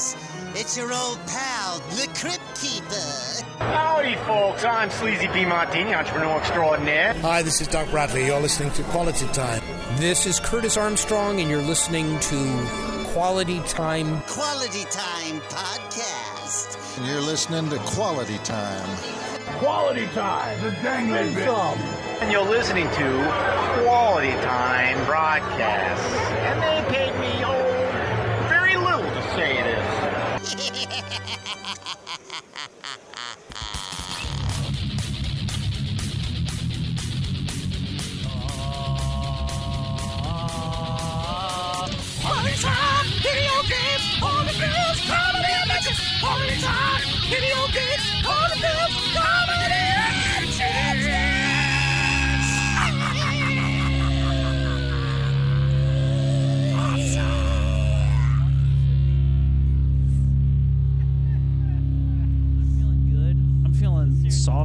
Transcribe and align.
guys. 0.00 0.16
It's 0.54 0.76
your 0.76 0.92
old 0.92 1.18
pal, 1.26 1.78
the 1.90 2.08
Crypt 2.14 2.60
Keeper. 2.60 3.46
Howdy, 3.58 4.16
folks. 4.26 4.64
I'm 4.64 4.90
Sleazy 4.90 5.28
P. 5.28 5.44
Martini, 5.44 5.94
entrepreneur 5.94 6.38
extraordinaire. 6.38 7.14
Hi, 7.20 7.42
this 7.42 7.60
is 7.60 7.68
Doc 7.68 7.88
Bradley. 7.90 8.26
You're 8.26 8.40
listening 8.40 8.72
to 8.72 8.82
Quality 8.84 9.26
Time. 9.28 9.62
This 9.96 10.26
is 10.26 10.40
Curtis 10.40 10.76
Armstrong, 10.76 11.40
and 11.40 11.48
you're 11.48 11.62
listening 11.62 12.18
to 12.20 12.66
Quality 13.12 13.60
Time. 13.68 14.20
Quality 14.22 14.84
Time 14.90 15.40
Podcast. 15.42 16.98
And 16.98 17.06
you're 17.06 17.20
listening 17.20 17.70
to 17.70 17.78
Quality 17.78 18.38
Time. 18.38 18.88
Quality 19.58 20.06
Time. 20.08 20.60
The 20.62 20.70
dangling 20.82 21.36
And 22.20 22.32
you're 22.32 22.48
listening 22.48 22.88
to 22.88 23.82
Quality 23.82 24.32
Time 24.42 25.04
Broadcast. 25.06 26.02
And 26.40 26.60
they 26.62 26.94
paid 26.94 27.09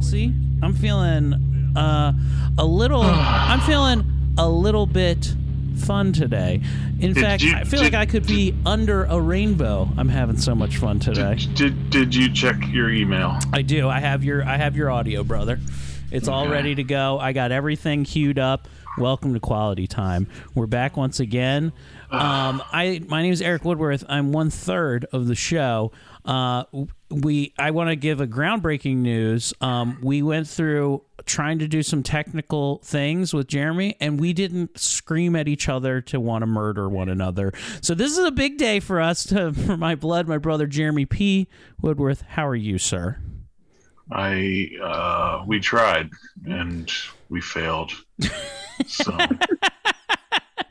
saucy. 0.00 0.30
I'm 0.62 0.74
feeling 0.74 1.32
uh, 1.74 2.12
a 2.58 2.64
little. 2.64 3.00
I'm 3.04 3.60
feeling 3.60 4.04
a 4.36 4.46
little 4.48 4.84
bit 4.86 5.34
fun 5.86 6.12
today. 6.12 6.60
In 7.00 7.12
Did 7.14 7.22
fact, 7.22 7.42
you- 7.42 7.54
I 7.54 7.64
feel 7.64 7.80
did- 7.80 7.92
like 7.92 7.94
I 7.94 8.04
could 8.06 8.26
be 8.26 8.54
under 8.66 9.04
a 9.04 9.18
rainbow. 9.18 9.88
I'm 9.96 10.08
having 10.08 10.36
so 10.36 10.54
much 10.54 10.76
fun 10.76 10.98
today. 11.00 11.36
Did, 11.36 11.54
did 11.54 11.90
did 11.90 12.14
you 12.14 12.30
check 12.32 12.56
your 12.68 12.90
email? 12.90 13.38
I 13.54 13.62
do. 13.62 13.88
I 13.88 14.00
have 14.00 14.22
your. 14.22 14.44
I 14.44 14.56
have 14.58 14.76
your 14.76 14.90
audio, 14.90 15.24
brother. 15.24 15.58
It's 16.10 16.28
all 16.28 16.46
ready 16.48 16.74
to 16.76 16.84
go. 16.84 17.18
I 17.18 17.32
got 17.32 17.50
everything 17.50 18.04
queued 18.04 18.38
up. 18.38 18.68
Welcome 18.98 19.34
to 19.34 19.40
Quality 19.40 19.86
Time. 19.86 20.26
We're 20.54 20.66
back 20.66 20.96
once 20.96 21.20
again. 21.20 21.72
Um, 22.08 22.62
I 22.72 23.02
my 23.08 23.20
name 23.20 23.32
is 23.32 23.42
Eric 23.42 23.64
Woodworth. 23.64 24.04
I'm 24.08 24.30
one 24.30 24.48
third 24.48 25.06
of 25.12 25.26
the 25.26 25.34
show. 25.34 25.90
Uh, 26.24 26.62
we 27.10 27.54
I 27.58 27.70
want 27.70 27.90
to 27.90 27.96
give 27.96 28.20
a 28.20 28.26
groundbreaking 28.26 28.96
news. 28.96 29.54
Um, 29.60 29.98
we 30.02 30.22
went 30.22 30.48
through 30.48 31.02
trying 31.24 31.58
to 31.60 31.68
do 31.68 31.82
some 31.82 32.02
technical 32.02 32.78
things 32.78 33.32
with 33.32 33.46
Jeremy, 33.46 33.96
and 34.00 34.18
we 34.18 34.32
didn't 34.32 34.78
scream 34.78 35.36
at 35.36 35.48
each 35.48 35.68
other 35.68 36.00
to 36.02 36.20
want 36.20 36.42
to 36.42 36.46
murder 36.46 36.88
one 36.88 37.08
another. 37.08 37.52
So 37.80 37.94
this 37.94 38.12
is 38.12 38.24
a 38.24 38.30
big 38.30 38.58
day 38.58 38.80
for 38.80 39.00
us. 39.00 39.24
To 39.24 39.52
for 39.66 39.76
my 39.76 39.94
blood, 39.94 40.28
my 40.28 40.38
brother 40.38 40.66
Jeremy 40.66 41.06
P. 41.06 41.48
Woodworth. 41.80 42.22
How 42.22 42.46
are 42.46 42.56
you, 42.56 42.78
sir? 42.78 43.18
I 44.10 44.70
uh, 44.82 45.44
we 45.46 45.60
tried 45.60 46.10
and 46.44 46.90
we 47.28 47.40
failed. 47.40 47.92
So 48.86 49.16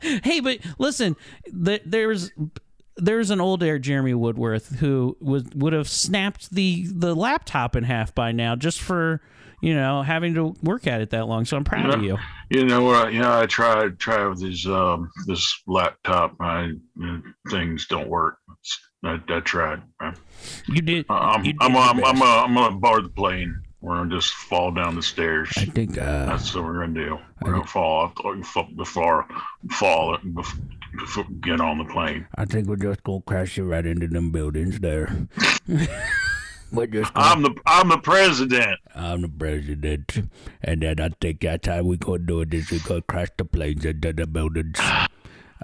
hey, 0.00 0.40
but 0.40 0.58
listen, 0.78 1.16
th- 1.64 1.82
there's 1.84 2.30
there's 2.96 3.30
an 3.30 3.40
old 3.40 3.62
Air 3.62 3.78
Jeremy 3.78 4.14
Woodworth 4.14 4.76
who 4.76 5.16
would 5.20 5.60
would 5.60 5.72
have 5.72 5.88
snapped 5.88 6.50
the 6.50 6.86
the 6.90 7.14
laptop 7.14 7.76
in 7.76 7.84
half 7.84 8.14
by 8.14 8.32
now 8.32 8.56
just 8.56 8.80
for 8.80 9.20
you 9.60 9.74
know 9.74 10.02
having 10.02 10.34
to 10.34 10.54
work 10.62 10.86
at 10.86 11.00
it 11.00 11.10
that 11.10 11.26
long. 11.26 11.44
So 11.44 11.56
I'm 11.56 11.64
proud 11.64 11.90
of 11.92 12.02
you. 12.02 12.18
you 12.50 12.64
know 12.64 12.82
what? 12.84 13.12
You 13.12 13.20
know, 13.20 13.38
I 13.40 13.46
tried 13.46 13.98
tried 13.98 14.26
with 14.26 14.40
this 14.40 14.66
um 14.66 15.10
this 15.26 15.62
laptop. 15.66 16.36
I 16.40 16.72
things 17.50 17.86
don't 17.86 18.08
work. 18.08 18.38
I, 19.04 19.20
I 19.28 19.40
tried. 19.40 19.82
I, 20.00 20.12
You 20.66 20.82
did. 20.82 21.06
I'm 21.08 21.44
you 21.44 21.52
did 21.52 21.62
I'm 21.62 21.76
I'm, 21.76 22.04
I'm, 22.04 22.22
uh, 22.22 22.44
I'm 22.44 22.54
gonna 22.54 22.76
board 22.76 23.04
the 23.04 23.08
plane. 23.10 23.54
We're 23.80 23.96
gonna 23.98 24.16
just 24.16 24.32
fall 24.32 24.72
down 24.72 24.96
the 24.96 25.02
stairs. 25.02 25.52
I 25.56 25.66
think 25.66 25.96
uh, 25.98 26.26
That's 26.26 26.54
what 26.54 26.64
we're 26.64 26.80
gonna 26.80 26.94
do. 26.94 27.18
We're 27.42 27.52
gonna 27.52 27.66
fall 27.66 28.06
off 28.06 28.46
fall- 28.46 28.68
before 28.74 29.26
fall 29.70 30.18
before 30.34 30.58
get 31.40 31.60
on 31.60 31.78
the 31.78 31.84
plane. 31.84 32.26
I 32.34 32.44
think 32.44 32.68
we're 32.68 32.76
just 32.76 33.02
gonna 33.04 33.22
crash 33.22 33.58
it 33.58 33.64
right 33.64 33.84
into 33.84 34.08
them 34.08 34.30
buildings 34.30 34.80
there. 34.80 35.28
we're 36.72 36.86
just 36.86 37.14
gonna, 37.14 37.26
I'm 37.26 37.42
the 37.42 37.54
I'm 37.66 37.88
the 37.88 37.98
president. 37.98 38.78
I'm 38.94 39.22
the 39.22 39.28
president, 39.28 40.28
and 40.62 40.82
then 40.82 41.00
I 41.00 41.10
think 41.20 41.40
that's 41.40 41.66
how 41.66 41.82
we 41.82 41.96
gonna 41.96 42.18
do 42.20 42.40
it. 42.40 42.54
Is 42.54 42.70
we 42.70 42.78
gonna 42.80 43.02
crash 43.02 43.28
the 43.36 43.44
planes 43.44 43.84
into 43.84 44.12
the 44.12 44.26
buildings. 44.26 44.78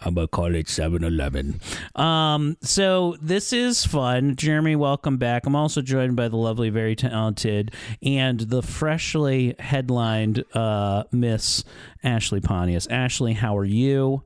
I'm 0.00 0.14
gonna 0.14 0.28
call 0.28 0.54
it 0.54 0.66
7-Eleven. 0.66 1.60
Um, 1.94 2.56
so 2.62 3.16
this 3.20 3.52
is 3.52 3.84
fun. 3.84 4.36
Jeremy, 4.36 4.74
welcome 4.74 5.18
back. 5.18 5.46
I'm 5.46 5.54
also 5.54 5.82
joined 5.82 6.16
by 6.16 6.28
the 6.28 6.36
lovely, 6.36 6.70
very 6.70 6.96
talented, 6.96 7.72
and 8.02 8.40
the 8.40 8.62
freshly 8.62 9.54
headlined 9.58 10.44
uh, 10.54 11.04
Miss 11.12 11.64
Ashley 12.02 12.40
Pontius. 12.40 12.86
Ashley, 12.86 13.34
how 13.34 13.56
are 13.56 13.64
you? 13.64 14.24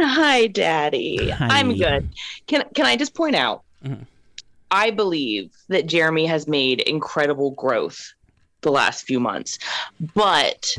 Hi, 0.00 0.46
Daddy. 0.46 1.30
Hi. 1.30 1.48
I'm 1.50 1.76
good. 1.76 2.08
Can 2.46 2.64
can 2.74 2.86
I 2.86 2.96
just 2.96 3.14
point 3.14 3.36
out? 3.36 3.62
Mhm. 3.84 4.06
I 4.70 4.90
believe 4.90 5.50
that 5.68 5.86
Jeremy 5.86 6.26
has 6.26 6.46
made 6.46 6.80
incredible 6.80 7.52
growth 7.52 8.12
the 8.60 8.70
last 8.70 9.04
few 9.06 9.18
months, 9.18 9.58
but 10.14 10.76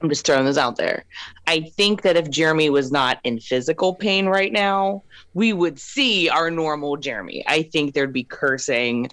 I'm 0.00 0.08
just 0.08 0.24
throwing 0.24 0.44
this 0.44 0.56
out 0.58 0.76
there. 0.76 1.04
I 1.48 1.60
think 1.60 2.02
that 2.02 2.16
if 2.16 2.30
Jeremy 2.30 2.70
was 2.70 2.92
not 2.92 3.18
in 3.24 3.40
physical 3.40 3.94
pain 3.96 4.26
right 4.26 4.52
now, 4.52 5.02
we 5.34 5.52
would 5.52 5.78
see 5.78 6.28
our 6.28 6.50
normal 6.52 6.96
Jeremy. 6.96 7.42
I 7.48 7.62
think 7.62 7.94
there'd 7.94 8.12
be 8.12 8.22
cursing 8.22 9.08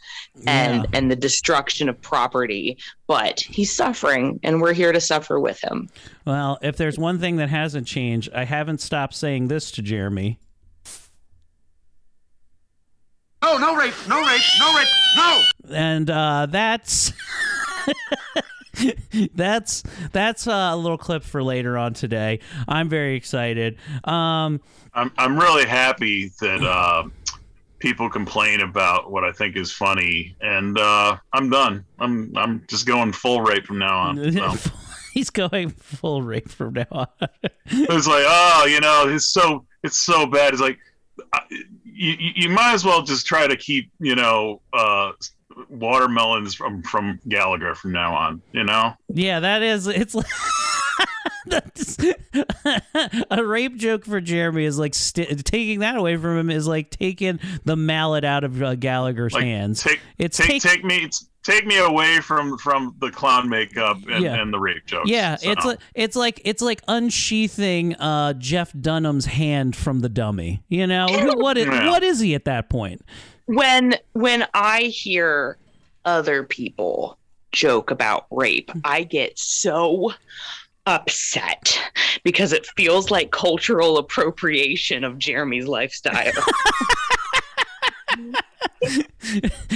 and 0.45 0.83
Yeah. 0.83 0.89
and 0.93 1.09
the 1.09 1.15
destruction 1.15 1.89
of 1.89 1.99
property, 2.01 2.77
but 3.07 3.39
he's 3.39 3.75
suffering, 3.75 4.39
and 4.43 4.61
we're 4.61 4.73
here 4.73 4.91
to 4.91 5.01
suffer 5.01 5.39
with 5.39 5.59
him. 5.63 5.89
Well, 6.25 6.59
if 6.61 6.77
there's 6.77 6.99
one 6.99 7.19
thing 7.19 7.37
that 7.37 7.49
hasn't 7.49 7.87
changed, 7.87 8.29
I 8.33 8.43
haven't 8.45 8.79
stopped 8.79 9.15
saying 9.15 9.47
this 9.47 9.71
to 9.71 9.81
Jeremy. 9.81 10.37
No, 13.43 13.57
no 13.57 13.75
rape, 13.75 13.93
no 14.07 14.19
rape, 14.25 14.41
no 14.59 14.75
rape, 14.75 14.87
no! 15.17 15.41
and 15.71 16.09
uh, 16.09 16.47
that's 16.49 17.13
that's 19.35 19.83
that's 20.11 20.47
uh, 20.47 20.69
a 20.71 20.77
little 20.77 20.97
clip 20.97 21.23
for 21.23 21.43
later 21.43 21.77
on 21.77 21.93
today. 21.93 22.39
I'm 22.67 22.89
very 22.89 23.15
excited. 23.15 23.77
Um, 24.03 24.61
I'm 24.93 25.11
I'm 25.17 25.37
really 25.37 25.65
happy 25.65 26.31
that 26.39 26.63
uh, 26.63 27.03
people 27.79 28.09
complain 28.09 28.61
about 28.61 29.11
what 29.11 29.23
I 29.23 29.31
think 29.31 29.55
is 29.57 29.71
funny, 29.71 30.35
and 30.41 30.77
uh, 30.77 31.17
I'm 31.33 31.49
done. 31.49 31.85
I'm 31.99 32.35
I'm 32.35 32.63
just 32.67 32.85
going 32.85 33.11
full 33.11 33.41
rape 33.41 33.65
from 33.65 33.79
now 33.79 33.97
on. 33.99 34.31
So. 34.31 34.71
he's 35.13 35.29
going 35.29 35.69
full 35.69 36.21
rape 36.21 36.49
from 36.49 36.73
now 36.73 36.87
on. 36.91 37.07
it's 37.65 38.07
like, 38.07 38.25
oh, 38.27 38.67
you 38.69 38.79
know, 38.79 39.05
it's 39.07 39.27
so 39.27 39.65
it's 39.83 39.97
so 39.97 40.25
bad. 40.25 40.53
It's 40.53 40.61
like 40.61 40.79
I- 41.33 41.41
you 41.95 42.11
you 42.19 42.31
you 42.35 42.49
might 42.49 42.73
as 42.73 42.83
well 42.83 43.01
just 43.01 43.25
try 43.25 43.47
to 43.47 43.55
keep 43.55 43.89
you 43.99 44.15
know 44.15 44.61
uh, 44.73 45.13
watermelons 45.69 46.53
from 46.55 46.81
from 46.83 47.19
Gallagher 47.27 47.75
from 47.75 47.91
now 47.91 48.15
on. 48.15 48.41
You 48.51 48.63
know. 48.63 48.93
yeah, 49.09 49.39
that 49.39 49.61
is 49.63 49.87
it's. 49.87 50.15
like- 50.15 50.25
That's, 51.47 51.97
a 53.29 53.45
rape 53.45 53.75
joke 53.75 54.03
for 54.03 54.19
Jeremy 54.19 54.65
is 54.65 54.79
like 54.79 54.95
st- 54.95 55.45
taking 55.45 55.79
that 55.81 55.95
away 55.95 56.17
from 56.17 56.37
him 56.39 56.49
is 56.49 56.65
like 56.67 56.89
taking 56.89 57.39
the 57.65 57.75
mallet 57.75 58.23
out 58.23 58.43
of 58.43 58.61
uh, 58.63 58.73
Gallagher's 58.75 59.33
Like, 59.33 59.43
hands. 59.43 59.83
Take 59.83 59.99
It's 60.17 60.37
take 60.37 60.61
take- 60.61 60.61
take 60.63 60.83
me 60.83 61.07
take 61.43 61.67
me 61.67 61.77
away 61.77 62.19
from 62.21 62.57
from 62.57 62.95
the 62.99 63.11
clown 63.11 63.47
makeup 63.47 63.97
and, 64.09 64.23
Yeah. 64.23 64.41
and 64.41 64.51
the 64.51 64.59
rape 64.59 64.87
jokes. 64.87 65.07
Yeah, 65.09 65.35
So, 65.35 65.51
it's 65.51 65.65
like 65.65 65.79
it's 65.93 66.15
like 66.15 66.41
it's 66.45 66.61
like 66.63 66.81
unsheathing 66.87 67.93
uh, 67.97 68.33
Jeff 68.33 68.73
Dunham's 68.79 69.25
hand 69.27 69.75
from 69.75 69.99
the 69.99 70.09
dummy. 70.09 70.63
You 70.67 70.87
know 70.87 71.05
Who- 71.05 71.39
what? 71.43 71.59
Is, 71.59 71.67
Yeah. 71.67 71.91
what 71.91 72.01
is 72.01 72.19
he 72.19 72.33
at 72.33 72.45
that 72.45 72.69
point? 72.69 73.03
When 73.45 73.95
when 74.13 74.45
I 74.53 74.83
hear 74.83 75.57
other 76.05 76.43
people 76.43 77.17
joke 77.51 77.91
about 77.91 78.25
rape, 78.31 78.69
I 78.83 79.03
get 79.03 79.37
so 79.39 80.13
upset 80.87 81.79
because 82.23 82.53
it 82.53 82.65
feels 82.77 83.09
like 83.09 83.31
cultural 83.31 83.97
appropriation 83.97 85.03
of 85.03 85.17
Jeremy's 85.17 85.67
lifestyle. 85.67 86.31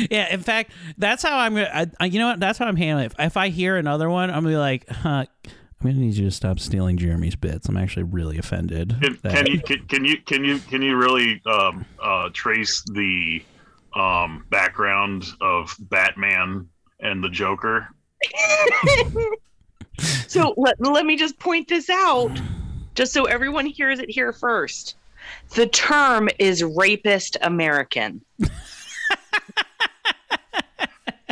yeah, 0.10 0.33
in 0.33 0.42
fact, 0.42 0.72
that's 0.98 1.24
how 1.24 1.38
I'm 1.38 1.56
gonna. 1.56 1.69
I, 1.74 1.88
I, 2.00 2.06
you 2.06 2.19
know 2.19 2.27
what? 2.27 2.39
That's 2.39 2.60
how 2.60 2.65
I'm 2.65 2.75
handling 2.75 3.06
it. 3.06 3.13
If, 3.18 3.19
if 3.27 3.38
I 3.38 3.50
hear 3.50 3.75
another 3.77 4.10
one, 4.10 4.30
I'm 4.30 4.44
gonna 4.44 4.50
be 4.50 4.57
like, 4.57 4.88
huh, 4.89 5.25
I'm 5.45 5.51
gonna 5.81 5.94
need 5.95 6.15
you 6.15 6.25
to 6.25 6.31
stop 6.31 6.60
stealing 6.60 6.98
Jeremy's 6.98 7.36
bits. 7.36 7.68
I'm 7.69 7.77
actually 7.77 8.04
really 8.04 8.38
offended. 8.38 8.95
Can, 9.01 9.19
that- 9.24 9.33
can 9.36 9.48
you 9.48 9.62
can, 9.62 9.86
can 9.88 10.06
you 10.06 10.18
can 10.18 10.44
you 10.44 10.60
can 10.60 10.81
you 10.81 10.95
really 10.98 11.42
um, 11.45 11.86
uh, 12.01 12.30
trace 12.33 12.83
the 12.94 13.42
um, 13.95 14.45
background 14.50 15.25
of 15.41 15.75
Batman 15.80 16.68
and 17.00 17.24
the 17.24 17.30
Joker. 17.30 17.88
so 20.27 20.53
let, 20.57 20.80
let 20.80 21.06
me 21.06 21.15
just 21.15 21.39
point 21.39 21.68
this 21.68 21.89
out, 21.89 22.39
just 22.95 23.13
so 23.13 23.25
everyone 23.25 23.65
hears 23.65 24.00
it 24.00 24.09
here 24.09 24.33
first. 24.33 24.95
The 25.56 25.68
term 25.68 26.30
is 26.39 26.63
rapist 26.63 27.38
American. 27.41 28.21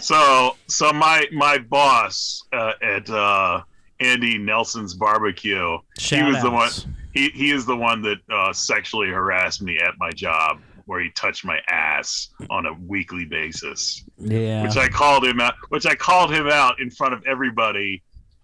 So, 0.01 0.55
so 0.67 0.93
my 0.93 1.25
my 1.31 1.57
boss 1.57 2.43
uh, 2.53 2.73
at 2.81 3.09
uh, 3.09 3.61
Andy 3.99 4.37
Nelson's 4.37 4.93
barbecue, 4.93 5.77
he 5.97 6.21
was 6.23 6.41
the 6.41 6.51
one. 6.51 6.69
He 7.13 7.29
he 7.29 7.51
is 7.51 7.65
the 7.65 7.75
one 7.75 8.01
that 8.03 8.17
uh, 8.31 8.53
sexually 8.53 9.09
harassed 9.09 9.61
me 9.61 9.79
at 9.79 9.95
my 9.97 10.11
job, 10.11 10.61
where 10.87 10.99
he 11.01 11.11
touched 11.11 11.45
my 11.45 11.59
ass 11.69 12.29
on 12.49 12.65
a 12.65 12.73
weekly 12.73 13.25
basis. 13.25 14.03
Yeah. 14.17 14.63
which 14.63 14.75
I 14.77 14.87
called 14.87 15.23
him 15.25 15.39
out. 15.39 15.53
Which 15.69 15.85
I 15.85 15.93
called 15.95 16.33
him 16.33 16.47
out 16.47 16.79
in 16.81 16.89
front 16.89 17.13
of 17.13 17.23
everybody, 17.27 18.01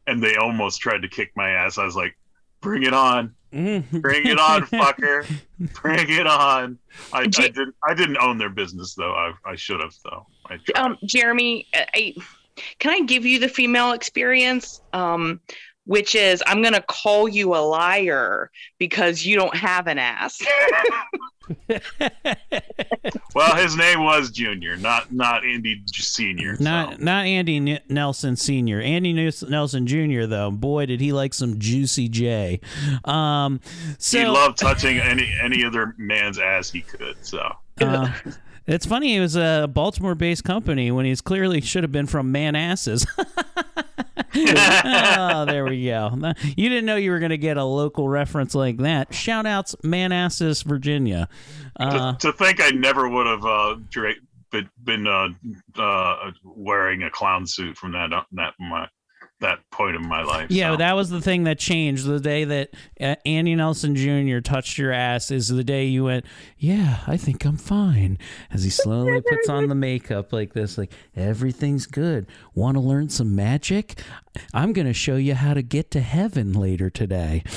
and 0.08 0.22
they 0.22 0.36
almost 0.36 0.80
tried 0.82 1.02
to 1.02 1.08
kick 1.08 1.32
my 1.36 1.50
ass. 1.50 1.78
I 1.80 1.86
was 1.86 1.96
like, 1.96 2.16
"Bring 2.62 2.84
it 2.84 2.94
on, 2.94 3.34
Mm-hmm. 3.54 4.00
bring 4.00 4.26
it 4.28 4.40
on, 4.40 4.64
fucker, 4.64 5.26
bring 5.82 6.10
it 6.10 6.28
on." 6.28 6.78
I, 7.12 7.20
I 7.22 7.28
didn't. 7.28 7.74
I 7.88 7.94
didn't 7.94 8.18
own 8.18 8.38
their 8.38 8.50
business 8.50 8.94
though. 8.94 9.14
I 9.14 9.34
I 9.46 9.56
should 9.56 9.80
have 9.80 9.94
though. 10.04 10.28
I. 10.48 10.60
Um, 10.80 10.98
Jeremy, 11.06 11.68
I, 11.74 12.14
can 12.80 12.92
I 12.92 13.00
give 13.06 13.26
you 13.26 13.40
the 13.40 13.48
female 13.50 13.94
experience? 13.94 14.82
Um, 14.94 15.40
which 15.86 16.16
is, 16.16 16.44
I'm 16.48 16.62
going 16.62 16.74
to 16.74 16.82
call 16.82 17.28
you 17.28 17.56
a 17.56 17.60
liar 17.60 18.50
because 18.78 19.26
you 19.26 19.36
don't 19.36 19.56
have 19.56 19.88
an 19.88 19.98
ass. 20.00 20.42
Well, 23.36 23.56
his 23.56 23.76
name 23.76 24.04
was 24.04 24.30
Junior, 24.30 24.78
not 24.78 25.12
not 25.12 25.44
Andy 25.44 25.84
Senior. 25.88 26.56
Not 26.60 27.02
not 27.02 27.26
Andy 27.26 27.58
N- 27.58 27.80
Nelson 27.90 28.36
Senior. 28.36 28.80
Andy 28.80 29.12
Nels- 29.12 29.44
Nelson 29.44 29.88
Junior. 29.88 30.28
Though, 30.28 30.52
boy, 30.52 30.86
did 30.86 31.02
he 31.02 31.12
like 31.12 31.34
some 31.34 31.60
juicy 31.60 32.08
J. 32.08 32.62
Um, 33.06 33.60
so 33.98 34.20
he 34.20 34.26
loved 34.26 34.58
touching 34.58 35.00
any 35.00 35.36
any 35.42 35.66
other 35.66 35.96
man's 35.98 36.38
ass 36.38 36.70
he 36.70 36.82
could. 36.82 37.16
So 37.22 37.52
uh, 37.82 38.12
it's 38.68 38.86
funny. 38.86 39.16
It 39.16 39.20
was 39.20 39.36
a 39.36 39.68
Baltimore-based 39.72 40.44
company 40.44 40.92
when 40.92 41.06
he's 41.06 41.22
clearly 41.22 41.60
should 41.60 41.84
have 41.84 41.92
been 41.92 42.08
from 42.08 42.32
Manassas. 42.32 43.06
oh, 44.36 45.46
there 45.46 45.66
we 45.66 45.86
go. 45.86 46.34
You 46.56 46.70
didn't 46.70 46.86
know 46.86 46.96
you 46.96 47.12
were 47.12 47.20
going 47.20 47.32
to 47.32 47.38
get 47.38 47.58
a 47.58 47.64
local 47.64 48.08
reference 48.08 48.54
like 48.54 48.78
that. 48.78 49.14
Shout 49.14 49.46
outs, 49.46 49.76
Manassas, 49.84 50.62
Virginia. 50.62 51.28
Uh, 51.80 52.14
to, 52.14 52.32
to 52.32 52.38
think 52.38 52.62
I 52.62 52.70
never 52.70 53.10
would 53.10 53.26
have 53.26 53.46
uh, 53.46 53.76
been, 54.84 55.08
uh, 55.08 55.30
uh, 55.76 56.32
wearing 56.44 57.04
a 57.04 57.10
clown 57.10 57.48
suit 57.48 57.78
from 57.78 57.94
that 57.94 58.12
that 58.34 58.54
my 58.60 58.88
that 59.44 59.60
point 59.72 59.96
in 59.96 60.08
my 60.08 60.24
life. 60.24 60.50
Yeah, 60.50 60.74
so. 60.74 60.78
that 60.78 60.96
was 60.96 61.10
the 61.10 61.22
thing 61.22 61.44
that 61.44 61.60
changed. 61.60 62.06
The 62.06 62.20
day 62.20 62.44
that 62.44 62.70
uh, 63.00 63.16
Andy 63.26 63.56
Nelson 63.56 63.96
Jr. 63.96 64.40
touched 64.40 64.78
your 64.78 64.92
ass 64.92 65.32
is 65.32 65.48
the 65.48 65.64
day 65.64 65.86
you 65.86 66.06
went, 66.06 66.26
"Yeah, 66.58 67.00
I 67.08 67.18
think 67.18 67.46
I'm 67.46 67.58
fine." 67.58 68.18
As 68.52 68.64
he 68.64 68.70
slowly 68.70 69.22
puts 69.22 69.48
on 69.48 69.68
the 69.70 69.76
makeup 69.76 70.34
like 70.34 70.54
this, 70.54 70.78
like 70.78 70.92
everything's 71.16 71.86
good. 71.86 72.28
Want 72.56 72.76
to 72.76 72.82
learn 72.82 73.10
some 73.10 73.36
magic? 73.36 74.02
I'm 74.54 74.74
going 74.74 74.88
to 74.88 74.94
show 74.94 75.16
you 75.16 75.36
how 75.36 75.54
to 75.54 75.62
get 75.62 75.92
to 75.92 76.02
heaven 76.02 76.54
later 76.54 76.90
today. 76.90 77.44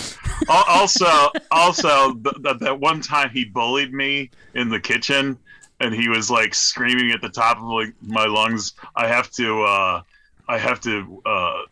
Also, 0.48 1.06
also 1.50 2.12
th- 2.14 2.36
th- 2.44 2.58
that 2.60 2.78
one 2.78 3.00
time 3.00 3.30
he 3.30 3.44
bullied 3.46 3.92
me 3.92 4.30
in 4.54 4.68
the 4.68 4.78
kitchen, 4.78 5.38
and 5.80 5.94
he 5.94 6.08
was 6.08 6.30
like 6.30 6.54
screaming 6.54 7.10
at 7.10 7.22
the 7.22 7.28
top 7.28 7.56
of 7.56 7.64
like 7.64 7.94
my 8.02 8.26
lungs, 8.26 8.74
"I 8.94 9.08
have 9.08 9.30
to, 9.32 9.62
uh, 9.62 10.02
I 10.46 10.58
have 10.58 10.80
to 10.82 11.22
uh, 11.24 11.62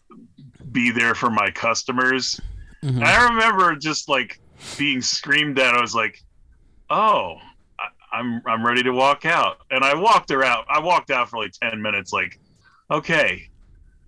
be 0.73 0.91
there 0.91 1.15
for 1.15 1.31
my 1.31 1.51
customers." 1.51 2.41
Mm-hmm. 2.83 3.03
I 3.03 3.25
remember 3.29 3.77
just 3.77 4.09
like 4.09 4.41
being 4.79 5.01
screamed 5.03 5.59
at. 5.59 5.75
I 5.75 5.81
was 5.81 5.95
like, 5.95 6.23
"Oh." 6.91 7.37
I- 7.79 7.89
I'm 8.13 8.41
I'm 8.47 8.65
ready 8.65 8.85
to 8.85 8.93
walk 8.93 9.25
out, 9.25 9.59
and 9.73 9.83
I 9.83 9.95
walked 9.97 10.31
around. 10.31 10.67
I 10.69 10.79
walked 10.79 11.11
out 11.11 11.29
for 11.31 11.43
like 11.43 11.51
ten 11.51 11.83
minutes. 11.83 12.13
Like, 12.13 12.39
okay, 12.89 13.49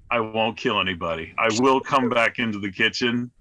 I 0.09 0.21
won't 0.21 0.57
kill 0.57 0.81
anybody. 0.81 1.35
I 1.37 1.49
will 1.59 1.81
come 1.81 2.09
back 2.09 2.39
into 2.39 2.61
the 2.61 2.71
kitchen, 2.71 3.33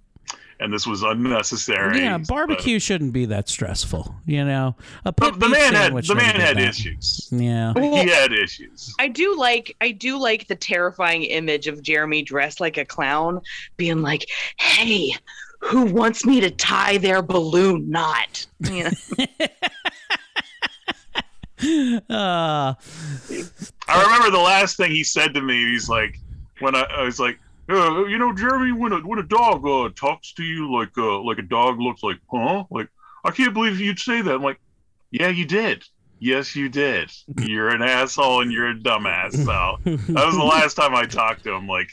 and 0.60 0.74
this 0.74 0.88
was 0.88 1.04
unnecessary. 1.04 2.00
yeah, 2.00 2.18
barbecue 2.18 2.80
shouldn't 2.80 3.14
be 3.14 3.26
that 3.26 3.50
stressful. 3.50 4.16
You 4.26 4.46
know, 4.46 4.76
a 5.06 5.12
But 5.12 5.32
pit 5.32 5.40
the 5.40 5.50
man 5.50 5.74
had 5.74 5.84
sandwich 5.86 6.08
the 6.08 6.16
man 6.16 6.36
had 6.36 6.58
that. 6.58 6.70
issues. 6.70 7.28
Yeah. 7.32 7.74
He 7.76 8.10
had 8.10 8.32
issues. 8.34 8.94
I 9.00 9.08
do 9.10 9.36
like 9.38 9.76
I 9.82 9.92
do 9.92 10.18
like 10.18 10.48
the 10.48 10.56
terrifying 10.56 11.24
image 11.24 11.68
of 11.68 11.82
Jeremy 11.82 12.22
dressed 12.24 12.60
like 12.60 12.78
a 12.78 12.86
clown 12.86 13.42
being 13.78 14.02
like, 14.02 14.26
"Hey, 14.58 15.12
who 15.60 15.86
wants 15.86 16.26
me 16.26 16.40
to 16.42 16.50
tie 16.52 16.98
their 16.98 17.22
balloon 17.22 17.90
knot?" 17.90 18.46
You 18.70 18.84
know? 18.86 18.92
Uh, 22.10 22.74
I 23.88 24.04
remember 24.04 24.30
the 24.30 24.42
last 24.44 24.78
thing 24.78 24.92
he 24.92 25.04
said 25.04 25.34
to 25.34 25.42
me. 25.42 25.56
He's 25.72 25.88
like, 25.90 26.20
when 26.60 26.76
I, 26.76 26.82
I 26.98 27.04
was 27.04 27.20
like, 27.20 27.40
uh, 27.70 28.06
you 28.06 28.18
know, 28.18 28.34
Jeremy, 28.34 28.72
when 28.72 28.92
a 28.92 29.00
when 29.00 29.20
a 29.20 29.24
dog 29.24 29.66
uh, 29.66 29.90
talks 29.96 30.34
to 30.34 30.44
you 30.44 30.72
like 30.72 30.96
uh, 30.98 31.22
like 31.22 31.40
a 31.40 31.44
dog 31.44 31.80
looks 31.80 32.04
like, 32.04 32.18
huh? 32.32 32.64
Like, 32.70 32.90
I 33.24 33.32
can't 33.32 33.54
believe 33.54 33.80
you'd 33.80 34.00
say 34.00 34.22
that. 34.22 34.36
I'm 34.36 34.44
like, 34.44 34.60
yeah, 35.12 35.30
you 35.30 35.46
did. 35.46 35.84
Yes, 36.20 36.56
you 36.56 36.70
did. 36.70 37.12
You're 37.42 37.70
an 37.70 37.82
asshole 37.82 38.42
and 38.42 38.52
you're 38.52 38.70
a 38.70 38.76
dumbass. 38.76 39.34
So 39.34 39.78
that 39.84 40.26
was 40.26 40.36
the 40.36 40.44
last 40.44 40.76
time 40.76 40.96
I 40.96 41.06
talked 41.06 41.44
to 41.44 41.54
him. 41.54 41.68
Like, 41.68 41.90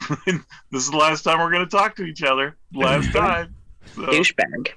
this 0.26 0.82
is 0.82 0.90
the 0.90 0.96
last 0.96 1.22
time 1.22 1.38
we're 1.38 1.52
gonna 1.52 1.66
talk 1.66 1.96
to 1.96 2.04
each 2.04 2.22
other. 2.22 2.56
Last 2.72 3.12
time. 3.12 3.54
So, 3.94 4.02
Douchebag. 4.02 4.68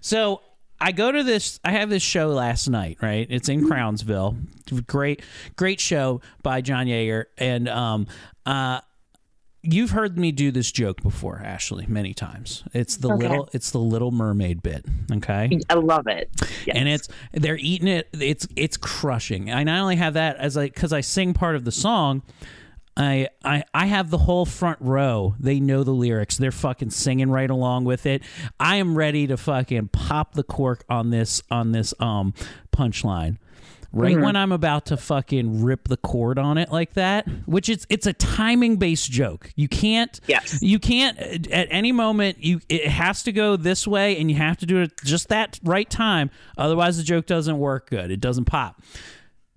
So 0.00 0.42
I 0.80 0.92
go 0.92 1.10
to 1.10 1.22
this. 1.22 1.58
I 1.64 1.72
have 1.72 1.90
this 1.90 2.02
show 2.02 2.28
last 2.28 2.68
night. 2.68 2.98
Right, 3.02 3.26
it's 3.30 3.48
in 3.48 3.66
Crownsville. 3.66 4.36
Great, 4.86 5.22
great 5.56 5.80
show 5.80 6.20
by 6.42 6.60
John 6.60 6.86
Yeager. 6.86 7.26
And 7.36 7.68
um, 7.68 8.06
uh, 8.46 8.80
you've 9.70 9.90
heard 9.90 10.18
me 10.18 10.32
do 10.32 10.50
this 10.50 10.70
joke 10.72 11.02
before, 11.02 11.40
Ashley, 11.44 11.86
many 11.88 12.14
times. 12.14 12.64
It's 12.72 12.96
the 12.96 13.10
Okay. 13.12 13.28
little. 13.28 13.48
It's 13.52 13.70
the 13.70 13.78
Little 13.78 14.10
Mermaid 14.10 14.62
bit. 14.62 14.84
Okay. 15.12 15.58
I 15.70 15.74
love 15.74 16.06
it. 16.06 16.30
Yes. 16.66 16.76
And 16.76 16.88
it's 16.88 17.08
they're 17.32 17.58
eating 17.58 17.88
it. 17.88 18.08
It's 18.12 18.46
it's 18.56 18.76
crushing. 18.76 19.50
I 19.52 19.64
not 19.64 19.80
only 19.80 19.96
have 19.96 20.14
that 20.14 20.36
as 20.36 20.56
I 20.56 20.66
because 20.66 20.92
I 20.92 21.00
sing 21.00 21.34
part 21.34 21.56
of 21.56 21.64
the 21.64 21.72
song. 21.72 22.22
I, 23.00 23.28
I 23.44 23.62
I 23.72 23.86
have 23.86 24.10
the 24.10 24.18
whole 24.18 24.44
front 24.44 24.78
row. 24.80 25.36
They 25.38 25.60
know 25.60 25.84
the 25.84 25.92
lyrics. 25.92 26.36
They're 26.36 26.50
fucking 26.50 26.90
singing 26.90 27.30
right 27.30 27.48
along 27.48 27.84
with 27.84 28.06
it. 28.06 28.22
I 28.58 28.76
am 28.76 28.98
ready 28.98 29.28
to 29.28 29.36
fucking 29.36 29.88
pop 29.92 30.34
the 30.34 30.42
cork 30.42 30.84
on 30.88 31.10
this 31.10 31.40
on 31.48 31.70
this 31.70 31.94
um 32.00 32.34
punchline. 32.72 33.36
Right 33.90 34.16
Mhm. 34.16 34.22
when 34.24 34.36
I'm 34.36 34.52
about 34.52 34.84
to 34.86 34.98
fucking 34.98 35.62
rip 35.62 35.88
the 35.88 35.96
cord 35.96 36.38
on 36.38 36.58
it 36.58 36.70
like 36.70 36.92
that, 36.92 37.26
which 37.46 37.70
it's 37.70 37.86
it's 37.88 38.06
a 38.06 38.12
timing 38.12 38.76
based 38.76 39.10
joke. 39.10 39.50
You 39.56 39.66
can't 39.66 40.20
yes. 40.26 40.60
you 40.60 40.78
can't 40.78 41.18
at 41.50 41.68
any 41.70 41.90
moment 41.92 42.36
you 42.44 42.60
it 42.68 42.86
has 42.86 43.22
to 43.22 43.32
go 43.32 43.56
this 43.56 43.86
way 43.88 44.18
and 44.20 44.30
you 44.30 44.36
have 44.36 44.58
to 44.58 44.66
do 44.66 44.82
it 44.82 44.92
just 45.04 45.28
that 45.30 45.58
right 45.64 45.88
time 45.88 46.30
otherwise 46.58 46.98
the 46.98 47.02
joke 47.02 47.24
doesn't 47.24 47.58
work 47.58 47.88
good. 47.88 48.10
It 48.10 48.20
doesn't 48.20 48.44
pop. 48.44 48.82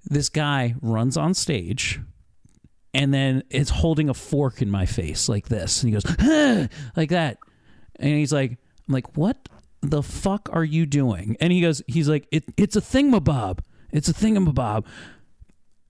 This 0.05 0.29
guy 0.29 0.75
runs 0.81 1.17
on 1.17 1.33
stage 1.33 1.99
and 2.93 3.13
then 3.13 3.43
is 3.49 3.69
holding 3.69 4.07
a 4.09 4.13
fork 4.13 4.61
in 4.61 4.71
my 4.71 4.85
face 4.85 5.27
like 5.27 5.49
this. 5.49 5.83
And 5.83 5.89
he 5.89 5.93
goes, 5.99 6.15
"Huh," 6.19 6.67
like 6.95 7.09
that. 7.09 7.37
And 7.99 8.09
he's 8.17 8.31
like, 8.33 8.51
I'm 8.87 8.93
like, 8.93 9.15
what 9.17 9.47
the 9.81 10.01
fuck 10.01 10.49
are 10.53 10.63
you 10.63 10.85
doing? 10.85 11.35
And 11.39 11.51
he 11.53 11.61
goes, 11.61 11.81
he's 11.87 12.09
like, 12.09 12.27
it, 12.31 12.45
it's 12.57 12.75
a 12.75 12.81
thingamabob. 12.81 13.59
It's 13.91 14.09
a 14.09 14.13
thingamabob. 14.13 14.85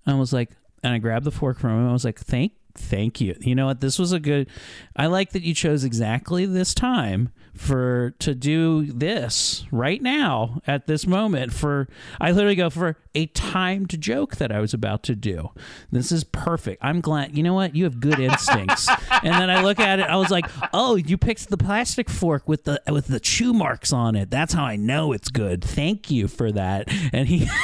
I 0.05 0.15
was 0.15 0.33
like, 0.33 0.51
and 0.83 0.93
I 0.93 0.97
grabbed 0.97 1.25
the 1.25 1.31
fork 1.31 1.59
from 1.59 1.71
him. 1.71 1.89
I 1.89 1.93
was 1.93 2.05
like, 2.05 2.19
thank, 2.19 2.53
thank 2.73 3.21
you. 3.21 3.35
You 3.39 3.55
know 3.55 3.67
what? 3.67 3.81
This 3.81 3.99
was 3.99 4.11
a 4.11 4.19
good. 4.19 4.47
I 4.95 5.07
like 5.07 5.31
that 5.31 5.43
you 5.43 5.53
chose 5.53 5.83
exactly 5.83 6.45
this 6.45 6.73
time 6.73 7.31
for 7.53 8.15
to 8.19 8.33
do 8.33 8.85
this 8.85 9.65
right 9.71 10.01
now 10.01 10.61
at 10.65 10.87
this 10.87 11.05
moment. 11.05 11.53
For 11.53 11.87
I 12.19 12.31
literally 12.31 12.55
go 12.55 12.69
for 12.69 12.97
a 13.13 13.27
timed 13.27 13.99
joke 14.01 14.37
that 14.37 14.51
I 14.51 14.59
was 14.59 14.73
about 14.73 15.03
to 15.03 15.15
do. 15.15 15.51
This 15.91 16.11
is 16.11 16.23
perfect. 16.23 16.83
I'm 16.83 17.01
glad. 17.01 17.37
You 17.37 17.43
know 17.43 17.53
what? 17.53 17.75
You 17.75 17.83
have 17.83 17.99
good 17.99 18.19
instincts. 18.19 18.87
and 19.11 19.33
then 19.33 19.49
I 19.49 19.61
look 19.61 19.79
at 19.79 19.99
it. 19.99 20.07
I 20.09 20.15
was 20.15 20.31
like, 20.31 20.45
oh, 20.73 20.95
you 20.95 21.17
picked 21.17 21.49
the 21.49 21.57
plastic 21.57 22.09
fork 22.09 22.47
with 22.47 22.63
the 22.63 22.81
with 22.89 23.07
the 23.07 23.19
chew 23.19 23.53
marks 23.53 23.93
on 23.93 24.15
it. 24.15 24.31
That's 24.31 24.53
how 24.53 24.63
I 24.63 24.77
know 24.77 25.11
it's 25.11 25.29
good. 25.29 25.63
Thank 25.63 26.09
you 26.09 26.27
for 26.27 26.51
that. 26.51 26.87
And 27.13 27.27
he. 27.27 27.47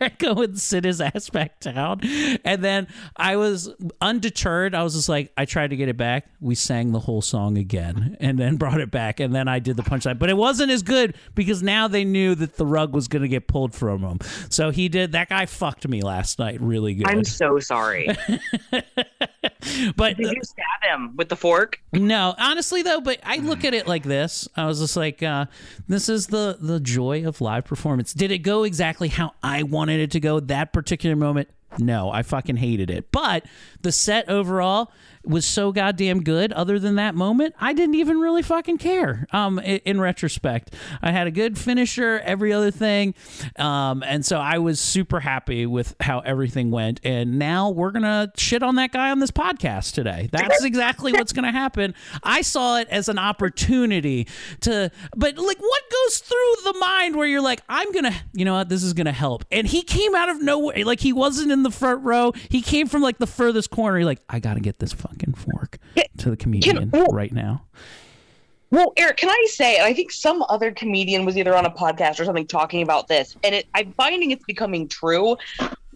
I 0.00 0.08
go 0.18 0.42
and 0.42 0.58
sit 0.58 0.84
his 0.84 1.00
ass 1.00 1.30
back 1.30 1.60
down. 1.60 2.00
And 2.44 2.62
then 2.62 2.88
I 3.16 3.36
was 3.36 3.70
undeterred. 4.00 4.74
I 4.74 4.82
was 4.82 4.94
just 4.94 5.08
like, 5.08 5.32
I 5.36 5.44
tried 5.44 5.70
to 5.70 5.76
get 5.76 5.88
it 5.88 5.96
back. 5.96 6.26
We 6.40 6.54
sang 6.54 6.92
the 6.92 7.00
whole 7.00 7.22
song 7.22 7.58
again 7.58 8.16
and 8.20 8.38
then 8.38 8.56
brought 8.56 8.80
it 8.80 8.90
back. 8.90 9.20
And 9.20 9.34
then 9.34 9.48
I 9.48 9.58
did 9.58 9.76
the 9.76 9.82
punchline. 9.82 10.18
But 10.18 10.30
it 10.30 10.36
wasn't 10.36 10.70
as 10.70 10.82
good 10.82 11.14
because 11.34 11.62
now 11.62 11.88
they 11.88 12.04
knew 12.04 12.34
that 12.34 12.56
the 12.56 12.66
rug 12.66 12.92
was 12.92 13.08
going 13.08 13.22
to 13.22 13.28
get 13.28 13.46
pulled 13.46 13.74
from 13.74 14.02
him. 14.02 14.18
So 14.48 14.70
he 14.70 14.88
did. 14.88 15.12
That 15.12 15.28
guy 15.28 15.46
fucked 15.46 15.86
me 15.88 16.02
last 16.02 16.38
night 16.38 16.60
really 16.60 16.94
good. 16.94 17.08
I'm 17.08 17.24
so 17.24 17.58
sorry. 17.58 18.08
but 19.96 20.16
Did 20.16 20.32
you 20.32 20.42
stab 20.42 20.82
him 20.82 21.16
with 21.16 21.28
the 21.28 21.36
fork? 21.36 21.80
No, 21.92 22.34
honestly 22.38 22.82
though, 22.82 23.00
but 23.00 23.18
I 23.24 23.38
look 23.38 23.64
at 23.64 23.74
it 23.74 23.86
like 23.86 24.04
this. 24.04 24.48
I 24.56 24.66
was 24.66 24.80
just 24.80 24.96
like, 24.96 25.22
uh, 25.22 25.46
this 25.88 26.08
is 26.08 26.28
the 26.28 26.56
the 26.60 26.80
joy 26.80 27.26
of 27.26 27.40
live 27.40 27.64
performance. 27.64 28.12
Did 28.12 28.30
it 28.30 28.38
go 28.38 28.64
exactly 28.64 29.08
how 29.08 29.32
I 29.42 29.62
wanted 29.70 30.00
it 30.00 30.10
to 30.12 30.20
go 30.20 30.40
that 30.40 30.72
particular 30.72 31.16
moment? 31.16 31.48
No, 31.78 32.10
I 32.10 32.22
fucking 32.22 32.56
hated 32.56 32.90
it. 32.90 33.12
But 33.12 33.44
the 33.82 33.92
set 33.92 34.28
overall 34.28 34.90
was 35.24 35.46
so 35.46 35.72
goddamn 35.72 36.22
good. 36.22 36.52
Other 36.52 36.78
than 36.78 36.96
that 36.96 37.14
moment, 37.14 37.54
I 37.60 37.72
didn't 37.72 37.96
even 37.96 38.18
really 38.18 38.42
fucking 38.42 38.78
care. 38.78 39.26
Um, 39.32 39.58
in, 39.58 39.78
in 39.84 40.00
retrospect, 40.00 40.74
I 41.02 41.12
had 41.12 41.26
a 41.26 41.30
good 41.30 41.58
finisher, 41.58 42.20
every 42.24 42.52
other 42.52 42.70
thing, 42.70 43.14
um, 43.56 44.02
and 44.02 44.24
so 44.24 44.38
I 44.38 44.58
was 44.58 44.80
super 44.80 45.20
happy 45.20 45.66
with 45.66 45.94
how 46.00 46.20
everything 46.20 46.70
went. 46.70 47.00
And 47.04 47.38
now 47.38 47.70
we're 47.70 47.90
gonna 47.90 48.32
shit 48.36 48.62
on 48.62 48.76
that 48.76 48.92
guy 48.92 49.10
on 49.10 49.18
this 49.18 49.30
podcast 49.30 49.94
today. 49.94 50.28
That's 50.32 50.64
exactly 50.64 51.12
what's 51.12 51.32
gonna 51.32 51.52
happen. 51.52 51.94
I 52.22 52.42
saw 52.42 52.78
it 52.78 52.88
as 52.88 53.08
an 53.08 53.18
opportunity 53.18 54.26
to, 54.60 54.90
but 55.16 55.38
like, 55.38 55.58
what 55.60 55.82
goes 55.90 56.18
through 56.18 56.54
the 56.64 56.78
mind 56.78 57.16
where 57.16 57.26
you're 57.26 57.42
like, 57.42 57.62
I'm 57.68 57.92
gonna, 57.92 58.14
you 58.32 58.44
know 58.44 58.54
what, 58.54 58.68
this 58.68 58.82
is 58.82 58.92
gonna 58.92 59.12
help. 59.12 59.44
And 59.50 59.66
he 59.66 59.82
came 59.82 60.14
out 60.14 60.28
of 60.28 60.42
nowhere, 60.42 60.84
like 60.84 61.00
he 61.00 61.12
wasn't 61.12 61.52
in 61.52 61.62
the 61.62 61.70
front 61.70 62.04
row. 62.04 62.32
He 62.48 62.62
came 62.62 62.86
from 62.86 63.02
like 63.02 63.18
the 63.18 63.26
furthest 63.26 63.70
corner. 63.70 63.98
You're 63.98 64.06
like, 64.06 64.22
I 64.28 64.38
gotta 64.38 64.60
get 64.60 64.78
this 64.78 64.92
fucking 65.08 65.34
fork 65.34 65.78
to 66.18 66.30
the 66.30 66.36
comedian 66.36 66.90
right 67.10 67.32
now. 67.32 67.64
Well, 68.70 68.92
Eric, 68.98 69.16
can 69.16 69.30
I 69.30 69.46
say? 69.48 69.80
I 69.80 69.94
think 69.94 70.12
some 70.12 70.44
other 70.48 70.72
comedian 70.72 71.24
was 71.24 71.38
either 71.38 71.56
on 71.56 71.64
a 71.64 71.70
podcast 71.70 72.20
or 72.20 72.24
something 72.26 72.46
talking 72.46 72.82
about 72.82 73.08
this, 73.08 73.34
and 73.42 73.54
it, 73.54 73.66
I'm 73.74 73.92
finding 73.92 74.30
it's 74.30 74.44
becoming 74.44 74.88
true, 74.88 75.36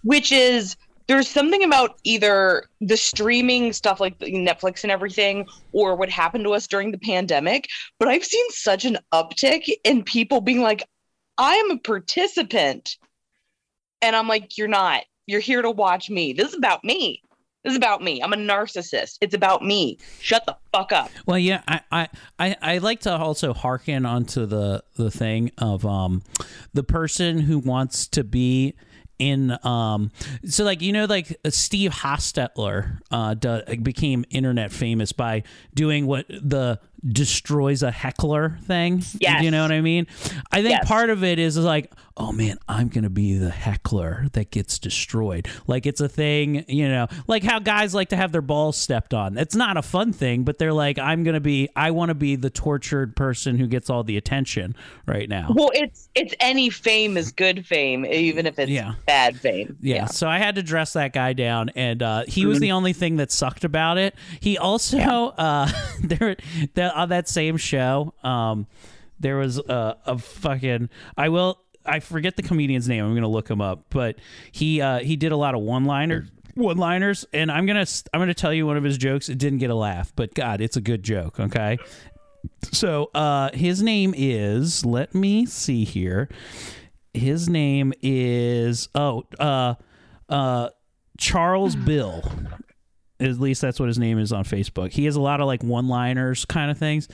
which 0.04 0.32
is 0.32 0.76
there's 1.06 1.28
something 1.28 1.62
about 1.64 1.98
either 2.04 2.64
the 2.80 2.96
streaming 2.96 3.74
stuff 3.74 4.00
like 4.00 4.18
Netflix 4.20 4.84
and 4.84 4.90
everything, 4.90 5.46
or 5.72 5.96
what 5.96 6.08
happened 6.08 6.44
to 6.44 6.54
us 6.54 6.66
during 6.66 6.92
the 6.92 6.98
pandemic. 6.98 7.68
But 7.98 8.08
I've 8.08 8.24
seen 8.24 8.44
such 8.50 8.86
an 8.86 8.96
uptick 9.12 9.68
in 9.84 10.02
people 10.02 10.40
being 10.40 10.62
like, 10.62 10.82
"I 11.36 11.56
am 11.56 11.72
a 11.72 11.78
participant," 11.78 12.96
and 14.00 14.16
I'm 14.16 14.28
like, 14.28 14.56
"You're 14.56 14.68
not. 14.68 15.02
You're 15.26 15.40
here 15.40 15.60
to 15.60 15.70
watch 15.70 16.08
me. 16.08 16.32
This 16.32 16.48
is 16.48 16.54
about 16.54 16.84
me." 16.84 17.22
This 17.64 17.72
is 17.72 17.76
about 17.76 18.02
me. 18.02 18.20
I'm 18.22 18.32
a 18.32 18.36
narcissist. 18.36 19.18
It's 19.20 19.34
about 19.34 19.62
me. 19.62 19.98
Shut 20.20 20.44
the 20.46 20.56
fuck 20.72 20.90
up. 20.90 21.10
Well, 21.26 21.38
yeah, 21.38 21.62
I, 21.68 22.08
I, 22.38 22.56
I, 22.60 22.78
like 22.78 23.00
to 23.00 23.12
also 23.16 23.54
hearken 23.54 24.04
onto 24.04 24.46
the 24.46 24.82
the 24.96 25.10
thing 25.10 25.52
of 25.58 25.86
um, 25.86 26.22
the 26.74 26.82
person 26.82 27.38
who 27.38 27.58
wants 27.58 28.08
to 28.08 28.24
be 28.24 28.74
in 29.18 29.56
um 29.62 30.10
so 30.44 30.64
like 30.64 30.82
you 30.82 30.92
know 30.92 31.04
like 31.04 31.36
Steve 31.48 31.92
Hofstetter 31.92 32.98
uh 33.12 33.34
do, 33.34 33.60
became 33.82 34.24
internet 34.30 34.72
famous 34.72 35.12
by 35.12 35.44
doing 35.74 36.06
what 36.06 36.26
the 36.28 36.80
destroys 37.06 37.82
a 37.82 37.90
heckler 37.90 38.58
thing 38.64 39.02
Yes. 39.20 39.42
you 39.42 39.50
know 39.50 39.62
what 39.62 39.72
i 39.72 39.80
mean 39.80 40.06
i 40.50 40.56
think 40.62 40.70
Yes. 40.70 40.86
part 40.88 41.10
of 41.10 41.24
it 41.24 41.38
is 41.40 41.58
like 41.58 41.92
oh 42.16 42.30
man 42.30 42.58
i'm 42.68 42.88
gonna 42.88 43.10
be 43.10 43.36
the 43.38 43.50
heckler 43.50 44.26
that 44.34 44.50
gets 44.52 44.78
destroyed 44.78 45.48
like 45.66 45.84
it's 45.86 46.00
a 46.00 46.08
thing 46.08 46.64
you 46.68 46.88
know 46.88 47.08
like 47.26 47.42
how 47.42 47.58
guys 47.58 47.92
like 47.94 48.10
to 48.10 48.16
have 48.16 48.30
their 48.30 48.40
balls 48.42 48.76
stepped 48.76 49.12
on 49.14 49.36
it's 49.36 49.56
not 49.56 49.76
a 49.76 49.82
fun 49.82 50.12
thing 50.12 50.44
but 50.44 50.58
they're 50.58 50.72
like 50.72 50.98
i'm 50.98 51.24
gonna 51.24 51.40
be 51.40 51.68
i 51.74 51.90
want 51.90 52.10
to 52.10 52.14
be 52.14 52.36
the 52.36 52.50
tortured 52.50 53.16
person 53.16 53.58
who 53.58 53.66
gets 53.66 53.90
all 53.90 54.04
the 54.04 54.16
attention 54.16 54.74
right 55.06 55.28
now 55.28 55.50
Well, 55.54 55.70
it's 55.74 56.08
it's 56.14 56.34
any 56.40 56.70
fame 56.70 57.16
is 57.16 57.32
good 57.32 57.66
fame, 57.66 58.04
even 58.06 58.46
if 58.46 58.58
it's 58.58 58.70
Yeah. 58.70 58.94
bad 59.06 59.36
fame. 59.40 59.76
Yeah, 59.80 60.06
so 60.06 60.28
I 60.28 60.38
had 60.38 60.54
to 60.56 60.62
dress 60.62 60.92
that 60.92 61.12
guy 61.14 61.32
down, 61.32 61.70
and 61.70 62.02
uh, 62.02 62.24
he 62.28 62.44
was 62.46 62.58
Mhm. 62.58 62.60
the 62.60 62.72
only 62.72 62.92
thing 62.92 63.16
that 63.16 63.32
sucked 63.32 63.64
about 63.64 63.96
it. 63.98 64.14
He 64.40 64.58
also 64.58 64.98
uh, 64.98 65.68
there 66.02 66.36
the, 66.74 66.91
on 66.92 67.08
that 67.10 67.28
same 67.28 67.56
show, 67.56 68.14
um, 68.22 68.66
there 69.20 69.36
was 69.36 69.58
a, 69.58 69.96
a 70.06 70.18
fucking 70.18 70.90
I 71.16 71.28
will 71.28 71.58
I 71.84 72.00
forget 72.00 72.36
the 72.36 72.42
comedian's 72.42 72.88
name. 72.88 73.04
I'm 73.04 73.14
gonna 73.14 73.28
look 73.28 73.48
him 73.48 73.60
up, 73.60 73.86
but 73.90 74.16
he 74.50 74.80
uh, 74.80 75.00
he 75.00 75.16
did 75.16 75.32
a 75.32 75.36
lot 75.36 75.54
of 75.54 75.62
one 75.62 75.84
liners. 75.84 76.28
One 76.54 76.76
liners, 76.76 77.24
and 77.32 77.50
I'm 77.50 77.66
gonna 77.66 77.86
I'm 78.12 78.20
gonna 78.20 78.34
tell 78.34 78.52
you 78.52 78.66
one 78.66 78.76
of 78.76 78.84
his 78.84 78.98
jokes. 78.98 79.28
It 79.28 79.38
didn't 79.38 79.58
get 79.58 79.70
a 79.70 79.74
laugh, 79.74 80.12
but 80.14 80.34
God, 80.34 80.60
it's 80.60 80.76
a 80.76 80.80
good 80.80 81.02
joke. 81.02 81.40
Okay, 81.40 81.78
so 82.72 83.10
uh, 83.14 83.50
his 83.54 83.82
name 83.82 84.12
is. 84.16 84.84
Let 84.84 85.14
me 85.14 85.46
see 85.46 85.84
here. 85.84 86.28
His 87.14 87.48
name 87.48 87.92
is 88.02 88.88
oh 88.94 89.24
uh 89.38 89.74
uh 90.28 90.68
Charles 91.18 91.74
Bill. 91.74 92.22
At 93.22 93.40
least 93.40 93.60
that's 93.60 93.78
what 93.78 93.88
his 93.88 93.98
name 93.98 94.18
is 94.18 94.32
on 94.32 94.44
Facebook. 94.44 94.92
He 94.92 95.04
has 95.04 95.16
a 95.16 95.20
lot 95.20 95.40
of 95.40 95.46
like 95.46 95.62
one-liners 95.62 96.44
kind 96.44 96.70
of 96.70 96.78
things. 96.78 97.08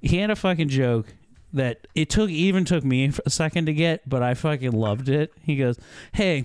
He 0.00 0.18
had 0.18 0.30
a 0.30 0.36
fucking 0.36 0.68
joke 0.68 1.06
that 1.52 1.86
it 1.94 2.10
took 2.10 2.30
even 2.30 2.64
took 2.64 2.84
me 2.84 3.10
a 3.24 3.30
second 3.30 3.66
to 3.66 3.72
get, 3.72 4.08
but 4.08 4.22
I 4.22 4.34
fucking 4.34 4.72
loved 4.72 5.08
it. 5.08 5.32
He 5.42 5.56
goes, 5.56 5.78
"Hey, 6.12 6.44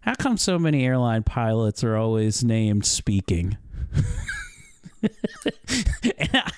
how 0.00 0.14
come 0.14 0.36
so 0.36 0.58
many 0.58 0.84
airline 0.84 1.22
pilots 1.22 1.84
are 1.84 1.96
always 1.96 2.42
named 2.42 2.86
speaking?" 2.86 3.56
and 5.02 5.12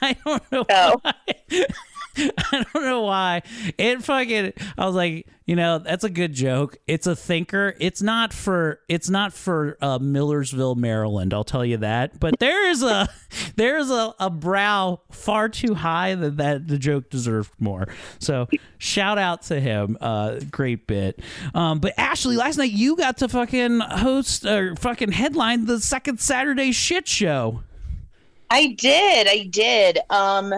I 0.00 0.16
don't 0.24 0.52
know 0.52 0.64
oh. 0.70 0.96
why. 1.02 1.14
I 2.16 2.64
don't 2.72 2.84
know 2.84 3.02
why. 3.02 3.42
It 3.78 4.02
fucking 4.02 4.52
I 4.76 4.86
was 4.86 4.94
like, 4.94 5.26
you 5.46 5.56
know, 5.56 5.78
that's 5.78 6.04
a 6.04 6.10
good 6.10 6.32
joke. 6.32 6.76
It's 6.86 7.06
a 7.06 7.16
thinker. 7.16 7.74
It's 7.80 8.02
not 8.02 8.32
for 8.32 8.80
it's 8.88 9.08
not 9.10 9.32
for 9.32 9.76
uh, 9.80 9.98
Millersville, 9.98 10.76
Maryland, 10.76 11.34
I'll 11.34 11.44
tell 11.44 11.64
you 11.64 11.78
that. 11.78 12.20
But 12.20 12.38
there 12.38 12.70
is 12.70 12.82
a 12.82 13.08
there 13.56 13.78
is 13.78 13.90
a, 13.90 14.14
a 14.18 14.30
brow 14.30 15.00
far 15.10 15.48
too 15.48 15.74
high 15.74 16.14
that, 16.14 16.36
that 16.36 16.68
the 16.68 16.78
joke 16.78 17.10
deserved 17.10 17.52
more. 17.58 17.88
So 18.18 18.48
shout 18.78 19.18
out 19.18 19.42
to 19.42 19.60
him. 19.60 19.96
Uh 20.00 20.40
great 20.50 20.86
bit. 20.86 21.20
Um 21.54 21.80
but 21.80 21.94
Ashley, 21.98 22.36
last 22.36 22.56
night 22.56 22.72
you 22.72 22.96
got 22.96 23.18
to 23.18 23.28
fucking 23.28 23.80
host 23.80 24.44
or 24.46 24.76
fucking 24.76 25.12
headline 25.12 25.66
the 25.66 25.80
second 25.80 26.20
Saturday 26.20 26.72
shit 26.72 27.08
show. 27.08 27.62
I 28.50 28.76
did. 28.78 29.26
I 29.28 29.48
did. 29.50 29.98
Um 30.10 30.54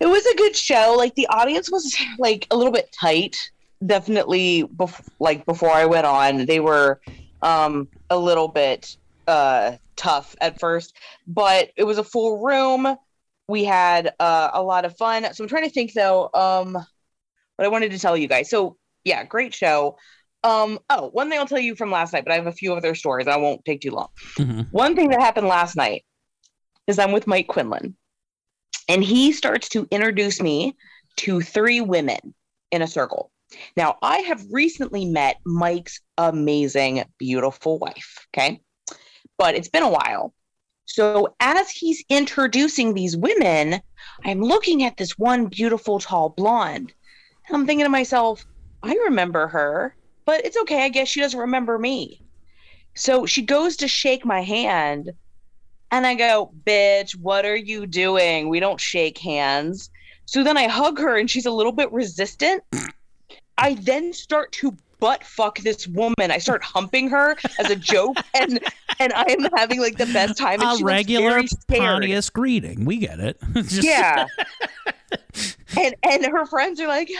it 0.00 0.06
was 0.06 0.24
a 0.26 0.36
good 0.36 0.56
show. 0.56 0.94
Like 0.96 1.14
the 1.14 1.26
audience 1.28 1.70
was 1.70 1.96
like 2.18 2.46
a 2.50 2.56
little 2.56 2.72
bit 2.72 2.92
tight. 2.92 3.50
Definitely 3.84 4.64
bef- 4.64 5.06
like 5.18 5.44
before 5.46 5.70
I 5.70 5.86
went 5.86 6.06
on, 6.06 6.46
they 6.46 6.60
were 6.60 7.00
um 7.42 7.88
a 8.10 8.18
little 8.18 8.48
bit 8.48 8.96
uh 9.26 9.72
tough 9.96 10.34
at 10.40 10.58
first, 10.60 10.94
but 11.26 11.70
it 11.76 11.84
was 11.84 11.98
a 11.98 12.04
full 12.04 12.44
room. 12.44 12.96
We 13.48 13.64
had 13.64 14.12
uh, 14.18 14.50
a 14.54 14.62
lot 14.62 14.84
of 14.84 14.96
fun. 14.96 15.32
So 15.32 15.44
I'm 15.44 15.48
trying 15.48 15.64
to 15.64 15.70
think 15.70 15.92
though 15.92 16.30
um 16.34 16.72
what 16.72 17.64
I 17.64 17.68
wanted 17.68 17.92
to 17.92 17.98
tell 17.98 18.16
you 18.16 18.28
guys. 18.28 18.50
So 18.50 18.76
yeah, 19.04 19.24
great 19.24 19.54
show. 19.54 19.98
Um 20.42 20.78
oh, 20.90 21.08
one 21.10 21.28
thing 21.28 21.38
I'll 21.38 21.46
tell 21.46 21.58
you 21.58 21.74
from 21.74 21.90
last 21.90 22.12
night, 22.12 22.24
but 22.24 22.32
I 22.32 22.36
have 22.36 22.46
a 22.46 22.52
few 22.52 22.74
other 22.74 22.94
stories. 22.94 23.28
I 23.28 23.36
won't 23.36 23.64
take 23.64 23.80
too 23.80 23.90
long. 23.90 24.08
One 24.70 24.94
thing 24.96 25.10
that 25.10 25.20
happened 25.20 25.48
last 25.48 25.76
night 25.76 26.04
is 26.86 26.98
I'm 26.98 27.12
with 27.12 27.26
Mike 27.26 27.48
Quinlan, 27.48 27.96
and 28.88 29.02
he 29.02 29.32
starts 29.32 29.68
to 29.70 29.86
introduce 29.90 30.40
me 30.40 30.76
to 31.16 31.40
three 31.40 31.80
women 31.80 32.34
in 32.70 32.82
a 32.82 32.86
circle. 32.86 33.30
Now, 33.76 33.96
I 34.02 34.18
have 34.18 34.44
recently 34.50 35.04
met 35.04 35.36
Mike's 35.44 36.00
amazing, 36.18 37.04
beautiful 37.18 37.78
wife. 37.78 38.26
Okay. 38.34 38.60
But 39.38 39.54
it's 39.54 39.68
been 39.68 39.82
a 39.82 39.90
while. 39.90 40.34
So, 40.86 41.34
as 41.40 41.70
he's 41.70 42.04
introducing 42.08 42.94
these 42.94 43.16
women, 43.16 43.80
I'm 44.24 44.40
looking 44.40 44.84
at 44.84 44.96
this 44.96 45.18
one 45.18 45.46
beautiful, 45.46 45.98
tall 45.98 46.30
blonde. 46.30 46.92
And 47.46 47.56
I'm 47.56 47.66
thinking 47.66 47.84
to 47.84 47.90
myself, 47.90 48.44
I 48.82 48.94
remember 48.94 49.48
her, 49.48 49.96
but 50.24 50.44
it's 50.44 50.56
okay. 50.58 50.84
I 50.84 50.88
guess 50.88 51.08
she 51.08 51.20
doesn't 51.20 51.38
remember 51.38 51.78
me. 51.78 52.22
So 52.94 53.26
she 53.26 53.42
goes 53.42 53.76
to 53.78 53.88
shake 53.88 54.24
my 54.24 54.42
hand, 54.42 55.12
and 55.96 56.06
I 56.06 56.14
go, 56.14 56.52
Bitch, 56.64 57.12
what 57.16 57.44
are 57.44 57.56
you 57.56 57.86
doing? 57.86 58.48
We 58.48 58.60
don't 58.60 58.80
shake 58.80 59.18
hands. 59.18 59.90
So 60.26 60.42
then 60.42 60.56
I 60.56 60.66
hug 60.68 60.98
her, 60.98 61.16
and 61.16 61.30
she's 61.30 61.46
a 61.46 61.50
little 61.50 61.72
bit 61.72 61.90
resistant. 61.92 62.62
I 63.58 63.74
then 63.74 64.12
start 64.12 64.52
to 64.52 64.76
butt 64.98 65.22
fuck 65.24 65.58
this 65.60 65.86
woman. 65.86 66.30
I 66.30 66.38
start 66.38 66.62
humping 66.62 67.08
her 67.10 67.36
as 67.58 67.70
a 67.70 67.76
joke, 67.76 68.16
and 68.34 68.60
and 68.98 69.12
I 69.12 69.24
am 69.28 69.48
having 69.56 69.80
like 69.80 69.96
the 69.98 70.06
best 70.06 70.36
time. 70.38 70.60
And 70.60 70.80
A 70.80 70.84
regular. 70.84 71.42
Pontius 71.68 72.30
greeting. 72.30 72.84
We 72.84 72.98
get 72.98 73.20
it. 73.20 73.38
Just- 73.54 73.82
Yeah. 73.84 74.26
and 75.80 75.94
and 76.02 76.26
her 76.26 76.44
friends 76.46 76.80
are 76.80 76.88
like, 76.88 77.10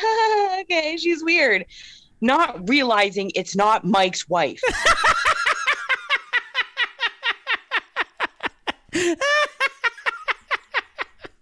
okay, 0.60 0.96
she's 0.98 1.22
weird. 1.24 1.64
not 2.20 2.68
realizing 2.68 3.30
it's 3.34 3.54
not 3.56 3.84
Mike's 3.84 4.28
wife. 4.28 4.60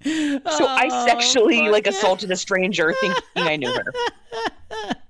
So 0.05 0.67
I 0.67 0.89
oh, 0.91 1.07
sexually 1.07 1.69
like 1.69 1.87
assaulted 1.87 2.31
a 2.31 2.37
stranger 2.37 2.93
thinking 3.01 3.23
I 3.37 3.57
knew 3.57 3.73
her. 3.73 3.93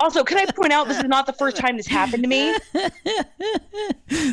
Also, 0.00 0.24
can 0.24 0.38
I 0.38 0.46
point 0.52 0.72
out 0.72 0.88
this 0.88 0.98
is 0.98 1.04
not 1.04 1.26
the 1.26 1.32
first 1.32 1.56
time 1.56 1.76
this 1.76 1.86
happened 1.86 2.22
to 2.22 2.28
me? 2.28 2.56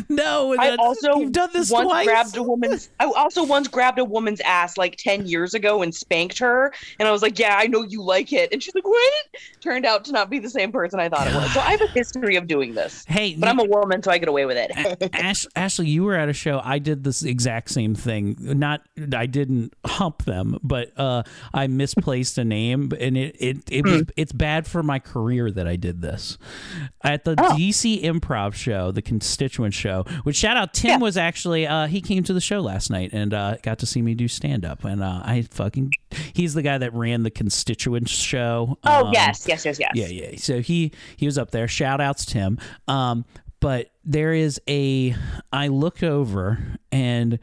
no, 0.08 0.54
I 0.58 0.76
also 0.76 1.18
you've 1.18 1.32
done 1.32 1.50
this 1.52 1.70
once 1.70 1.88
twice. 1.88 2.06
grabbed 2.06 2.36
a 2.36 2.42
woman's. 2.42 2.90
I 3.00 3.04
also 3.04 3.44
once 3.44 3.68
grabbed 3.68 3.98
a 3.98 4.04
woman's 4.04 4.40
ass 4.40 4.76
like 4.76 4.96
ten 4.96 5.26
years 5.26 5.54
ago 5.54 5.82
and 5.82 5.94
spanked 5.94 6.38
her, 6.38 6.72
and 6.98 7.08
I 7.08 7.12
was 7.12 7.22
like, 7.22 7.38
"Yeah, 7.38 7.56
I 7.58 7.66
know 7.66 7.82
you 7.82 8.02
like 8.02 8.32
it," 8.32 8.52
and 8.52 8.62
she's 8.62 8.74
like, 8.74 8.86
"What?" 8.86 9.12
Turned 9.60 9.84
out 9.86 10.04
to 10.06 10.12
not 10.12 10.30
be 10.30 10.38
the 10.38 10.50
same 10.50 10.72
person 10.72 11.00
I 11.00 11.08
thought 11.08 11.26
it 11.26 11.34
was. 11.34 11.52
So 11.52 11.60
I 11.60 11.72
have 11.72 11.80
a 11.80 11.88
history 11.88 12.36
of 12.36 12.46
doing 12.46 12.74
this. 12.74 13.04
Hey, 13.16 13.34
but 13.34 13.48
I'm 13.48 13.58
a 13.58 13.64
woman, 13.64 14.02
so 14.02 14.10
I 14.10 14.18
get 14.18 14.28
away 14.28 14.44
with 14.44 14.58
it. 14.58 15.14
Ash, 15.14 15.46
Ashley, 15.56 15.88
you 15.88 16.04
were 16.04 16.16
at 16.16 16.28
a 16.28 16.34
show. 16.34 16.60
I 16.62 16.78
did 16.78 17.02
this 17.02 17.22
exact 17.22 17.70
same 17.70 17.94
thing. 17.94 18.36
Not, 18.38 18.82
I 19.14 19.24
didn't 19.24 19.72
hump 19.86 20.24
them, 20.24 20.58
but 20.62 20.92
uh, 20.98 21.22
I 21.54 21.66
misplaced 21.66 22.36
a 22.36 22.44
name, 22.44 22.92
and 23.00 23.16
it 23.16 23.36
it, 23.40 23.58
it 23.70 23.86
was 23.86 24.02
it's 24.16 24.32
bad 24.32 24.66
for 24.66 24.82
my 24.82 24.98
career 24.98 25.35
that 25.50 25.66
I 25.66 25.76
did 25.76 26.00
this 26.02 26.38
at 27.02 27.24
the 27.24 27.34
DC 27.34 28.02
Improv 28.02 28.54
show, 28.54 28.90
the 28.90 29.02
Constituent 29.02 29.74
show. 29.74 30.04
Which 30.24 30.36
shout 30.36 30.56
out 30.56 30.74
Tim 30.74 31.00
was 31.00 31.16
actually 31.16 31.66
uh, 31.66 31.86
he 31.86 32.00
came 32.00 32.22
to 32.24 32.32
the 32.32 32.40
show 32.40 32.60
last 32.60 32.90
night 32.90 33.10
and 33.12 33.32
uh, 33.32 33.56
got 33.62 33.78
to 33.80 33.86
see 33.86 34.02
me 34.02 34.14
do 34.14 34.28
stand 34.28 34.64
up, 34.64 34.84
and 34.84 35.02
uh, 35.02 35.22
I 35.24 35.42
fucking 35.50 35.92
he's 36.32 36.54
the 36.54 36.62
guy 36.62 36.78
that 36.78 36.92
ran 36.94 37.22
the 37.22 37.30
Constituent 37.30 38.08
show. 38.08 38.78
Oh 38.84 39.06
Um, 39.06 39.12
yes, 39.12 39.46
yes, 39.48 39.64
yes, 39.64 39.78
yes. 39.78 39.92
yeah, 39.94 40.06
yeah. 40.06 40.36
So 40.38 40.60
he 40.60 40.92
he 41.16 41.26
was 41.26 41.38
up 41.38 41.50
there. 41.50 41.68
Shout 41.68 42.00
outs 42.00 42.24
Tim. 42.24 42.58
Um, 42.88 43.24
but 43.60 43.90
there 44.04 44.32
is 44.32 44.60
a 44.68 45.14
I 45.52 45.68
look 45.68 46.02
over 46.02 46.78
and 46.92 47.38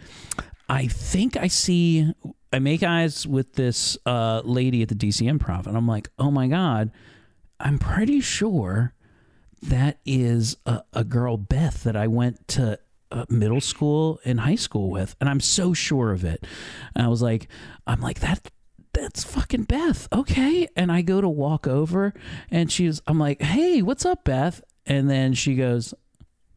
I 0.70 0.88
think 0.88 1.36
I 1.36 1.48
see 1.48 2.14
I 2.52 2.60
make 2.60 2.84
eyes 2.84 3.26
with 3.26 3.54
this 3.54 3.98
uh, 4.06 4.42
lady 4.46 4.84
at 4.84 4.90
the 4.90 4.96
DC 4.96 5.28
Improv, 5.28 5.66
and 5.66 5.76
I'm 5.76 5.88
like, 5.88 6.10
oh 6.20 6.30
my 6.30 6.48
god, 6.48 6.92
I'm 7.60 7.80
pretty 7.80 8.22
sure 8.22 8.94
that 9.62 10.00
is 10.06 10.58
a, 10.66 10.84
a 10.94 11.04
girl 11.04 11.38
Beth 11.38 11.84
that 11.84 11.96
I 11.96 12.08
went 12.08 12.48
to 12.50 12.80
uh, 13.12 13.26
middle 13.30 13.62
school 13.62 14.20
and 14.26 14.42
high 14.42 14.56
school 14.56 14.90
with, 14.90 15.16
and 15.20 15.30
I'm 15.30 15.40
so 15.40 15.74
sure 15.74 16.12
of 16.12 16.24
it. 16.24 16.46
And 16.96 17.06
I 17.06 17.10
was 17.10 17.22
like, 17.22 17.48
I'm 17.88 18.02
like 18.02 18.20
that. 18.20 18.52
That's 18.94 19.24
fucking 19.24 19.64
Beth. 19.64 20.08
Okay. 20.14 20.68
And 20.76 20.92
I 20.92 21.02
go 21.02 21.22
to 21.22 21.30
walk 21.30 21.68
over, 21.68 22.14
and 22.52 22.72
she's. 22.72 23.02
I'm 23.08 23.20
like, 23.20 23.42
hey, 23.42 23.82
what's 23.82 24.06
up, 24.06 24.24
Beth? 24.24 24.62
And 24.86 25.10
then 25.10 25.34
she 25.34 25.56
goes, 25.56 25.94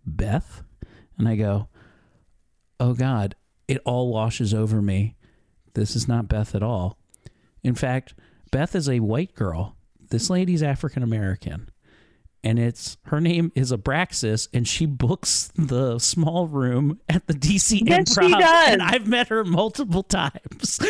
Beth, 0.05 0.63
and 1.19 1.29
I 1.29 1.37
go, 1.37 1.69
oh 2.81 2.95
God, 2.95 3.35
it 3.69 3.81
all 3.85 4.13
washes 4.13 4.53
over 4.53 4.83
me. 4.83 5.15
This 5.75 5.95
is 5.97 6.09
not 6.09 6.29
Beth 6.29 6.55
at 6.55 6.63
all. 6.63 6.99
In 7.63 7.75
fact, 7.75 8.15
Beth 8.51 8.75
is 8.75 8.89
a 8.89 9.01
white 9.01 9.35
girl. 9.35 9.76
This 10.11 10.31
lady's 10.31 10.63
African 10.63 11.03
American. 11.03 11.71
And 12.45 12.61
it's 12.61 12.97
her 13.07 13.21
name 13.21 13.51
is 13.57 13.73
Abraxas, 13.73 14.47
and 14.55 14.69
she 14.69 14.87
books 14.87 15.51
the 15.57 15.99
small 15.99 16.47
room 16.47 17.01
at 17.09 17.27
the 17.27 17.35
DC 17.35 17.81
Yes, 17.85 18.15
she 18.15 18.21
Improv. 18.21 18.39
does. 18.39 18.69
And 18.69 18.83
I've 18.83 19.09
met 19.09 19.29
her 19.29 19.45
multiple 19.45 20.05
times. 20.05 20.79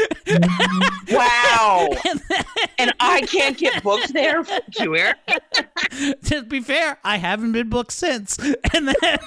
Wow. 1.08 1.88
and 2.78 2.92
I 2.98 3.20
can't 3.22 3.56
get 3.56 3.82
booked 3.82 4.12
there. 4.12 4.44
Eric. 4.78 5.16
to 6.24 6.42
be 6.42 6.60
fair, 6.60 6.98
I 7.04 7.16
haven't 7.16 7.52
been 7.52 7.68
booked 7.68 7.92
since. 7.92 8.36
And 8.74 8.88
then, 8.88 9.18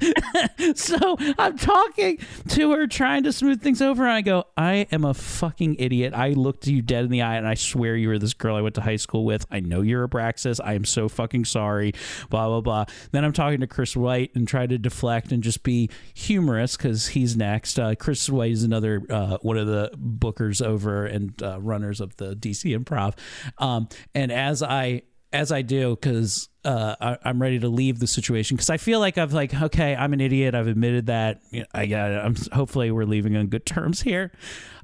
so 0.74 1.16
I'm 1.38 1.56
talking 1.56 2.18
to 2.48 2.72
her, 2.72 2.86
trying 2.86 3.24
to 3.24 3.32
smooth 3.32 3.62
things 3.62 3.82
over. 3.82 4.04
And 4.04 4.12
I 4.12 4.20
go, 4.20 4.44
I 4.56 4.86
am 4.92 5.04
a 5.04 5.14
fucking 5.14 5.76
idiot. 5.78 6.14
I 6.14 6.30
looked 6.30 6.66
you 6.66 6.82
dead 6.82 7.04
in 7.04 7.10
the 7.10 7.22
eye 7.22 7.36
and 7.36 7.46
I 7.46 7.54
swear 7.54 7.96
you 7.96 8.08
were 8.08 8.18
this 8.18 8.34
girl 8.34 8.56
I 8.56 8.60
went 8.60 8.74
to 8.76 8.80
high 8.80 8.96
school 8.96 9.24
with. 9.24 9.46
I 9.50 9.60
know 9.60 9.82
you're 9.82 10.06
Abraxas. 10.06 10.60
I 10.62 10.74
am 10.74 10.84
so 10.84 11.08
fucking 11.08 11.44
sorry. 11.44 11.92
Blah, 12.28 12.48
blah, 12.48 12.60
blah. 12.60 12.84
Then 13.12 13.24
I'm 13.24 13.32
talking 13.32 13.60
to 13.60 13.66
Chris 13.66 13.96
White 13.96 14.34
and 14.34 14.46
try 14.46 14.66
to 14.66 14.78
deflect 14.78 15.32
and 15.32 15.42
just 15.42 15.62
be 15.62 15.90
humorous 16.14 16.76
because 16.76 17.08
he's 17.08 17.36
next. 17.36 17.78
Uh, 17.78 17.94
Chris 17.94 18.28
White 18.28 18.52
is 18.52 18.62
another 18.62 19.02
uh, 19.10 19.38
one 19.42 19.56
of 19.56 19.66
the 19.66 19.90
bookers 19.96 20.64
over 20.64 21.06
and 21.06 21.40
uh, 21.42 21.60
runners 21.60 22.00
of 22.00 22.16
the 22.16 22.34
DC 22.34 22.76
Improv. 22.76 23.14
Um, 23.58 23.88
and 24.14 24.32
as 24.32 24.62
I 24.62 25.02
as 25.32 25.52
I 25.52 25.62
do, 25.62 25.96
because 25.96 26.48
uh, 26.64 26.96
I, 27.00 27.18
I'm 27.24 27.40
ready 27.40 27.58
to 27.60 27.68
leave 27.68 27.98
the 27.98 28.06
situation, 28.06 28.56
because 28.56 28.70
I 28.70 28.76
feel 28.76 29.00
like 29.00 29.18
I've 29.18 29.32
like, 29.32 29.54
okay, 29.54 29.94
I'm 29.94 30.12
an 30.12 30.20
idiot. 30.20 30.54
I've 30.54 30.66
admitted 30.66 31.06
that. 31.06 31.40
You 31.50 31.60
know, 31.60 31.66
I 31.72 31.86
got 31.86 32.10
it. 32.10 32.16
I'm 32.16 32.34
hopefully 32.52 32.90
we're 32.90 33.04
leaving 33.04 33.36
on 33.36 33.46
good 33.46 33.66
terms 33.66 34.02
here. 34.02 34.32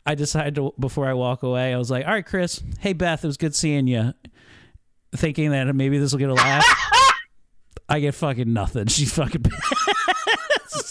I 0.05 0.15
decided 0.15 0.55
to 0.57 0.73
before 0.79 1.07
I 1.07 1.15
walk 1.15 1.43
away, 1.43 1.75
I 1.75 1.79
was 1.79 1.91
like, 1.91 2.07
all 2.07 2.13
right, 2.13 2.25
Chris. 2.25 2.63
Hey, 2.81 2.93
Beth, 2.93 3.25
it 3.25 3.27
was 3.27 3.37
good 3.37 3.55
seeing 3.55 3.87
you. 3.87 4.15
Thinking 5.15 5.51
that 5.51 5.75
maybe 5.75 5.99
this 5.99 6.13
will 6.13 6.19
get 6.19 6.31
a 6.31 6.35
laugh. 6.35 6.65
I 7.89 8.01
get 8.01 8.15
fucking 8.15 8.53
nothing. 8.53 8.87
She's 8.87 9.13
fucking 9.13 9.45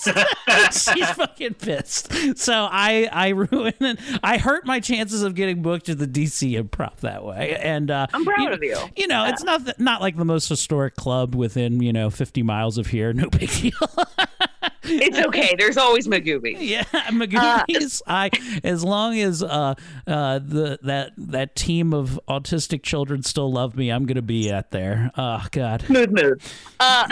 she's 0.72 1.10
fucking 1.12 1.56
pissed. 1.56 2.38
So 2.38 2.54
I 2.54 3.10
I 3.12 3.30
ruined 3.30 3.76
it. 3.80 4.00
I 4.24 4.38
hurt 4.38 4.66
my 4.66 4.80
chances 4.80 5.24
of 5.24 5.36
getting 5.36 5.62
booked 5.62 5.90
at 5.90 5.98
the 5.98 6.08
DC 6.08 6.62
Improv 6.62 6.98
that 6.98 7.24
way. 7.24 7.56
And 7.56 7.92
uh, 7.92 8.08
I'm 8.14 8.26
proud 8.26 8.40
you, 8.40 8.50
of 8.50 8.64
you. 8.64 8.78
You 8.96 9.08
know, 9.08 9.26
it's 9.26 9.44
not 9.44 9.66
th- 9.66 9.80
not 9.80 10.02
like 10.02 10.18
the 10.18 10.26
most 10.26 10.50
historic 10.50 10.96
club 10.96 11.36
within 11.36 11.82
you 11.82 11.94
know 11.94 12.10
50 12.10 12.44
miles 12.44 12.78
of 12.78 12.88
here. 12.88 13.14
No 13.14 13.30
big 13.30 13.50
deal. 13.50 13.74
It's 14.88 15.18
okay. 15.18 15.56
There's 15.58 15.78
always 15.78 16.08
Magooby. 16.08 16.58
Yeah, 16.60 16.84
Magoobies. 16.84 18.02
I 18.08 18.30
as 18.64 18.84
long 18.84 19.18
as 19.18 19.42
uh 19.42 19.76
uh 20.06 20.40
the 20.40 20.80
that 20.84 21.14
that 21.18 21.56
team 21.56 21.94
of 21.94 22.20
autistic 22.28 22.84
children 22.84 23.24
still 23.24 23.52
love 23.52 23.76
me, 23.76 23.90
I'm 23.90 24.06
gonna 24.06 24.22
be 24.22 24.52
at 24.52 24.72
there. 24.72 25.12
Oh 25.18 25.46
God. 25.52 25.82
Smooth 25.84 26.12
move. 26.12 26.62
Uh, 26.80 27.08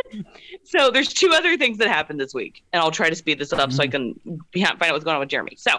so 0.64 0.90
there's 0.90 1.12
two 1.12 1.30
other 1.32 1.56
things 1.56 1.78
that 1.78 1.88
happened 1.88 2.20
this 2.20 2.34
week, 2.34 2.62
and 2.72 2.82
I'll 2.82 2.90
try 2.90 3.10
to 3.10 3.16
speed 3.16 3.38
this 3.38 3.52
up 3.52 3.72
so 3.72 3.82
I 3.82 3.86
mm-hmm. 3.86 4.36
can 4.52 4.64
find 4.64 4.82
out 4.82 4.92
what's 4.92 5.04
going 5.04 5.14
on 5.14 5.20
with 5.20 5.28
Jeremy. 5.28 5.56
So 5.56 5.72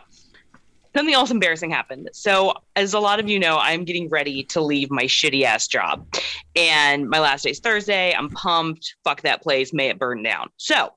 something 0.95 1.13
else 1.13 1.31
embarrassing 1.31 1.71
happened. 1.71 2.09
So 2.13 2.53
as 2.75 2.93
a 2.93 2.99
lot 2.99 3.19
of 3.19 3.29
you 3.29 3.39
know, 3.39 3.57
I'm 3.57 3.83
getting 3.83 4.09
ready 4.09 4.43
to 4.45 4.61
leave 4.61 4.91
my 4.91 5.03
shitty 5.03 5.43
ass 5.43 5.67
job, 5.67 6.07
and 6.55 7.09
my 7.09 7.19
last 7.19 7.43
day's 7.43 7.59
Thursday. 7.59 8.13
I'm 8.13 8.29
pumped. 8.29 8.95
Fuck 9.03 9.21
that 9.21 9.41
place. 9.41 9.73
May 9.73 9.89
it 9.89 9.99
burn 9.99 10.23
down. 10.23 10.49
So 10.57 10.89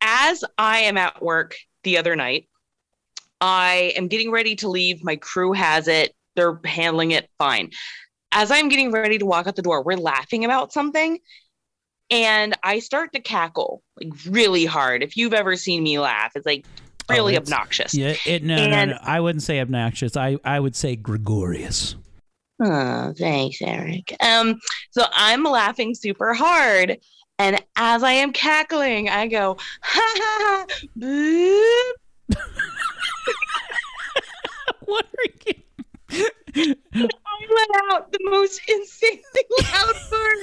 as 0.00 0.44
I 0.58 0.80
am 0.80 0.96
at 0.96 1.22
work 1.22 1.56
the 1.82 1.98
other 1.98 2.16
night, 2.16 2.48
I 3.40 3.92
am 3.96 4.08
getting 4.08 4.30
ready 4.30 4.56
to 4.56 4.68
leave. 4.68 5.04
My 5.04 5.16
crew 5.16 5.52
has 5.52 5.88
it. 5.88 6.14
They're 6.36 6.60
handling 6.64 7.10
it 7.12 7.28
fine. 7.38 7.70
As 8.32 8.50
I'm 8.50 8.68
getting 8.68 8.90
ready 8.92 9.18
to 9.18 9.26
walk 9.26 9.46
out 9.46 9.56
the 9.56 9.62
door, 9.62 9.82
we're 9.82 9.96
laughing 9.96 10.44
about 10.44 10.72
something. 10.72 11.18
And 12.10 12.54
I 12.62 12.78
start 12.78 13.12
to 13.14 13.20
cackle 13.20 13.82
like 14.00 14.12
really 14.28 14.64
hard. 14.64 15.02
If 15.02 15.16
you've 15.16 15.34
ever 15.34 15.56
seen 15.56 15.82
me 15.82 15.98
laugh, 15.98 16.32
it's 16.36 16.46
like 16.46 16.64
really 17.10 17.34
Oh, 17.34 17.38
it's- 17.38 17.52
obnoxious. 17.52 17.94
Yeah, 17.94 18.14
it 18.24 18.44
no, 18.44 18.56
no, 18.56 18.62
And- 18.62 18.90
no. 18.92 18.98
I 19.02 19.20
wouldn't 19.20 19.42
say 19.42 19.60
obnoxious. 19.60 20.16
I 20.16 20.38
I 20.44 20.60
would 20.60 20.76
say 20.76 20.94
gregarious. 20.96 21.96
Oh, 22.62 23.12
thanks, 23.18 23.58
Eric. 23.60 24.14
Um, 24.20 24.58
so 24.90 25.04
I'm 25.12 25.42
laughing 25.42 25.94
super 25.94 26.32
hard. 26.32 26.96
And 27.38 27.62
as 27.76 28.02
I 28.02 28.12
am 28.12 28.32
cackling, 28.32 29.10
I 29.10 29.26
go, 29.26 29.58
ha 29.82 30.14
ha 30.16 30.38
ha, 30.40 30.66
boop. 30.98 31.92
what 34.86 35.04
are 35.04 35.32
you? 35.46 35.54
I 36.94 37.46
let 37.54 37.68
out 37.92 38.10
the 38.12 38.18
most 38.24 38.60
insanely 38.68 39.44
loud 39.62 39.96
fart. 39.96 40.38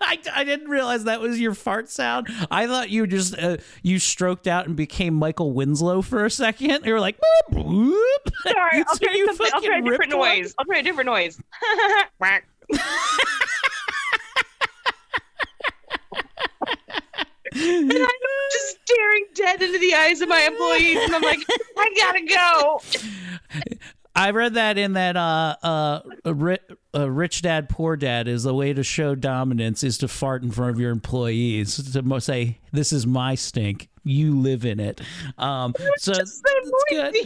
I, 0.00 0.18
I 0.34 0.42
didn't 0.44 0.63
realize 0.74 1.04
that 1.04 1.20
was 1.20 1.40
your 1.40 1.54
fart 1.54 1.88
sound. 1.88 2.28
I 2.50 2.66
thought 2.66 2.90
you 2.90 3.06
just 3.06 3.38
uh, 3.38 3.56
you 3.82 3.98
stroked 3.98 4.46
out 4.46 4.66
and 4.66 4.76
became 4.76 5.14
Michael 5.14 5.52
Winslow 5.52 6.02
for 6.02 6.24
a 6.24 6.30
second. 6.30 6.84
You 6.84 6.92
were 6.92 7.00
like, 7.00 7.16
boop, 7.52 7.54
boop. 7.64 8.32
Sorry, 8.52 8.84
I'll 8.86 8.94
So 8.96 9.04
try, 9.04 9.24
something, 9.26 9.46
I'll 9.54 9.62
try 9.62 9.78
a 9.78 9.82
different 9.82 10.12
ripped 10.12 10.14
one? 10.16 10.28
noise. 10.38 10.54
I'll 10.58 10.64
try 10.66 10.78
a 10.78 10.82
different 10.82 11.06
noise. 11.06 11.40
And 17.56 17.92
I'm 17.92 18.08
just 18.50 18.78
staring 18.84 19.26
dead 19.34 19.62
into 19.62 19.78
the 19.78 19.94
eyes 19.94 20.20
of 20.20 20.28
my 20.28 20.40
employees, 20.42 20.98
and 21.04 21.14
I'm 21.14 21.22
like, 21.22 21.38
I 21.78 21.94
gotta 21.96 22.22
go. 22.26 22.80
I 24.16 24.30
read 24.32 24.54
that 24.54 24.76
in 24.76 24.94
that 24.94 25.16
uh, 25.16 25.54
uh, 25.62 26.00
a 26.94 27.10
rich 27.10 27.42
dad, 27.42 27.68
poor 27.68 27.96
dad 27.96 28.28
is 28.28 28.44
the 28.44 28.54
way 28.54 28.72
to 28.72 28.82
show 28.82 29.14
dominance 29.14 29.82
is 29.82 29.98
to 29.98 30.08
fart 30.08 30.42
in 30.42 30.50
front 30.50 30.70
of 30.70 30.80
your 30.80 30.90
employees 30.90 31.76
to 31.76 32.20
say, 32.20 32.58
"This 32.72 32.92
is 32.92 33.06
my 33.06 33.34
stink. 33.34 33.88
You 34.04 34.38
live 34.38 34.64
in 34.64 34.80
it." 34.80 35.00
Um, 35.36 35.74
so 35.96 36.12
it's 36.12 36.42
good. 36.88 37.16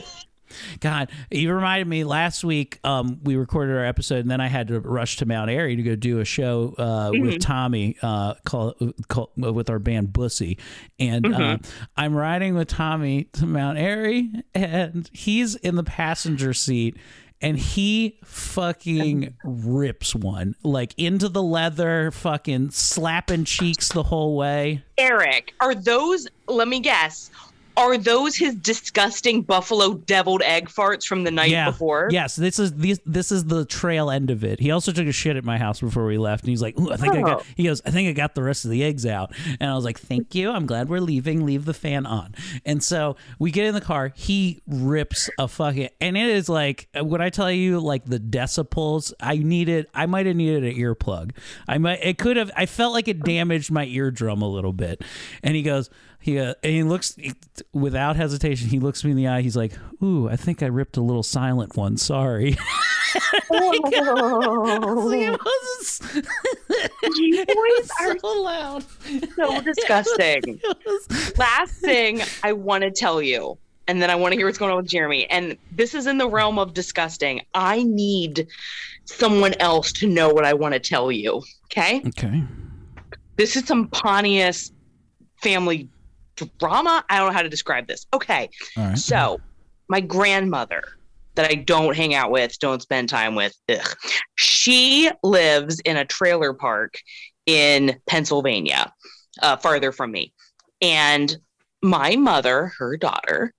God, 0.81 1.11
you 1.31 1.53
reminded 1.53 1.87
me 1.89 2.05
last 2.05 2.45
week. 2.45 2.81
Um, 2.85 3.21
we 3.23 3.37
recorded 3.37 3.77
our 3.77 3.85
episode, 3.85 4.21
and 4.21 4.31
then 4.31 4.41
I 4.41 4.49
had 4.49 4.69
to 4.69 4.81
rush 4.81 5.17
to 5.19 5.27
Mount 5.27 5.51
Airy 5.51 5.77
to 5.77 5.83
go 5.83 5.95
do 5.95 6.21
a 6.21 6.25
show 6.25 6.75
uh, 6.79 7.11
with 7.13 7.41
Tommy, 7.41 7.97
uh, 8.03 8.35
call, 8.45 8.75
call, 9.09 9.31
with 9.37 9.71
our 9.71 9.79
band 9.79 10.13
Bussy, 10.13 10.59
and 10.99 11.27
uh, 11.35 11.59
I'm 11.97 12.15
riding 12.15 12.55
with 12.55 12.69
Tommy 12.69 13.25
to 13.35 13.47
Mount 13.47 13.79
Airy, 13.79 14.31
and 14.55 15.09
he's 15.13 15.55
in 15.57 15.77
the 15.77 15.85
passenger 15.85 16.55
seat. 16.55 16.97
And 17.41 17.59
he 17.59 18.19
fucking 18.25 19.37
rips 19.45 20.15
one 20.15 20.57
like 20.65 20.95
into 20.97 21.29
the 21.29 21.43
leather, 21.43 22.11
fucking 22.11 22.71
slapping 22.71 23.45
cheeks 23.45 23.89
the 23.91 24.03
whole 24.03 24.37
way. 24.37 24.83
Eric, 24.97 25.55
are 25.61 25.75
those? 25.75 26.27
Let 26.49 26.67
me 26.67 26.81
guess. 26.81 27.31
Are 27.79 27.97
those 27.97 28.35
his 28.35 28.57
disgusting 28.57 29.43
buffalo 29.43 29.95
deviled 29.95 30.43
egg 30.43 30.69
farts 30.69 31.05
from 31.05 31.23
the 31.23 31.31
night 31.31 31.65
before? 31.65 32.09
Yes, 32.11 32.35
this 32.35 32.59
is 32.59 32.73
this, 32.75 32.99
this 33.07 33.31
is 33.31 33.45
the 33.45 33.65
trail 33.65 34.11
end 34.11 34.31
of 34.31 34.43
it. 34.43 34.59
He 34.59 34.73
also 34.73 34.91
took 34.91 35.07
a 35.07 35.13
shit 35.13 35.37
at 35.37 35.45
my 35.45 35.59
house 35.59 35.81
before 35.81 36.05
we 36.05 36.19
left, 36.19 36.43
and 36.43 36.51
he's 36.51 36.61
like, 36.61 36.77
Ooh, 36.77 36.91
"I 36.91 36.97
think 36.97 37.15
I 37.15 37.23
got." 37.23 37.41
Oh. 37.41 37.45
He 37.57 37.63
goes, 37.63 37.81
"I 37.87 37.93
think 37.93 38.09
I 38.09 38.13
got 38.13 38.35
the 38.35 38.43
rest 38.43 38.65
of 38.65 38.73
the 38.73 38.83
eggs 38.83 39.07
out," 39.07 39.33
and 39.61 39.71
I 39.71 39.77
was 39.77 39.85
like, 39.85 40.01
"Thank 40.01 40.35
you. 40.35 40.51
I'm 40.51 40.67
glad 40.67 40.89
we're 40.89 41.01
leaving. 41.01 41.47
Leave 41.47 41.67
the 41.67 41.75
fan 41.75 42.05
on." 42.05 42.35
And 42.67 42.83
so 42.83 43.15
we 43.39 43.53
get 43.53 43.65
in 43.65 43.75
the 43.75 43.81
car. 43.81 44.13
He 44.17 44.61
rips 44.67 45.31
a 45.39 45.47
fucking, 45.47 45.91
and 46.01 46.17
it 46.17 46.29
is 46.29 46.49
like 46.49 46.89
when 47.01 47.21
I 47.21 47.31
tell 47.31 47.53
you 47.53 47.79
like 47.79 48.07
the 48.07 48.19
decibels. 48.19 49.13
I 49.21 49.37
needed. 49.37 49.87
I 49.95 50.07
might 50.07 50.27
have 50.27 50.35
needed 50.35 50.65
an 50.65 50.75
earplug. 50.75 51.31
I 51.69 51.79
might. 51.79 52.01
It 52.03 52.19
could 52.19 52.37
have. 52.37 52.51
I 52.57 52.67
felt 52.67 52.93
like 52.93 53.07
it 53.07 53.21
damaged 53.23 53.71
my 53.71 53.85
eardrum 53.85 54.43
a 54.43 54.49
little 54.49 54.73
bit. 54.73 55.03
And 55.45 55.55
he 55.55 55.63
goes. 55.63 55.91
He 56.29 56.39
uh, 56.39 56.53
and 56.63 56.73
he 56.75 56.83
looks 56.83 57.17
without 57.73 58.17
hesitation. 58.17 58.69
He 58.69 58.81
looks 58.81 59.03
me 59.03 59.13
in 59.13 59.17
the 59.17 59.29
eye. 59.29 59.41
He's 59.41 59.57
like, 59.57 59.73
"Ooh, 60.03 60.29
I 60.29 60.37
think 60.37 60.63
I 60.63 60.67
ripped 60.67 60.99
a 60.99 61.01
little 61.01 61.23
silent 61.23 61.75
one. 61.75 61.97
Sorry." 61.97 62.59
it 63.51 65.41
was 65.41 66.01
You 67.17 67.47
boys 67.47 67.91
are 68.03 68.19
so 68.19 68.43
loud. 68.43 68.85
so 69.37 69.63
disgusting. 69.63 70.61
Last 71.39 71.73
thing 71.81 72.21
I 72.43 72.53
want 72.53 72.85
to 72.85 72.91
tell 72.91 73.23
you, 73.23 73.57
and 73.87 74.03
then 74.03 74.11
I 74.11 74.15
want 74.15 74.33
to 74.33 74.37
hear 74.37 74.45
what's 74.45 74.59
going 74.59 74.71
on 74.71 74.77
with 74.77 74.89
Jeremy. 74.89 75.25
And 75.31 75.57
this 75.73 75.95
is 75.95 76.07
in 76.07 76.19
the 76.19 76.29
realm 76.29 76.59
of 76.59 76.75
disgusting. 76.75 77.41
I 77.55 77.85
need 77.85 78.49
someone 79.07 79.55
else 79.61 79.93
to 79.93 80.07
know 80.07 80.29
what 80.29 80.45
I 80.45 80.53
want 80.53 80.75
to 80.75 80.81
tell 80.81 81.11
you. 81.11 81.43
Okay. 81.73 82.03
Okay. 82.09 82.45
This 83.37 83.57
is 83.57 83.65
some 83.65 83.89
Pontius 83.89 84.73
family 85.41 85.89
drama. 86.59 87.05
I 87.09 87.19
don't 87.19 87.29
know 87.29 87.35
how 87.35 87.43
to 87.43 87.49
describe 87.49 87.87
this. 87.87 88.07
Okay. 88.13 88.51
Right. 88.77 88.97
So, 88.97 89.41
my 89.89 90.01
grandmother 90.01 90.83
that 91.35 91.51
I 91.51 91.55
don't 91.55 91.97
hang 91.97 92.15
out 92.15 92.31
with, 92.31 92.59
don't 92.59 92.83
spend 92.83 93.09
time 93.09 93.35
with, 93.35 93.55
ugh, 93.69 93.97
she 94.35 95.11
lives 95.23 95.81
in 95.81 95.97
a 95.97 96.05
trailer 96.05 96.53
park 96.53 96.99
in 97.47 97.99
Pennsylvania, 98.09 98.93
uh, 99.41 99.57
farther 99.57 99.93
from 99.93 100.11
me. 100.11 100.35
And 100.83 101.37
my 101.81 102.17
mother, 102.17 102.73
her 102.79 102.97
daughter, 102.97 103.55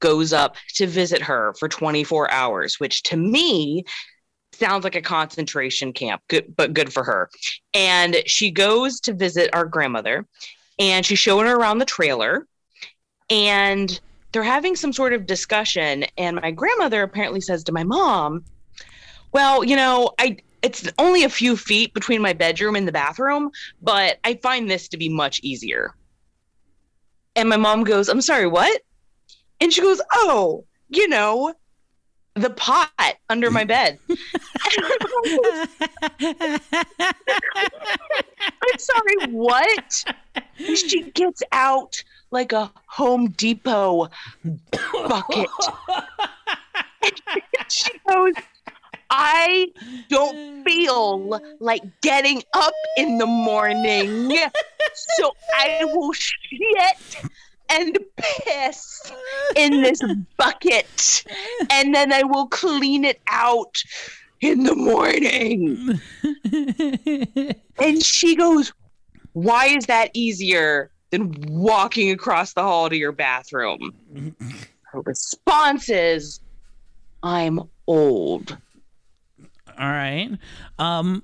goes 0.00 0.32
up 0.32 0.56
to 0.74 0.86
visit 0.86 1.22
her 1.22 1.54
for 1.58 1.68
24 1.68 2.30
hours, 2.30 2.78
which 2.78 3.02
to 3.04 3.16
me 3.16 3.84
sounds 4.52 4.84
like 4.84 4.94
a 4.94 5.02
concentration 5.02 5.92
camp, 5.92 6.20
good, 6.28 6.54
but 6.54 6.74
good 6.74 6.92
for 6.92 7.02
her. 7.04 7.30
And 7.72 8.22
she 8.26 8.50
goes 8.50 9.00
to 9.00 9.14
visit 9.14 9.50
our 9.54 9.64
grandmother 9.64 10.26
and 10.78 11.04
she's 11.04 11.18
showing 11.18 11.46
her 11.46 11.56
around 11.56 11.78
the 11.78 11.84
trailer 11.84 12.46
and 13.30 14.00
they're 14.32 14.42
having 14.42 14.74
some 14.74 14.92
sort 14.92 15.12
of 15.12 15.26
discussion 15.26 16.04
and 16.16 16.36
my 16.36 16.50
grandmother 16.50 17.02
apparently 17.02 17.40
says 17.40 17.64
to 17.64 17.72
my 17.72 17.84
mom 17.84 18.44
well 19.32 19.64
you 19.64 19.76
know 19.76 20.10
i 20.18 20.36
it's 20.62 20.88
only 20.98 21.24
a 21.24 21.28
few 21.28 21.56
feet 21.56 21.92
between 21.92 22.22
my 22.22 22.32
bedroom 22.32 22.76
and 22.76 22.86
the 22.86 22.92
bathroom 22.92 23.50
but 23.80 24.18
i 24.24 24.34
find 24.42 24.70
this 24.70 24.88
to 24.88 24.96
be 24.96 25.08
much 25.08 25.40
easier. 25.42 25.94
And 27.34 27.48
my 27.48 27.56
mom 27.56 27.84
goes 27.84 28.08
i'm 28.08 28.20
sorry 28.20 28.46
what? 28.46 28.82
And 29.60 29.72
she 29.72 29.80
goes 29.80 30.00
oh 30.14 30.64
you 30.88 31.08
know 31.08 31.54
the 32.34 32.50
pot 32.50 32.90
under 33.28 33.50
my 33.50 33.64
bed 33.64 33.98
i'm 36.20 36.60
sorry 38.78 39.26
what 39.28 40.04
she 40.74 41.02
gets 41.10 41.42
out 41.52 42.02
like 42.32 42.52
a 42.52 42.72
Home 42.86 43.28
Depot 43.28 44.08
bucket. 44.92 45.48
she 47.68 47.90
goes, 48.08 48.32
I 49.10 49.68
don't 50.08 50.64
feel 50.64 51.40
like 51.60 51.82
getting 52.00 52.42
up 52.54 52.72
in 52.96 53.18
the 53.18 53.26
morning, 53.26 54.34
so 55.18 55.32
I 55.54 55.84
will 55.84 56.12
shit 56.14 57.22
and 57.72 57.98
piss 58.16 59.12
in 59.56 59.82
this 59.82 60.00
bucket, 60.36 61.24
and 61.70 61.94
then 61.94 62.12
I 62.12 62.22
will 62.22 62.46
clean 62.48 63.04
it 63.04 63.20
out 63.28 63.82
in 64.40 64.64
the 64.64 64.74
morning. 64.74 66.00
and 67.78 68.02
she 68.02 68.36
goes, 68.36 68.72
why 69.32 69.66
is 69.66 69.86
that 69.86 70.10
easier 70.14 70.90
than 71.10 71.34
walking 71.48 72.10
across 72.10 72.52
the 72.52 72.62
hall 72.62 72.90
to 72.90 72.96
your 72.96 73.12
bathroom? 73.12 74.34
Her 74.82 75.00
response 75.00 75.88
is, 75.88 76.40
I'm 77.22 77.60
old. 77.86 78.56
All 79.78 79.88
right. 79.88 80.30
Um, 80.78 81.22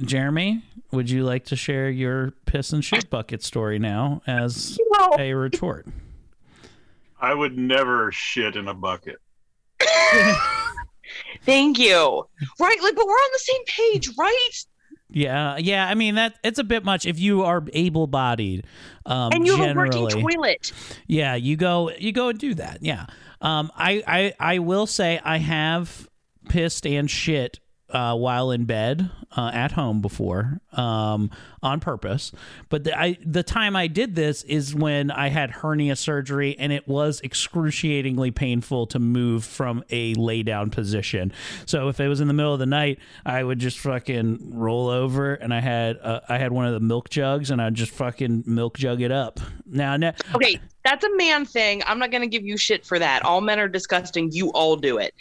Jeremy, 0.00 0.62
would 0.96 1.08
you 1.10 1.22
like 1.24 1.44
to 1.46 1.56
share 1.56 1.88
your 1.88 2.32
piss 2.46 2.72
and 2.72 2.84
shit 2.84 3.08
bucket 3.10 3.42
story 3.42 3.78
now 3.78 4.22
as 4.26 4.78
No. 4.98 5.10
a 5.18 5.32
retort? 5.34 5.86
I 7.20 7.32
would 7.34 7.56
never 7.56 8.10
shit 8.12 8.56
in 8.56 8.66
a 8.68 8.74
bucket. 8.74 9.16
Thank 11.42 11.78
you. 11.78 12.26
Right, 12.58 12.76
like, 12.82 12.96
but 12.96 13.06
we're 13.06 13.12
on 13.12 13.30
the 13.32 13.38
same 13.38 13.64
page, 13.66 14.10
right? 14.18 14.50
Yeah, 15.08 15.56
yeah. 15.58 15.86
I 15.88 15.94
mean 15.94 16.16
that 16.16 16.34
it's 16.42 16.58
a 16.58 16.64
bit 16.64 16.84
much 16.84 17.06
if 17.06 17.18
you 17.20 17.44
are 17.44 17.62
able-bodied. 17.72 18.66
Um, 19.06 19.30
And 19.32 19.46
you 19.46 19.56
have 19.56 19.76
a 19.76 19.78
working 19.78 20.08
toilet. 20.08 20.72
Yeah, 21.06 21.36
you 21.36 21.56
go 21.56 21.92
you 21.92 22.10
go 22.10 22.28
and 22.30 22.38
do 22.38 22.54
that. 22.54 22.78
Yeah. 22.82 23.06
Um 23.40 23.70
I 23.76 24.02
I 24.06 24.34
I 24.40 24.58
will 24.58 24.86
say 24.88 25.20
I 25.24 25.38
have 25.38 26.08
pissed 26.48 26.86
and 26.88 27.08
shit 27.08 27.60
uh, 27.90 28.16
while 28.16 28.50
in 28.50 28.64
bed 28.64 29.10
uh, 29.36 29.50
at 29.52 29.72
home 29.72 30.00
before 30.00 30.60
um, 30.72 31.30
on 31.62 31.78
purpose. 31.78 32.32
But 32.68 32.84
the, 32.84 32.98
I, 32.98 33.18
the 33.24 33.42
time 33.42 33.76
I 33.76 33.86
did 33.86 34.14
this 34.14 34.42
is 34.42 34.74
when 34.74 35.10
I 35.10 35.28
had 35.28 35.50
hernia 35.50 35.94
surgery 35.94 36.56
and 36.58 36.72
it 36.72 36.88
was 36.88 37.20
excruciatingly 37.22 38.32
painful 38.32 38.86
to 38.88 38.98
move 38.98 39.44
from 39.44 39.84
a 39.90 40.14
lay 40.14 40.42
down 40.42 40.70
position. 40.70 41.32
So 41.64 41.88
if 41.88 42.00
it 42.00 42.08
was 42.08 42.20
in 42.20 42.28
the 42.28 42.34
middle 42.34 42.52
of 42.52 42.58
the 42.58 42.66
night, 42.66 42.98
I 43.24 43.42
would 43.44 43.58
just 43.58 43.78
fucking 43.78 44.54
roll 44.54 44.88
over 44.88 45.34
and 45.34 45.54
I 45.54 45.60
had 45.60 45.98
uh, 45.98 46.20
I 46.28 46.38
had 46.38 46.52
one 46.52 46.66
of 46.66 46.72
the 46.72 46.80
milk 46.80 47.08
jugs 47.08 47.50
and 47.50 47.62
I'd 47.62 47.74
just 47.74 47.92
fucking 47.92 48.44
milk 48.46 48.78
jug 48.78 49.00
it 49.00 49.12
up. 49.12 49.38
Now, 49.64 49.96
now 49.96 50.14
Okay, 50.34 50.60
that's 50.84 51.04
a 51.04 51.16
man 51.16 51.44
thing. 51.44 51.82
I'm 51.86 51.98
not 51.98 52.10
going 52.10 52.22
to 52.22 52.28
give 52.28 52.44
you 52.44 52.56
shit 52.56 52.84
for 52.84 52.98
that. 52.98 53.24
All 53.24 53.40
men 53.40 53.58
are 53.60 53.68
disgusting. 53.68 54.30
You 54.32 54.50
all 54.50 54.76
do 54.76 54.98
it. 54.98 55.14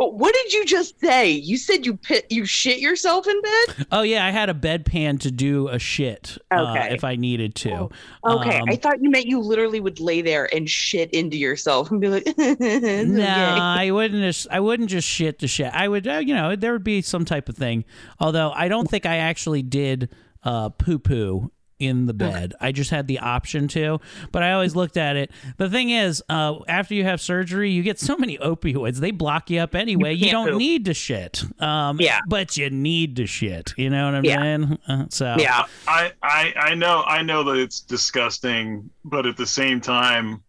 But 0.00 0.14
what 0.14 0.34
did 0.34 0.54
you 0.54 0.64
just 0.64 0.98
say? 0.98 1.28
You 1.28 1.58
said 1.58 1.84
you 1.84 1.94
pit, 1.94 2.24
you 2.30 2.46
shit 2.46 2.78
yourself 2.78 3.28
in 3.28 3.38
bed? 3.42 3.86
Oh 3.92 4.00
yeah, 4.00 4.24
I 4.24 4.30
had 4.30 4.48
a 4.48 4.54
bedpan 4.54 5.20
to 5.20 5.30
do 5.30 5.68
a 5.68 5.78
shit 5.78 6.38
uh, 6.50 6.74
if 6.88 7.04
I 7.04 7.16
needed 7.16 7.54
to. 7.56 7.90
Okay, 8.26 8.60
Um, 8.60 8.64
I 8.66 8.76
thought 8.76 9.02
you 9.02 9.10
meant 9.10 9.26
you 9.26 9.40
literally 9.40 9.78
would 9.78 10.00
lay 10.00 10.22
there 10.22 10.48
and 10.54 10.66
shit 10.70 11.10
into 11.10 11.36
yourself 11.36 11.90
and 11.90 12.00
be 12.00 12.08
like, 12.08 12.22
"It's 12.26 13.10
no, 13.10 13.20
okay." 13.20 13.26
I 13.26 13.90
wouldn't. 13.90 14.22
Just, 14.22 14.46
I 14.50 14.60
wouldn't 14.60 14.88
just 14.88 15.06
shit 15.06 15.38
to 15.40 15.46
shit. 15.46 15.70
I 15.70 15.86
would, 15.86 16.08
uh, 16.08 16.22
you 16.24 16.32
know, 16.32 16.56
there 16.56 16.72
would 16.72 16.82
be 16.82 17.02
some 17.02 17.26
type 17.26 17.50
of 17.50 17.56
thing. 17.58 17.84
Although 18.18 18.52
I 18.52 18.68
don't 18.68 18.88
think 18.88 19.04
I 19.04 19.16
actually 19.16 19.60
did 19.60 20.08
uh, 20.44 20.70
poo 20.70 20.98
poo 20.98 21.52
in 21.80 22.06
the 22.06 22.14
bed. 22.14 22.54
I 22.60 22.70
just 22.70 22.90
had 22.90 23.08
the 23.08 23.18
option 23.18 23.66
to, 23.68 23.98
but 24.30 24.42
I 24.42 24.52
always 24.52 24.76
looked 24.76 24.96
at 24.96 25.16
it. 25.16 25.30
The 25.56 25.68
thing 25.68 25.90
is, 25.90 26.22
uh, 26.28 26.58
after 26.68 26.94
you 26.94 27.04
have 27.04 27.20
surgery, 27.20 27.70
you 27.70 27.82
get 27.82 27.98
so 27.98 28.16
many 28.16 28.38
opioids; 28.38 28.98
they 28.98 29.10
block 29.10 29.50
you 29.50 29.60
up 29.60 29.74
anyway. 29.74 30.12
You, 30.12 30.26
can't 30.26 30.32
don't 30.32 30.48
poop. 30.50 30.58
need 30.58 30.84
to 30.84 30.94
shit. 30.94 31.42
Um, 31.60 31.98
Yeah. 32.00 32.20
but 32.28 32.56
you 32.56 32.70
need 32.70 33.16
to 33.16 33.26
shit. 33.26 33.72
You 33.76 33.90
know 33.90 34.04
what 34.04 34.14
I'm 34.14 34.24
Yeah. 34.24 34.40
saying? 34.40 34.78
Uh, 34.86 35.04
so 35.08 35.36
Yeah. 35.38 35.64
I, 35.88 36.12
I 36.22 36.52
I 36.56 36.74
know 36.74 37.02
I 37.06 37.22
know 37.22 37.42
that 37.44 37.56
it's 37.56 37.80
disgusting, 37.80 38.88
but 39.04 39.26
at 39.26 39.36
the 39.36 39.46
same 39.46 39.80
time, 39.80 40.42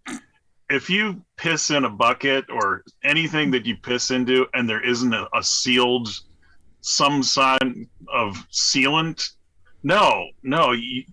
if 0.70 0.90
you 0.90 1.22
piss 1.38 1.70
in 1.72 1.86
a 1.86 1.90
bucket 1.90 2.46
or 2.50 2.84
anything 3.04 3.52
that 3.52 3.66
you 3.66 3.76
piss 3.78 4.12
into, 4.12 4.46
and 4.54 4.70
there 4.70 4.82
isn't 4.86 5.14
a, 5.14 5.28
a 5.34 5.42
sealed 5.44 6.10
some 6.82 7.22
sign 7.24 7.88
of 8.12 8.36
sealant, 8.52 9.32
no, 9.84 10.28
no, 10.44 10.72
you, 10.72 11.04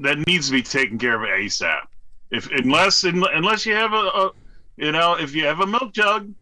that 0.00 0.26
needs 0.26 0.46
to 0.46 0.52
be 0.52 0.62
taken 0.62 0.98
care 0.98 1.14
of 1.14 1.28
ASAP. 1.28 1.82
If 2.30 2.50
unless 2.50 3.04
unless 3.04 3.66
you 3.66 3.74
have 3.74 3.92
a, 3.92 3.96
a 3.96 4.32
You 4.76 4.92
know, 4.92 5.14
if 5.14 5.34
you 5.34 5.44
have 5.44 5.60
a 5.60 5.66
milk 5.66 5.92
jug, 5.92 6.32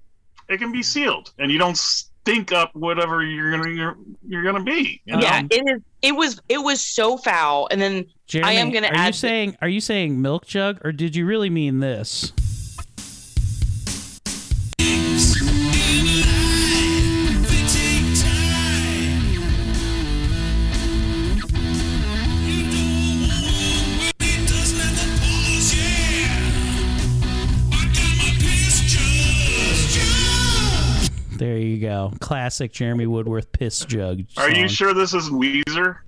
it 0.48 0.58
can 0.58 0.72
be 0.72 0.82
sealed, 0.82 1.32
and 1.38 1.50
you 1.50 1.58
don't 1.58 1.76
stink 1.76 2.52
up 2.52 2.74
whatever 2.74 3.24
you're 3.24 3.50
gonna 3.50 3.70
you're, 3.70 3.96
you're 4.26 4.44
gonna 4.44 4.62
be. 4.62 5.00
You 5.04 5.16
know? 5.16 5.22
Yeah, 5.22 5.42
it 5.50 5.62
is. 5.68 5.82
It 6.02 6.12
was. 6.12 6.40
It 6.48 6.58
was 6.58 6.80
so 6.80 7.16
foul. 7.16 7.68
And 7.70 7.80
then 7.80 8.06
Jeremy, 8.26 8.50
I 8.50 8.52
am 8.54 8.70
going 8.70 8.84
to 8.84 8.88
add. 8.88 8.94
are 8.94 9.02
you 9.02 9.08
add. 9.08 9.14
saying 9.14 9.56
are 9.60 9.68
you 9.68 9.80
saying 9.80 10.22
milk 10.22 10.46
jug 10.46 10.78
or 10.84 10.92
did 10.92 11.16
you 11.16 11.26
really 11.26 11.50
mean 11.50 11.80
this? 11.80 12.32
You 31.62 31.78
go. 31.80 32.12
Classic 32.20 32.72
Jeremy 32.72 33.06
Woodworth 33.06 33.50
piss 33.52 33.84
jug. 33.84 34.22
Are 34.36 34.50
you 34.50 34.68
sure 34.68 34.94
this 34.94 35.14
isn't 35.14 35.34
Weezer? 35.34 35.98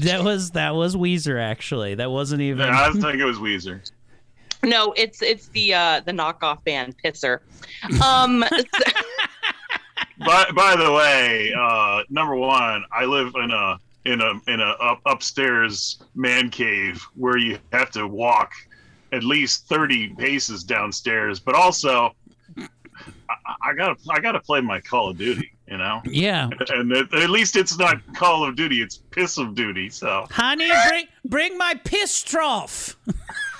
That 0.00 0.22
was 0.22 0.50
that 0.52 0.74
was 0.74 0.94
Weezer 0.96 1.40
actually. 1.40 1.94
That 1.94 2.10
wasn't 2.10 2.42
even 2.42 2.66
Yeah, 2.66 2.88
I 2.88 2.92
think 2.92 3.20
it 3.20 3.24
was 3.24 3.38
Weezer. 3.38 3.90
no, 4.62 4.92
it's 4.96 5.22
it's 5.22 5.48
the 5.48 5.74
uh 5.74 6.00
the 6.00 6.12
knockoff 6.12 6.62
band 6.64 6.96
Pisser. 7.02 7.40
Um, 8.02 8.40
by 10.18 10.44
by 10.54 10.76
the 10.76 10.92
way, 10.92 11.52
uh, 11.58 12.02
number 12.10 12.36
one, 12.36 12.84
I 12.92 13.04
live 13.04 13.32
in 13.36 13.50
a 13.50 13.78
in 14.04 14.20
a 14.20 14.32
in 14.52 14.60
a 14.60 14.70
up, 14.80 15.00
upstairs 15.06 16.02
man 16.14 16.50
cave 16.50 17.02
where 17.14 17.38
you 17.38 17.58
have 17.72 17.90
to 17.92 18.06
walk 18.06 18.52
at 19.12 19.24
least 19.24 19.66
thirty 19.68 20.08
paces 20.14 20.62
downstairs, 20.64 21.40
but 21.40 21.54
also 21.54 22.14
I, 23.28 23.70
I 23.70 23.74
gotta 23.74 23.96
I 24.10 24.20
gotta 24.20 24.40
play 24.40 24.60
my 24.60 24.80
Call 24.80 25.10
of 25.10 25.18
Duty, 25.18 25.52
you 25.68 25.76
know. 25.78 26.00
Yeah. 26.04 26.50
And 26.70 26.92
at, 26.92 27.12
at 27.14 27.30
least 27.30 27.56
it's 27.56 27.78
not 27.78 27.96
Call 28.14 28.44
of 28.48 28.56
Duty; 28.56 28.82
it's 28.82 28.98
Piss 29.10 29.38
of 29.38 29.54
Duty. 29.54 29.90
So 29.90 30.26
Honey, 30.30 30.70
bring 30.88 31.06
bring 31.24 31.58
my 31.58 31.74
piss 31.84 32.22
trough. 32.22 32.96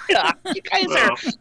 yeah, 0.09 0.33
you 0.55 0.61
guys 0.63 0.87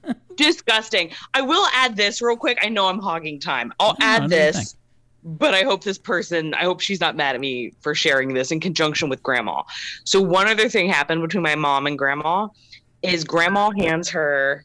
are 0.05 0.15
disgusting. 0.35 1.11
I 1.33 1.41
will 1.41 1.67
add 1.73 1.95
this 1.95 2.21
real 2.21 2.37
quick. 2.37 2.57
I 2.61 2.69
know 2.69 2.87
I'm 2.87 2.99
hogging 2.99 3.39
time. 3.39 3.73
I'll 3.79 3.95
No, 3.99 4.05
add 4.05 4.29
do 4.29 4.35
your 4.35 4.51
thing. 4.51 4.53
this, 4.61 4.75
but 5.23 5.53
I 5.53 5.63
hope 5.63 5.83
this 5.83 5.97
person, 5.97 6.53
I 6.53 6.63
hope 6.63 6.79
she's 6.81 6.99
not 7.01 7.15
mad 7.15 7.35
at 7.35 7.41
me 7.41 7.73
for 7.81 7.93
sharing 7.95 8.33
this 8.33 8.51
in 8.51 8.59
conjunction 8.59 9.09
with 9.09 9.21
grandma. 9.23 9.63
So, 10.05 10.21
one 10.21 10.47
other 10.47 10.69
thing 10.69 10.89
happened 10.89 11.21
between 11.21 11.43
my 11.43 11.55
mom 11.55 11.87
and 11.87 11.97
grandma 11.97 12.47
is 13.01 13.23
grandma 13.23 13.71
hands 13.77 14.09
her 14.09 14.63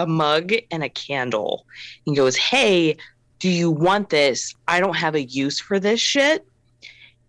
a 0.00 0.06
mug 0.06 0.52
and 0.70 0.82
a 0.82 0.88
candle 0.88 1.66
and 2.06 2.16
goes, 2.16 2.36
Hey, 2.36 2.96
do 3.38 3.48
you 3.48 3.70
want 3.70 4.10
this? 4.10 4.54
I 4.68 4.80
don't 4.80 4.96
have 4.96 5.14
a 5.14 5.22
use 5.22 5.60
for 5.60 5.78
this 5.80 6.00
shit. 6.00 6.46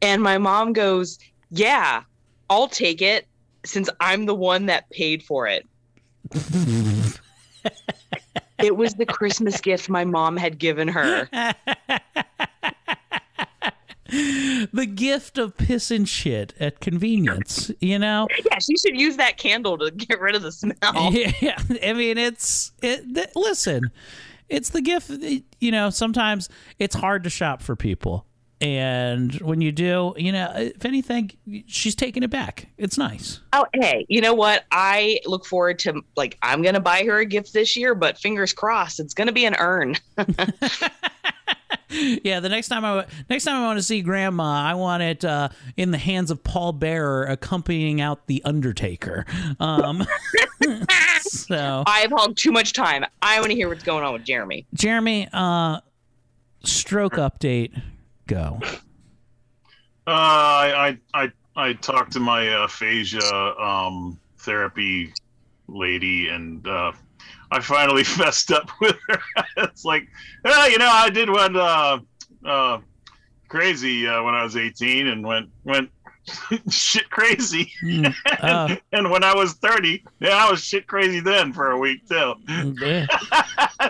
And 0.01 0.21
my 0.21 0.37
mom 0.37 0.73
goes, 0.73 1.19
Yeah, 1.49 2.03
I'll 2.49 2.67
take 2.67 3.01
it 3.01 3.27
since 3.65 3.89
I'm 3.99 4.25
the 4.25 4.35
one 4.35 4.65
that 4.67 4.89
paid 4.89 5.23
for 5.23 5.47
it. 5.47 5.67
it 8.61 8.75
was 8.75 8.93
the 8.95 9.05
Christmas 9.05 9.61
gift 9.61 9.89
my 9.89 10.05
mom 10.05 10.37
had 10.37 10.57
given 10.57 10.87
her. 10.87 11.29
the 14.11 14.85
gift 14.93 15.37
of 15.37 15.55
piss 15.57 15.89
and 15.89 16.07
shit 16.07 16.53
at 16.59 16.79
convenience, 16.81 17.71
you 17.79 17.97
know? 17.97 18.27
Yeah, 18.45 18.59
she 18.59 18.75
should 18.77 18.99
use 18.99 19.17
that 19.17 19.37
candle 19.37 19.77
to 19.77 19.89
get 19.91 20.19
rid 20.19 20.35
of 20.35 20.41
the 20.41 20.51
smell. 20.51 20.75
Yeah, 21.41 21.57
I 21.83 21.93
mean, 21.93 22.17
it's 22.17 22.71
it. 22.81 23.13
Th- 23.13 23.29
listen, 23.35 23.91
it's 24.49 24.69
the 24.69 24.81
gift. 24.81 25.09
You 25.59 25.71
know, 25.71 25.89
sometimes 25.89 26.49
it's 26.77 26.95
hard 26.95 27.23
to 27.23 27.29
shop 27.29 27.61
for 27.61 27.75
people, 27.75 28.25
and 28.59 29.33
when 29.41 29.61
you 29.61 29.71
do, 29.71 30.13
you 30.17 30.31
know, 30.31 30.51
if 30.55 30.85
anything, 30.85 31.31
she's 31.65 31.95
taking 31.95 32.21
it 32.23 32.29
back. 32.29 32.67
It's 32.77 32.97
nice. 32.97 33.39
Oh, 33.53 33.65
hey, 33.73 34.05
you 34.09 34.21
know 34.21 34.33
what? 34.33 34.65
I 34.71 35.19
look 35.25 35.45
forward 35.45 35.79
to 35.79 36.01
like 36.15 36.37
I'm 36.41 36.61
gonna 36.61 36.79
buy 36.79 37.03
her 37.05 37.19
a 37.19 37.25
gift 37.25 37.53
this 37.53 37.75
year, 37.75 37.95
but 37.95 38.17
fingers 38.17 38.53
crossed, 38.53 38.99
it's 38.99 39.13
gonna 39.13 39.31
be 39.31 39.45
an 39.45 39.55
urn. 39.57 39.95
Yeah, 42.23 42.39
the 42.39 42.47
next 42.47 42.69
time 42.69 42.85
I 42.85 43.05
next 43.29 43.43
time 43.43 43.61
I 43.61 43.65
want 43.65 43.77
to 43.77 43.83
see 43.83 44.01
Grandma, 44.01 44.63
I 44.63 44.75
want 44.75 45.03
it 45.03 45.25
uh, 45.25 45.49
in 45.75 45.91
the 45.91 45.97
hands 45.97 46.31
of 46.31 46.41
Paul 46.41 46.71
Bearer 46.71 47.25
accompanying 47.25 47.99
out 47.99 48.27
the 48.27 48.41
Undertaker. 48.45 49.25
Um, 49.59 50.05
so 51.21 51.83
I've 51.85 52.11
hogged 52.11 52.37
too 52.37 52.51
much 52.51 52.71
time. 52.71 53.05
I 53.21 53.39
want 53.39 53.51
to 53.51 53.55
hear 53.55 53.67
what's 53.67 53.83
going 53.83 54.05
on 54.05 54.13
with 54.13 54.23
Jeremy. 54.23 54.65
Jeremy, 54.73 55.27
uh, 55.33 55.81
stroke 56.63 57.13
update, 57.13 57.79
go. 58.25 58.59
Uh, 60.07 60.07
I, 60.07 60.97
I 61.13 61.23
I 61.23 61.31
I 61.55 61.73
talked 61.73 62.13
to 62.13 62.19
my 62.21 62.47
uh, 62.53 62.65
aphasia 62.65 63.21
um, 63.59 64.17
therapy 64.37 65.13
lady, 65.67 66.29
and 66.29 66.65
uh, 66.65 66.93
I 67.51 67.59
finally 67.59 68.03
fessed 68.17 68.51
up 68.51 68.69
with 68.79 68.95
her. 69.09 69.19
it's 69.57 69.83
like, 69.85 70.07
you 70.45 70.77
know, 70.77 70.89
I 70.89 71.09
did 71.09 71.29
one 71.29 71.55
uh, 71.55 71.99
uh, 72.45 72.77
crazy 73.49 74.07
uh, 74.07 74.23
when 74.23 74.33
I 74.33 74.43
was 74.43 74.55
18, 74.57 75.07
and 75.07 75.25
went 75.25 75.49
went 75.63 75.89
shit 76.69 77.09
crazy. 77.09 77.71
Mm, 77.83 78.13
uh, 78.41 78.75
and 78.93 79.09
when 79.11 79.23
I 79.23 79.33
was 79.35 79.53
30, 79.53 80.03
yeah, 80.19 80.45
I 80.45 80.49
was 80.51 80.63
shit 80.63 80.87
crazy 80.87 81.19
then 81.19 81.51
for 81.51 81.71
a 81.71 81.77
week 81.77 82.07
too. 82.07 82.35
eh, 82.83 83.05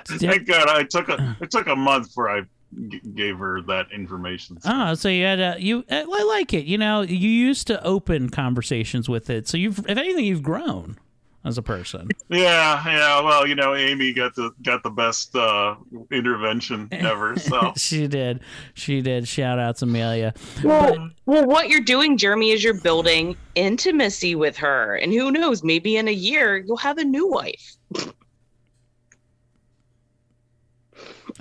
Thank 0.08 0.47
God, 0.47 0.67
I 0.69 0.84
took 0.84 1.10
a 1.10 1.38
it 1.41 1.52
took 1.52 1.67
a 1.67 1.76
month 1.76 2.08
before 2.08 2.30
I 2.30 2.41
g- 2.89 3.02
gave 3.15 3.38
her 3.38 3.62
that 3.63 3.88
information. 3.91 4.58
Oh, 4.65 4.93
so 4.95 5.10
you 5.10 5.24
had 5.26 5.39
a 5.39 5.56
you. 5.60 5.84
I 5.91 6.04
like 6.04 6.54
it. 6.54 6.65
You 6.65 6.78
know, 6.78 7.02
you 7.02 7.30
used 7.30 7.67
to 7.67 7.84
open 7.84 8.30
conversations 8.30 9.08
with 9.10 9.30
it, 9.30 9.47
so 9.47 9.58
you've, 9.58 9.80
if 9.80 9.97
anything, 9.97 10.26
you've 10.26 10.43
grown 10.43 10.97
as 11.43 11.58
a 11.58 11.62
person. 11.62 12.10
Yeah, 12.30 12.84
yeah. 12.86 13.21
Well, 13.21 13.47
you 13.47 13.56
know, 13.56 13.75
Amy 13.75 14.13
got 14.13 14.36
the 14.36 14.51
got 14.63 14.84
the 14.84 14.89
best 14.89 15.36
uh, 15.36 15.75
intervention 16.12 16.88
ever. 16.91 17.38
So 17.38 17.73
she 17.75 18.08
did. 18.08 18.41
She 18.73 19.01
did. 19.01 19.27
Shout 19.27 19.60
outs 19.60 19.82
Amelia. 19.82 20.34
Well, 20.63 21.10
well, 21.25 21.45
what 21.45 21.69
you're 21.69 21.82
doing, 21.82 22.17
Jeremy, 22.17 22.51
is 22.51 22.63
you're 22.63 22.80
building 22.82 23.36
intimacy 23.56 24.36
with 24.36 24.58
her, 24.58 24.95
and 24.95 25.12
who 25.12 25.32
knows? 25.32 25.63
Maybe 25.63 25.97
in 25.97 26.08
a 26.08 26.13
year 26.13 26.58
you'll 26.58 26.77
have 26.77 26.97
a 26.97 27.06
new 27.06 27.27
wife. 27.27 27.75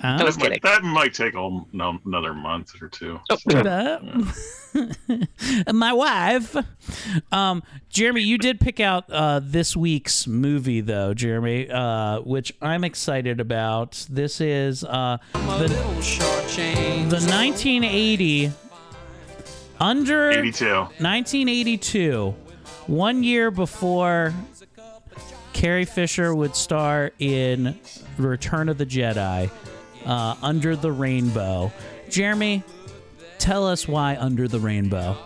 That, 0.01 0.37
might, 0.39 0.61
that 0.63 0.83
might 0.83 1.13
take 1.13 1.35
a, 1.35 1.61
no, 1.71 1.99
another 2.05 2.33
month 2.33 2.81
or 2.81 2.87
two. 2.89 3.19
uh, 3.53 3.99
my 5.73 5.93
wife. 5.93 6.55
Um, 7.31 7.63
Jeremy, 7.89 8.21
you 8.21 8.37
did 8.37 8.59
pick 8.59 8.79
out 8.79 9.09
uh, 9.11 9.41
this 9.43 9.75
week's 9.75 10.27
movie, 10.27 10.81
though, 10.81 11.13
Jeremy, 11.13 11.69
uh, 11.69 12.21
which 12.21 12.53
I'm 12.61 12.83
excited 12.83 13.39
about. 13.39 14.05
This 14.09 14.41
is 14.41 14.83
uh, 14.83 15.17
the, 15.33 15.67
the 17.09 17.21
1980 17.29 18.51
under 19.79 20.31
82. 20.31 20.65
1982, 20.75 22.35
one 22.87 23.23
year 23.23 23.51
before 23.51 24.33
Carrie 25.53 25.85
Fisher 25.85 26.33
would 26.33 26.55
star 26.55 27.11
in 27.19 27.79
Return 28.17 28.69
of 28.69 28.77
the 28.77 28.85
Jedi, 28.85 29.49
uh, 30.05 30.35
Under 30.41 30.75
the 30.75 30.91
Rainbow. 30.91 31.71
Jeremy, 32.09 32.63
tell 33.37 33.67
us 33.67 33.87
why 33.87 34.17
Under 34.17 34.47
the 34.47 34.59
Rainbow. 34.59 35.17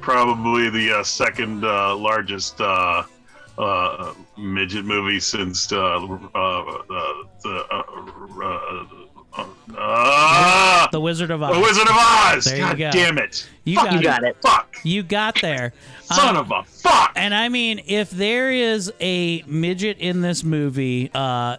Probably 0.00 0.68
the 0.70 0.98
uh, 0.98 1.02
second 1.04 1.64
uh, 1.64 1.96
largest 1.96 2.60
uh, 2.60 3.04
uh, 3.58 4.14
midget 4.36 4.84
movie 4.84 5.20
since 5.20 5.70
uh, 5.72 5.98
the. 7.42 9.01
Uh, 9.34 10.88
The 10.92 11.00
Wizard 11.00 11.30
of 11.30 11.42
Oz. 11.42 11.54
The 11.54 11.60
Wizard 11.60 11.88
of 11.88 11.94
Oz. 11.96 12.44
There 12.44 12.56
you 12.56 12.62
God 12.62 12.78
go. 12.78 12.90
damn 12.90 13.18
it! 13.18 13.48
You 13.64 13.76
Fuck 13.76 13.84
got, 13.86 13.92
You 13.94 13.98
it. 14.00 14.02
got 14.02 14.24
it. 14.24 14.36
Fuck! 14.42 14.76
You 14.84 15.02
got 15.02 15.40
there. 15.40 15.72
Son 16.02 16.36
Uh, 16.36 16.40
of 16.40 16.50
a 16.50 16.62
fuck! 16.64 17.12
And 17.16 17.34
I 17.34 17.48
mean, 17.48 17.80
if 17.86 18.10
there 18.10 18.50
is 18.50 18.92
a 19.00 19.42
midget 19.46 19.98
in 19.98 20.20
this 20.20 20.44
movie, 20.44 21.10
uh, 21.14 21.56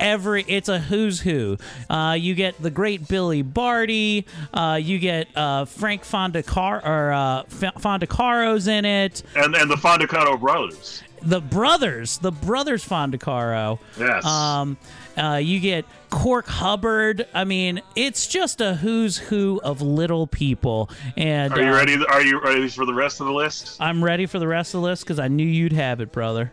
every 0.00 0.44
it's 0.48 0.68
a 0.68 0.78
who's 0.80 1.20
who. 1.20 1.56
Uh, 1.88 2.16
you 2.18 2.34
get 2.34 2.60
the 2.60 2.70
great 2.70 3.06
Billy 3.06 3.42
Barty. 3.42 4.26
Uh, 4.52 4.78
you 4.82 4.98
get 4.98 5.28
uh, 5.36 5.64
Frank 5.66 6.02
Fondacar 6.02 6.84
or 6.84 7.12
uh, 7.12 7.42
F- 7.42 7.74
Fondacaro's 7.80 8.66
in 8.66 8.84
it. 8.84 9.22
And 9.36 9.54
and 9.54 9.70
the 9.70 9.76
Fondacaro 9.76 10.40
brothers. 10.40 11.02
The 11.22 11.40
brothers, 11.40 12.18
the 12.18 12.32
brothers 12.32 12.86
Fondacaro. 12.86 13.78
Yes. 13.98 14.24
Um, 14.26 14.76
uh, 15.16 15.40
you 15.42 15.60
get 15.60 15.84
Cork 16.10 16.46
Hubbard. 16.46 17.26
I 17.34 17.44
mean, 17.44 17.82
it's 17.96 18.26
just 18.26 18.60
a 18.60 18.74
who's 18.74 19.16
who 19.16 19.60
of 19.64 19.82
little 19.82 20.26
people. 20.26 20.90
And 21.16 21.52
Are 21.52 21.62
you 21.62 21.68
uh, 21.68 21.74
ready? 21.74 22.06
Are 22.06 22.22
you 22.22 22.40
ready 22.40 22.68
for 22.68 22.86
the 22.86 22.94
rest 22.94 23.20
of 23.20 23.26
the 23.26 23.32
list? 23.32 23.80
I'm 23.80 24.02
ready 24.02 24.26
for 24.26 24.38
the 24.38 24.48
rest 24.48 24.74
of 24.74 24.80
the 24.80 24.86
list 24.86 25.04
because 25.04 25.18
I 25.18 25.28
knew 25.28 25.46
you'd 25.46 25.72
have 25.72 26.00
it, 26.00 26.12
brother. 26.12 26.52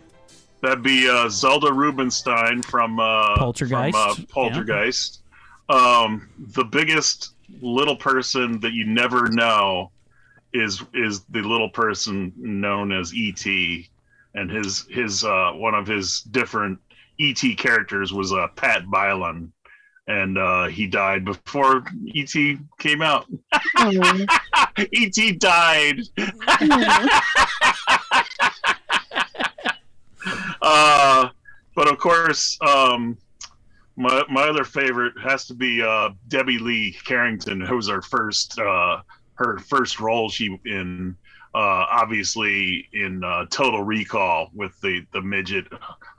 That'd 0.61 0.83
be 0.83 1.09
uh, 1.09 1.27
Zelda 1.29 1.73
Rubinstein 1.73 2.61
from 2.61 2.99
uh, 2.99 3.35
Poltergeist, 3.37 3.97
From, 3.97 4.11
uh, 4.11 4.25
Poltergeist. 4.29 5.21
Um, 5.69 6.29
the 6.37 6.63
biggest 6.63 7.33
little 7.61 7.95
person 7.95 8.59
that 8.59 8.73
you 8.73 8.85
never 8.85 9.27
know 9.29 9.91
is 10.53 10.83
is 10.93 11.21
the 11.29 11.41
little 11.41 11.69
person 11.69 12.33
known 12.37 12.91
as 12.91 13.13
ET, 13.15 13.45
and 14.35 14.51
his 14.51 14.85
his 14.89 15.23
uh, 15.23 15.51
one 15.53 15.73
of 15.73 15.87
his 15.87 16.21
different 16.21 16.79
ET 17.21 17.57
characters 17.57 18.11
was 18.11 18.33
uh, 18.33 18.47
Pat 18.55 18.89
Bilon, 18.89 19.51
and 20.07 20.37
uh, 20.37 20.67
he 20.67 20.87
died 20.87 21.23
before 21.23 21.83
ET 22.15 22.33
came 22.79 23.01
out. 23.01 23.27
ET 24.77 25.39
died. 25.39 26.01
uh, 30.61 31.29
but 31.75 31.87
of 31.87 31.97
course, 31.99 32.57
um, 32.61 33.17
my 33.95 34.23
my 34.29 34.43
other 34.43 34.63
favorite 34.63 35.13
has 35.21 35.45
to 35.47 35.53
be 35.53 35.81
uh, 35.81 36.09
Debbie 36.27 36.57
Lee 36.57 36.97
Carrington, 37.05 37.61
who 37.61 37.75
was 37.75 37.87
her 37.89 38.01
first 38.01 38.57
uh, 38.59 39.01
her 39.35 39.59
first 39.59 39.99
role 39.99 40.29
she 40.29 40.59
in. 40.65 41.15
Uh, 41.53 41.83
obviously, 41.91 42.87
in 42.93 43.21
uh, 43.25 43.45
Total 43.49 43.83
Recall 43.83 44.49
with 44.53 44.79
the 44.79 45.05
the 45.11 45.21
midget 45.21 45.67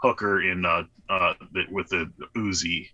hooker 0.02 0.42
in 0.42 0.66
uh, 0.66 0.82
uh, 1.08 1.34
the, 1.52 1.64
with 1.70 1.88
the 1.88 2.10
Uzi. 2.36 2.88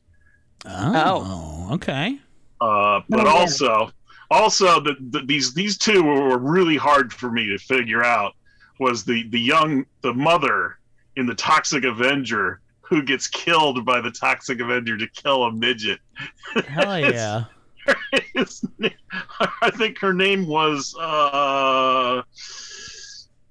Oh, 0.67 1.69
okay. 1.73 2.19
Uh, 2.61 3.01
but 3.09 3.21
Oh, 3.21 3.25
yeah. 3.25 3.31
also, 3.31 3.91
also 4.31 4.81
the, 4.81 4.97
the, 5.11 5.21
these 5.25 5.55
these 5.55 5.79
two 5.79 6.03
were 6.03 6.39
really 6.39 6.77
hard 6.77 7.13
for 7.13 7.31
me 7.31 7.47
to 7.47 7.59
figure 7.59 8.05
out. 8.05 8.35
Was 8.81 9.05
the 9.05 9.29
the 9.31 9.41
young 9.41 9.87
the 10.03 10.15
mother 10.15 10.79
in 11.17 11.27
the 11.27 11.35
Toxic 11.35 11.85
Avenger 11.85 12.61
who 12.83 13.03
gets 13.03 13.27
killed 13.27 13.85
by 13.85 14.01
the 14.01 14.11
Toxic 14.11 14.61
Avenger 14.61 14.97
to 14.97 15.09
kill 15.09 15.45
a 15.45 15.53
midget? 15.53 15.99
Hell 16.67 16.99
yeah. 17.01 17.45
His 18.35 18.65
I 19.63 19.71
think 19.71 19.99
her 19.99 20.13
name 20.13 20.47
was 20.47 20.95
uh, 21.01 22.23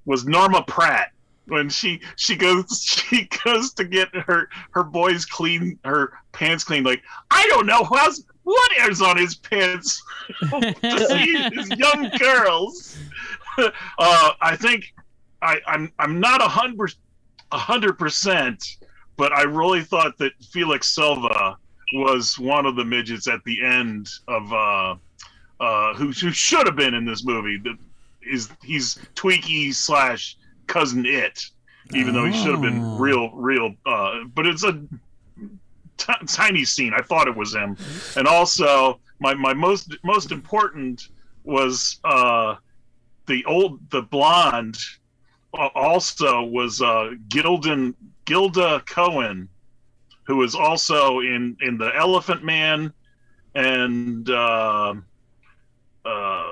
was 0.06 0.26
Norma 0.26 0.64
Pratt. 0.68 1.12
When 1.48 1.70
she 1.70 2.02
she 2.16 2.36
goes 2.36 2.84
she 2.86 3.30
goes 3.44 3.74
to 3.74 3.86
get 3.86 4.14
her 4.16 4.50
her 4.72 4.84
boys 4.84 5.26
clean 5.26 5.80
her 5.86 6.14
pants 6.34 6.64
clean 6.64 6.84
like 6.84 7.02
I 7.32 7.48
don't 7.48 7.66
know 7.66 7.84
how's 7.84 8.26
what 8.44 8.72
is 8.90 9.02
on 9.02 9.18
his 9.18 9.36
pants 9.36 10.02
to 10.50 11.08
see 11.10 11.38
his 11.54 11.70
young 11.72 12.10
girls. 12.18 12.98
Uh, 13.98 14.34
I 14.40 14.56
think 14.56 14.94
I, 15.42 15.60
I'm 15.66 15.92
I'm 15.98 16.20
not 16.20 16.44
a 16.44 16.48
hundred 16.48 16.94
a 17.52 17.58
hundred 17.58 17.98
percent, 17.98 18.78
but 19.16 19.34
I 19.34 19.42
really 19.46 19.82
thought 19.82 20.16
that 20.20 20.34
Felix 20.52 20.90
Silla 20.94 21.58
was 21.94 22.38
one 22.38 22.68
of 22.68 22.76
the 22.76 22.86
midgets 22.86 23.28
at 23.28 23.44
the 23.46 23.64
end 23.64 24.10
of 24.28 24.54
uh, 24.54 24.96
uh, 25.60 25.94
who, 25.96 26.12
who 26.12 26.32
should 26.32 26.66
have 26.68 26.76
been 26.76 26.94
in 26.94 27.06
this 27.06 27.26
movie. 27.26 27.58
That 27.58 27.78
is 28.22 28.50
he's 28.64 29.00
Twiki 29.16 29.74
slash 29.74 30.38
cousin 30.68 31.06
it, 31.06 31.46
even 31.94 32.14
though 32.14 32.26
he 32.26 32.34
should 32.34 32.52
have 32.52 32.62
been 32.62 32.82
Oh. 32.84 32.98
real 32.98 33.32
real. 33.32 33.74
Uh, 33.86 34.26
but 34.36 34.46
it's 34.46 34.64
a 34.64 34.74
t- 35.98 36.14
tiny 36.28 36.64
scene. 36.66 36.94
I 36.94 37.02
thought 37.02 37.28
it 37.28 37.36
was 37.36 37.54
him, 37.56 37.78
and 38.16 38.28
also 38.28 39.00
my 39.20 39.34
my 39.34 39.54
most 39.54 39.96
most 40.04 40.32
important 40.32 41.08
was 41.44 42.00
uh, 42.04 42.56
the 43.28 43.44
old 43.46 43.80
the 43.90 44.02
blonde. 44.02 44.78
uh, 45.54 45.70
Also 45.76 46.44
was 46.44 46.82
uh, 46.82 47.14
Gildan 47.30 47.94
Gilda 48.26 48.82
Cohen, 48.86 49.48
who 50.26 50.36
was 50.38 50.54
also 50.56 51.20
in 51.22 51.56
in 51.62 51.78
the 51.78 51.90
Elephant 51.96 52.44
Man, 52.44 52.94
and 53.56 54.30
uh, 54.30 54.94
uh, 56.06 56.50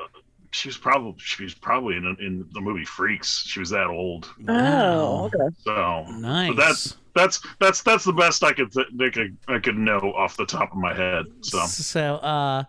she 0.56 0.70
was 0.70 0.78
probably 0.78 1.16
she 1.18 1.44
was 1.44 1.54
probably 1.54 1.98
in 1.98 2.06
in 2.20 2.48
the 2.52 2.62
movie 2.62 2.86
Freaks. 2.86 3.44
She 3.46 3.60
was 3.60 3.70
that 3.72 3.88
old. 3.88 4.34
Oh, 4.48 5.26
okay. 5.26 5.56
So 5.64 6.06
Nice. 6.12 6.50
so 6.50 6.54
that's 6.56 6.98
that's 7.14 7.42
that's 7.60 7.82
that's 7.84 8.06
the 8.06 8.14
best 8.14 8.44
I 8.44 8.54
could 8.54 8.72
th- 8.72 8.88
I 9.00 9.10
could 9.10 9.38
I 9.48 9.60
could 9.60 9.78
know 9.78 10.00
off 10.16 10.38
the 10.38 10.46
top 10.46 10.72
of 10.72 10.78
my 10.78 10.94
head. 10.94 11.26
So 11.42 11.60
So, 11.66 12.16
uh, 12.16 12.64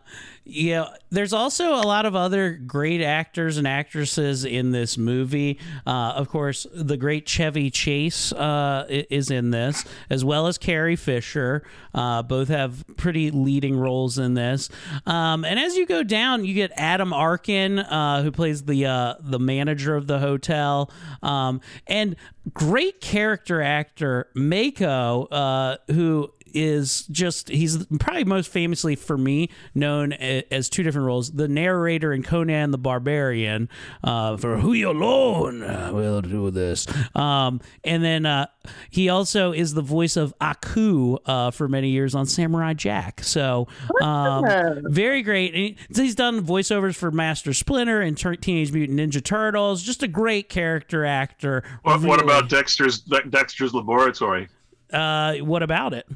yeah, 0.49 0.91
there's 1.11 1.33
also 1.33 1.75
a 1.75 1.83
lot 1.83 2.07
of 2.07 2.15
other 2.15 2.53
great 2.53 3.03
actors 3.03 3.59
and 3.59 3.67
actresses 3.67 4.45
in 4.45 4.71
this 4.71 4.97
movie. 4.97 5.59
Uh, 5.85 6.13
of 6.15 6.29
course, 6.29 6.69
the 6.73 6.97
great 6.97 7.27
Chevy 7.27 7.69
Chase 7.69 8.33
uh, 8.33 8.87
is 8.89 9.29
in 9.29 9.51
this, 9.51 9.85
as 10.09 10.25
well 10.25 10.47
as 10.47 10.57
Carrie 10.57 10.95
Fisher. 10.95 11.65
Uh, 11.93 12.23
both 12.23 12.47
have 12.47 12.85
pretty 12.97 13.33
leading 13.33 13.77
roles 13.77 14.19
in 14.19 14.35
this. 14.35 14.69
Um, 15.05 15.45
and 15.45 15.59
as 15.59 15.77
you 15.77 15.85
go 15.85 16.05
down, 16.05 16.45
you 16.45 16.55
get 16.55 16.71
Adam 16.77 17.13
Arkin, 17.13 17.81
uh, 17.81 18.23
who 18.23 18.31
plays 18.31 18.63
the 18.63 18.87
uh, 18.87 19.15
the 19.19 19.41
manager 19.41 19.97
of 19.97 20.07
the 20.07 20.21
hotel, 20.21 20.93
um, 21.25 21.61
and 21.89 22.15
great 22.53 23.01
character 23.01 23.61
actor 23.61 24.29
Mako, 24.35 25.25
uh, 25.25 25.77
who 25.89 26.31
is 26.57 27.07
just 27.09 27.49
he's 27.51 27.85
probably 28.01 28.25
most 28.25 28.51
famously 28.51 28.97
for 28.97 29.19
me 29.19 29.51
known 29.75 30.13
as 30.15 30.69
two 30.71 30.83
different 30.83 31.07
roles 31.07 31.31
the 31.33 31.47
narrator 31.49 32.13
in 32.13 32.23
conan 32.23 32.71
the 32.71 32.79
barbarian 32.79 33.69
uh, 34.03 34.37
for 34.39 34.57
who 34.59 34.73
you 34.73 34.91
alone 34.91 35.61
will 35.95 36.23
do 36.23 36.51
this. 36.51 36.87
Um, 37.15 37.61
and 37.85 38.03
then 38.03 38.25
uh, 38.27 38.47
he 38.91 39.09
also 39.09 39.53
is 39.53 39.75
the 39.75 39.83
voice 39.83 40.17
of 40.17 40.33
aku 40.41 41.17
uh, 41.27 41.51
for 41.51 41.69
many 41.69 41.91
years 41.91 42.15
on 42.15 42.27
samurai 42.27 42.73
jack. 42.73 43.23
So 43.23 43.69
um, 44.03 44.45
very 44.85 45.23
great. 45.23 45.55
And 45.55 45.63
he- 45.63 45.77
he's 46.03 46.15
done 46.15 46.45
voiceovers 46.45 46.95
for 46.97 47.11
master 47.11 47.53
splinter 47.53 48.01
and 48.01 48.17
Tur- 48.17 48.37
teenage 48.37 48.73
mutant 48.73 48.99
ninja 48.99 49.23
turtles. 49.23 49.83
Just 49.83 50.03
a 50.03 50.09
great 50.09 50.49
character 50.49 51.05
actor. 51.05 51.63
What, 51.83 52.01
what 52.03 52.23
about 52.23 52.49
Dexter's 52.49 53.01
Dexter's 53.01 53.75
Laboratory? 53.75 54.49
uh, 54.93 55.35
what 55.39 55.63
about 55.63 55.93
it 55.93 56.07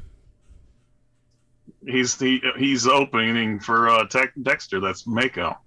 He's 1.85 2.19
he, 2.19 2.41
he's 2.57 2.87
opening 2.87 3.59
for 3.59 3.89
uh, 3.89 4.05
Tech 4.05 4.33
Dexter. 4.41 4.79
That's 4.79 5.07
Mako. 5.07 5.57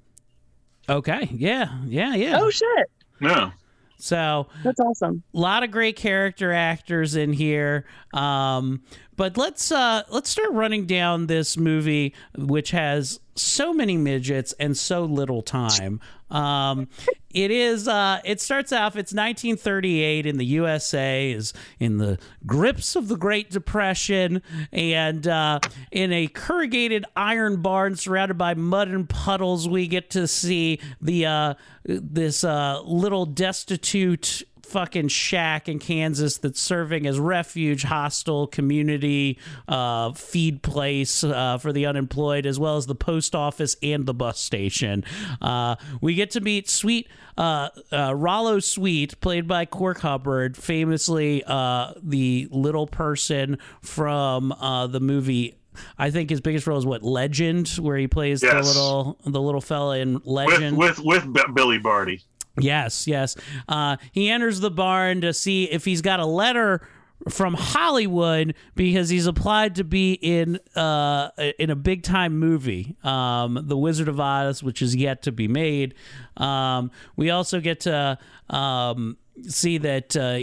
Okay. 0.88 1.28
Yeah. 1.34 1.78
Yeah. 1.86 2.14
Yeah. 2.14 2.38
Oh 2.40 2.50
shit, 2.50 2.90
Yeah. 3.20 3.50
So 3.98 4.48
that's 4.62 4.80
awesome. 4.80 5.22
a 5.34 5.38
lot 5.38 5.62
of 5.62 5.70
great 5.70 5.96
character 5.96 6.52
actors 6.52 7.16
in 7.16 7.32
here. 7.32 7.86
Um, 8.12 8.82
but 9.16 9.36
let's 9.36 9.72
uh, 9.72 10.02
let's 10.10 10.28
start 10.28 10.50
running 10.52 10.86
down 10.86 11.26
this 11.26 11.56
movie, 11.56 12.14
which 12.36 12.70
has 12.72 13.20
so 13.36 13.72
many 13.72 13.96
midgets 13.96 14.54
and 14.58 14.76
so 14.76 15.04
little 15.04 15.42
time. 15.42 16.00
Um, 16.30 16.88
it 17.30 17.50
is. 17.50 17.86
Uh, 17.86 18.20
it 18.24 18.40
starts 18.40 18.72
off. 18.72 18.96
It's 18.96 19.12
1938 19.12 20.26
in 20.26 20.36
the 20.36 20.44
USA. 20.46 21.30
Is 21.30 21.52
in 21.78 21.98
the 21.98 22.18
grips 22.46 22.96
of 22.96 23.08
the 23.08 23.16
Great 23.16 23.50
Depression, 23.50 24.42
and 24.72 25.26
uh, 25.26 25.60
in 25.92 26.12
a 26.12 26.26
corrugated 26.28 27.04
iron 27.16 27.62
barn 27.62 27.96
surrounded 27.96 28.38
by 28.38 28.54
mud 28.54 28.88
and 28.88 29.08
puddles, 29.08 29.68
we 29.68 29.86
get 29.86 30.10
to 30.10 30.26
see 30.26 30.80
the 31.00 31.26
uh, 31.26 31.54
this 31.84 32.42
uh, 32.44 32.80
little 32.82 33.26
destitute 33.26 34.42
fucking 34.64 35.08
shack 35.08 35.68
in 35.68 35.78
Kansas 35.78 36.38
that's 36.38 36.60
serving 36.60 37.06
as 37.06 37.18
refuge, 37.18 37.84
hostel, 37.84 38.46
community, 38.46 39.38
uh, 39.68 40.12
feed 40.12 40.62
place 40.62 41.22
uh, 41.22 41.58
for 41.58 41.72
the 41.72 41.86
unemployed, 41.86 42.46
as 42.46 42.58
well 42.58 42.76
as 42.76 42.86
the 42.86 42.94
post 42.94 43.34
office 43.34 43.76
and 43.82 44.06
the 44.06 44.14
bus 44.14 44.40
station. 44.40 45.04
Uh, 45.40 45.76
we 46.00 46.14
get 46.14 46.30
to 46.32 46.40
meet 46.40 46.68
Sweet 46.68 47.08
uh, 47.36 47.68
uh, 47.92 48.14
Rollo 48.14 48.60
Sweet, 48.60 49.20
played 49.20 49.46
by 49.48 49.66
Cork 49.66 49.98
Hubbard, 50.00 50.56
famously 50.56 51.42
uh, 51.46 51.92
the 52.02 52.48
little 52.50 52.86
person 52.86 53.58
from 53.82 54.52
uh, 54.52 54.86
the 54.86 55.00
movie. 55.00 55.56
I 55.98 56.10
think 56.12 56.30
his 56.30 56.40
biggest 56.40 56.68
role 56.68 56.78
is 56.78 56.86
what 56.86 57.02
Legend, 57.02 57.66
where 57.80 57.96
he 57.96 58.06
plays 58.06 58.40
the 58.42 58.54
little 58.54 59.18
the 59.26 59.40
little 59.40 59.60
fella 59.60 59.98
in 59.98 60.14
With 60.14 60.26
Legend. 60.26 60.76
with 60.78 61.00
with 61.00 61.32
B- 61.32 61.42
Billy 61.52 61.78
Barty. 61.78 62.22
Yes, 62.58 63.06
yes. 63.06 63.36
Uh, 63.68 63.96
he 64.12 64.30
enters 64.30 64.60
the 64.60 64.70
barn 64.70 65.20
to 65.22 65.32
see 65.32 65.64
if 65.64 65.84
he's 65.84 66.02
got 66.02 66.20
a 66.20 66.26
letter 66.26 66.86
from 67.28 67.54
Hollywood 67.54 68.54
because 68.74 69.08
he's 69.08 69.26
applied 69.26 69.76
to 69.76 69.84
be 69.84 70.12
in 70.12 70.58
uh, 70.76 71.30
in 71.58 71.70
a 71.70 71.76
big 71.76 72.02
time 72.02 72.38
movie, 72.38 72.96
um, 73.02 73.58
The 73.64 73.76
Wizard 73.76 74.08
of 74.08 74.20
Oz, 74.20 74.62
which 74.62 74.82
is 74.82 74.94
yet 74.94 75.22
to 75.22 75.32
be 75.32 75.48
made. 75.48 75.94
Um, 76.36 76.90
we 77.16 77.30
also 77.30 77.60
get 77.60 77.80
to. 77.80 78.18
Um, 78.50 79.16
see 79.42 79.78
that 79.78 80.16
uh, 80.16 80.38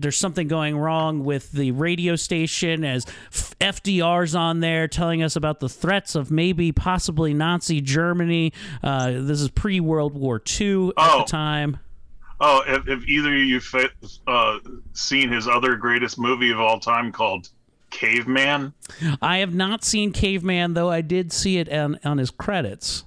there's 0.00 0.16
something 0.18 0.48
going 0.48 0.76
wrong 0.76 1.24
with 1.24 1.52
the 1.52 1.70
radio 1.72 2.16
station 2.16 2.84
as 2.84 3.06
FDR's 3.60 4.34
on 4.34 4.60
there 4.60 4.88
telling 4.88 5.22
us 5.22 5.36
about 5.36 5.60
the 5.60 5.68
threats 5.68 6.14
of 6.14 6.30
maybe 6.30 6.72
possibly 6.72 7.32
Nazi 7.32 7.80
Germany. 7.80 8.52
Uh, 8.82 9.12
this 9.12 9.40
is 9.40 9.50
pre 9.50 9.80
World 9.80 10.14
War 10.14 10.42
II 10.60 10.88
at 10.88 10.94
Oh. 10.96 11.18
the 11.20 11.24
time. 11.24 11.78
Oh, 12.40 12.62
if, 12.66 12.88
if 12.88 13.06
either 13.06 13.32
of 13.32 13.38
you 13.40 13.60
fit, 13.60 13.92
uh, 14.26 14.58
seen 14.92 15.30
his 15.30 15.46
other 15.46 15.76
greatest 15.76 16.18
movie 16.18 16.50
of 16.50 16.58
all 16.60 16.80
time 16.80 17.12
called 17.12 17.48
Caveman, 17.90 18.72
I 19.22 19.38
have 19.38 19.54
not 19.54 19.84
seen 19.84 20.12
Caveman, 20.12 20.74
though 20.74 20.90
I 20.90 21.00
did 21.00 21.32
see 21.32 21.58
it 21.58 21.72
on, 21.72 21.98
on 22.04 22.18
his 22.18 22.30
credits. 22.30 23.04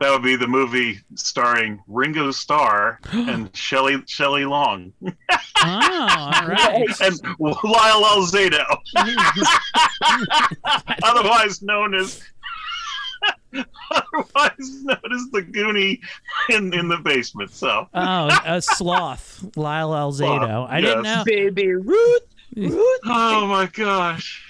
That 0.00 0.10
would 0.10 0.22
be 0.22 0.36
the 0.36 0.46
movie 0.48 1.00
starring 1.14 1.82
Ringo 1.86 2.30
Starr 2.30 2.98
and 3.12 3.54
Shelley 3.56 4.02
Shelley 4.06 4.44
Long 4.44 4.92
Oh, 5.02 5.12
all 5.62 6.30
right. 6.48 6.86
and 7.02 7.20
Lyle 7.38 8.04
Alzado, 8.04 8.64
otherwise 11.02 11.62
known 11.62 11.94
as 11.94 12.22
otherwise 13.90 14.84
known 14.84 15.12
as 15.12 15.28
the 15.32 15.42
Goonie 15.42 16.00
in 16.48 16.72
in 16.72 16.88
the 16.88 16.98
basement. 16.98 17.50
So 17.50 17.88
Oh, 17.94 18.40
a 18.44 18.62
sloth, 18.62 19.44
Lyle 19.56 19.90
Alzado. 19.90 20.68
I 20.68 20.80
didn't 20.80 21.02
know. 21.02 21.22
Baby 21.26 21.74
Ruth. 21.74 22.22
Ruth. 22.56 23.00
Oh 23.04 23.46
my 23.46 23.66
gosh. 23.66 24.46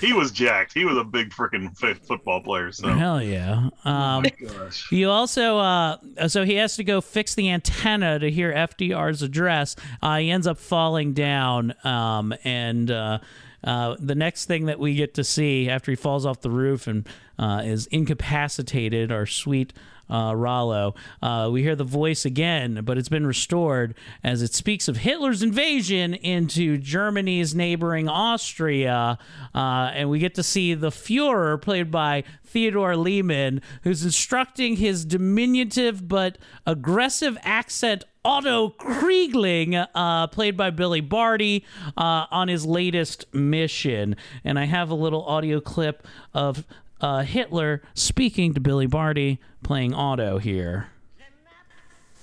He 0.00 0.12
was 0.12 0.30
jacked. 0.30 0.74
He 0.74 0.84
was 0.84 0.96
a 0.96 1.04
big 1.04 1.30
freaking 1.30 1.70
f- 1.82 1.98
football 2.06 2.40
player. 2.40 2.72
So, 2.72 2.88
Hell 2.88 3.22
yeah. 3.22 3.70
Um, 3.84 4.24
gosh. 4.40 4.90
you 4.92 5.10
also, 5.10 5.58
uh, 5.58 5.96
so 6.28 6.44
he 6.44 6.54
has 6.54 6.76
to 6.76 6.84
go 6.84 7.00
fix 7.00 7.34
the 7.34 7.50
antenna 7.50 8.18
to 8.18 8.30
hear 8.30 8.52
FDR's 8.52 9.22
address. 9.22 9.76
Uh, 10.02 10.18
he 10.18 10.30
ends 10.30 10.46
up 10.46 10.58
falling 10.58 11.12
down, 11.12 11.74
um, 11.84 12.34
and 12.44 12.90
uh, 12.90 13.18
uh, 13.64 13.96
the 13.98 14.14
next 14.14 14.46
thing 14.46 14.66
that 14.66 14.78
we 14.78 14.94
get 14.94 15.14
to 15.14 15.24
see 15.24 15.68
after 15.68 15.90
he 15.90 15.96
falls 15.96 16.24
off 16.24 16.40
the 16.40 16.50
roof 16.50 16.86
and 16.86 17.06
uh, 17.38 17.62
is 17.64 17.86
incapacitated, 17.88 19.10
our 19.12 19.26
sweet 19.26 19.72
uh, 20.10 20.34
Rollo. 20.34 20.94
Uh, 21.22 21.48
we 21.52 21.62
hear 21.62 21.76
the 21.76 21.84
voice 21.84 22.24
again, 22.24 22.80
but 22.84 22.98
it's 22.98 23.08
been 23.08 23.26
restored 23.26 23.94
as 24.22 24.42
it 24.42 24.54
speaks 24.54 24.88
of 24.88 24.98
Hitler's 24.98 25.42
invasion 25.42 26.14
into 26.14 26.78
Germany's 26.78 27.54
neighboring 27.54 28.08
Austria. 28.08 29.18
Uh, 29.54 29.90
and 29.94 30.10
we 30.10 30.18
get 30.18 30.34
to 30.34 30.42
see 30.42 30.74
the 30.74 30.90
Fuhrer, 30.90 31.60
played 31.60 31.90
by 31.90 32.24
Theodore 32.44 32.96
Lehman, 32.96 33.60
who's 33.82 34.04
instructing 34.04 34.76
his 34.76 35.04
diminutive 35.04 36.08
but 36.08 36.38
aggressive 36.66 37.36
accent 37.42 38.04
Otto 38.24 38.70
Kriegling, 38.70 39.86
uh, 39.94 40.26
played 40.26 40.56
by 40.56 40.70
Billy 40.70 41.00
Barty, 41.00 41.64
uh, 41.96 42.26
on 42.30 42.48
his 42.48 42.66
latest 42.66 43.24
mission. 43.32 44.16
And 44.44 44.58
I 44.58 44.64
have 44.64 44.90
a 44.90 44.94
little 44.94 45.24
audio 45.24 45.60
clip 45.60 46.06
of 46.34 46.64
uh, 47.00 47.22
Hitler 47.22 47.82
speaking 47.94 48.54
to 48.54 48.60
Billy 48.60 48.86
Barty, 48.86 49.38
playing 49.62 49.94
Otto 49.94 50.38
here. 50.38 50.88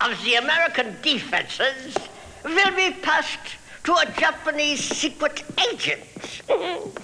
of 0.02 0.24
the 0.24 0.36
American 0.36 0.96
defenses 1.02 1.96
will 2.44 2.76
be 2.76 2.92
passed 3.02 3.58
to 3.86 3.94
a 3.94 4.06
Japanese 4.18 4.84
secret 4.84 5.44
agent. 5.72 6.42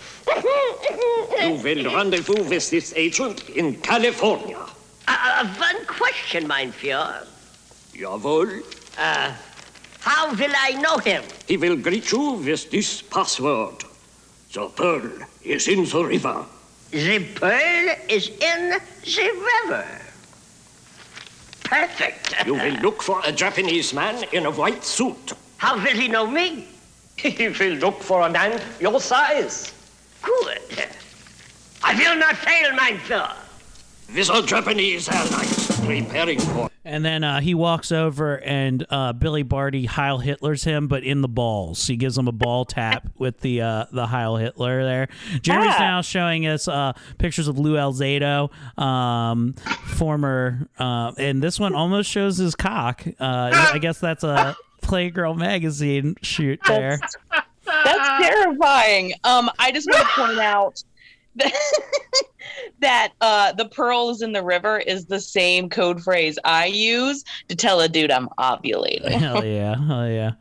You 1.42 1.56
will 1.64 1.94
rendezvous 1.96 2.44
with 2.44 2.70
this 2.70 2.94
agent 2.96 3.50
in 3.50 3.76
California. 3.82 4.60
Uh, 5.08 5.48
one 5.58 5.86
question, 5.88 6.48
mein 6.48 6.72
Führer. 6.72 7.26
Jawohl. 7.94 8.62
Uh, 8.98 9.34
how 10.00 10.34
will 10.34 10.54
I 10.56 10.72
know 10.82 10.98
him? 11.00 11.24
He 11.48 11.58
will 11.58 11.76
greet 11.76 12.12
you 12.12 12.34
with 12.34 12.70
this 12.72 13.02
password. 13.02 13.84
The 14.54 14.68
pearl 14.70 15.10
is 15.44 15.68
in 15.68 15.86
the 15.86 16.04
river. 16.06 16.46
The 16.92 17.24
pearl 17.36 17.96
is 18.10 18.28
in 18.28 18.70
the 18.70 19.46
river. 19.66 19.86
Perfect. 21.64 22.36
You 22.46 22.56
will 22.56 22.74
look 22.82 23.02
for 23.02 23.22
a 23.24 23.32
Japanese 23.32 23.94
man 23.94 24.26
in 24.34 24.46
a 24.46 24.52
white 24.52 24.84
suit. 24.84 25.32
How 25.58 25.76
will 25.76 25.96
he 25.96 26.08
know 26.08 26.28
me? 26.28 26.68
He 27.16 27.48
will 27.48 27.76
look 27.76 28.02
for 28.02 28.22
a 28.22 28.30
man 28.30 28.60
your 28.80 29.00
size. 29.00 29.74
Good. 30.22 30.60
I 31.84 31.96
will 31.96 32.18
not 32.18 32.36
fail, 32.36 32.74
mein 32.76 32.98
Führer. 32.98 33.36
With 34.14 34.30
a 34.30 34.42
Japanese 34.46 35.08
allies 35.84 36.06
preparing 36.06 36.40
for. 36.40 36.70
And 36.84 37.06
then 37.06 37.24
uh, 37.24 37.42
he 37.42 37.54
walks 37.54 37.92
over 37.92 38.40
and 38.40 38.86
uh, 38.90 39.14
Billy 39.14 39.44
Barty 39.44 39.86
Heil 39.86 40.18
Hitler's 40.18 40.64
him, 40.64 40.88
but 40.88 41.04
in 41.04 41.22
the 41.22 41.28
balls. 41.28 41.86
He 41.86 41.96
gives 41.96 42.18
him 42.18 42.28
a 42.28 42.32
ball 42.32 42.66
tap 42.66 43.08
with 43.18 43.40
the 43.42 43.62
uh, 43.62 43.86
the 43.92 44.08
Heil 44.08 44.36
Hitler 44.38 44.84
there. 44.84 45.08
Jeremy's 45.42 45.76
Ah. 45.76 45.80
now 45.80 46.02
showing 46.02 46.48
us 46.48 46.68
uh, 46.68 46.94
pictures 47.20 47.48
of 47.48 47.60
Lou 47.60 47.76
Alzado, 47.76 48.50
um, 48.82 49.54
former, 49.96 50.68
uh, 50.80 51.12
and 51.18 51.42
this 51.42 51.60
one 51.60 51.76
almost 51.76 52.10
shows 52.10 52.38
his 52.38 52.56
cock. 52.56 53.04
Uh, 53.20 53.70
I 53.74 53.78
guess 53.80 54.00
that's 54.00 54.24
a 54.24 54.56
Playgirl 54.82 55.38
magazine 55.38 56.16
shoot 56.22 56.60
there. 56.68 57.00
That's 57.64 58.26
terrifying. 58.28 59.14
Um, 59.24 59.50
I 59.58 59.72
just 59.72 59.88
want 59.90 60.02
to 60.02 60.14
point 60.14 60.40
out 60.40 60.84
that, 62.80 63.14
uh, 63.22 63.54
the 63.54 63.68
pearls 63.70 64.22
in 64.22 64.34
the 64.34 64.44
river 64.44 64.80
is 64.80 65.06
the 65.06 65.20
same 65.20 65.70
code 65.70 66.02
phrase 66.02 66.38
I 66.44 66.66
use 66.66 67.24
to 67.48 67.56
tell 67.56 67.80
a 67.82 67.90
dude 67.90 68.12
I'm 68.12 68.30
ovulating. 68.40 69.10
Hell 69.22 69.46
yeah, 69.46 69.76
hell 69.88 70.10
yeah. 70.10 70.32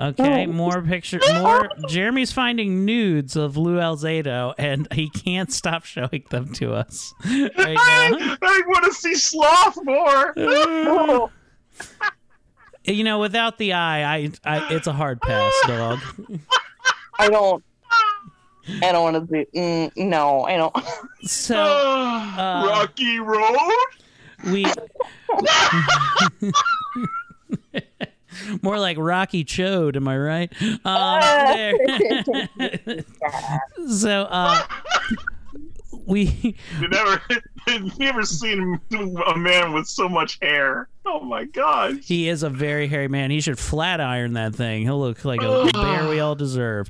Okay, 0.00 0.46
more 0.46 0.82
picture, 0.82 1.20
more. 1.34 1.68
Jeremy's 1.88 2.32
finding 2.32 2.84
nudes 2.84 3.36
of 3.36 3.56
Lou 3.56 3.76
Alzado, 3.76 4.52
and 4.58 4.92
he 4.92 5.08
can't 5.08 5.52
stop 5.52 5.84
showing 5.84 6.24
them 6.30 6.52
to 6.54 6.74
us 6.74 7.14
right. 7.24 7.52
I, 7.56 8.36
I 8.42 8.62
want 8.66 8.84
to 8.86 8.92
see 8.92 9.14
Sloth 9.14 9.78
more. 9.84 10.32
You 12.86 13.02
know, 13.04 13.18
without 13.18 13.58
the 13.58 13.72
eye, 13.72 14.16
I, 14.16 14.30
I 14.44 14.74
it's 14.74 14.86
a 14.86 14.92
hard 14.92 15.20
pass, 15.22 15.52
dog. 15.66 16.00
I 17.18 17.28
don't. 17.30 17.64
I 18.82 18.92
don't 18.92 19.02
want 19.02 19.28
to 19.28 19.44
do. 19.44 19.58
Mm, 19.58 19.92
no, 19.96 20.44
I 20.44 20.56
don't. 20.56 20.74
So 21.22 21.56
uh, 21.56 22.64
Rocky 22.66 23.18
Road. 23.18 23.70
we 24.46 24.64
more 28.62 28.78
like 28.78 28.96
Rocky 28.98 29.44
Chode, 29.44 29.96
am 29.96 30.08
I 30.08 30.18
right? 30.18 30.52
Um, 30.84 31.20
there. 31.56 31.74
so 33.88 34.22
uh, 34.30 34.62
we 36.06 36.56
You 36.80 36.88
never, 36.88 37.20
you 37.68 37.90
never 37.98 38.24
seen 38.24 38.80
a 39.26 39.36
man 39.36 39.72
with 39.72 39.86
so 39.86 40.08
much 40.08 40.38
hair. 40.42 40.88
Oh 41.14 41.20
my 41.20 41.44
god. 41.44 42.00
He 42.02 42.28
is 42.28 42.42
a 42.42 42.48
very 42.50 42.86
hairy 42.88 43.08
man. 43.08 43.30
He 43.30 43.40
should 43.40 43.58
flat 43.58 44.00
iron 44.00 44.32
that 44.34 44.54
thing. 44.54 44.82
He'll 44.82 44.98
look 45.00 45.24
like 45.24 45.42
a 45.42 45.70
bear 45.72 46.08
we 46.08 46.18
all 46.18 46.34
deserve. 46.34 46.88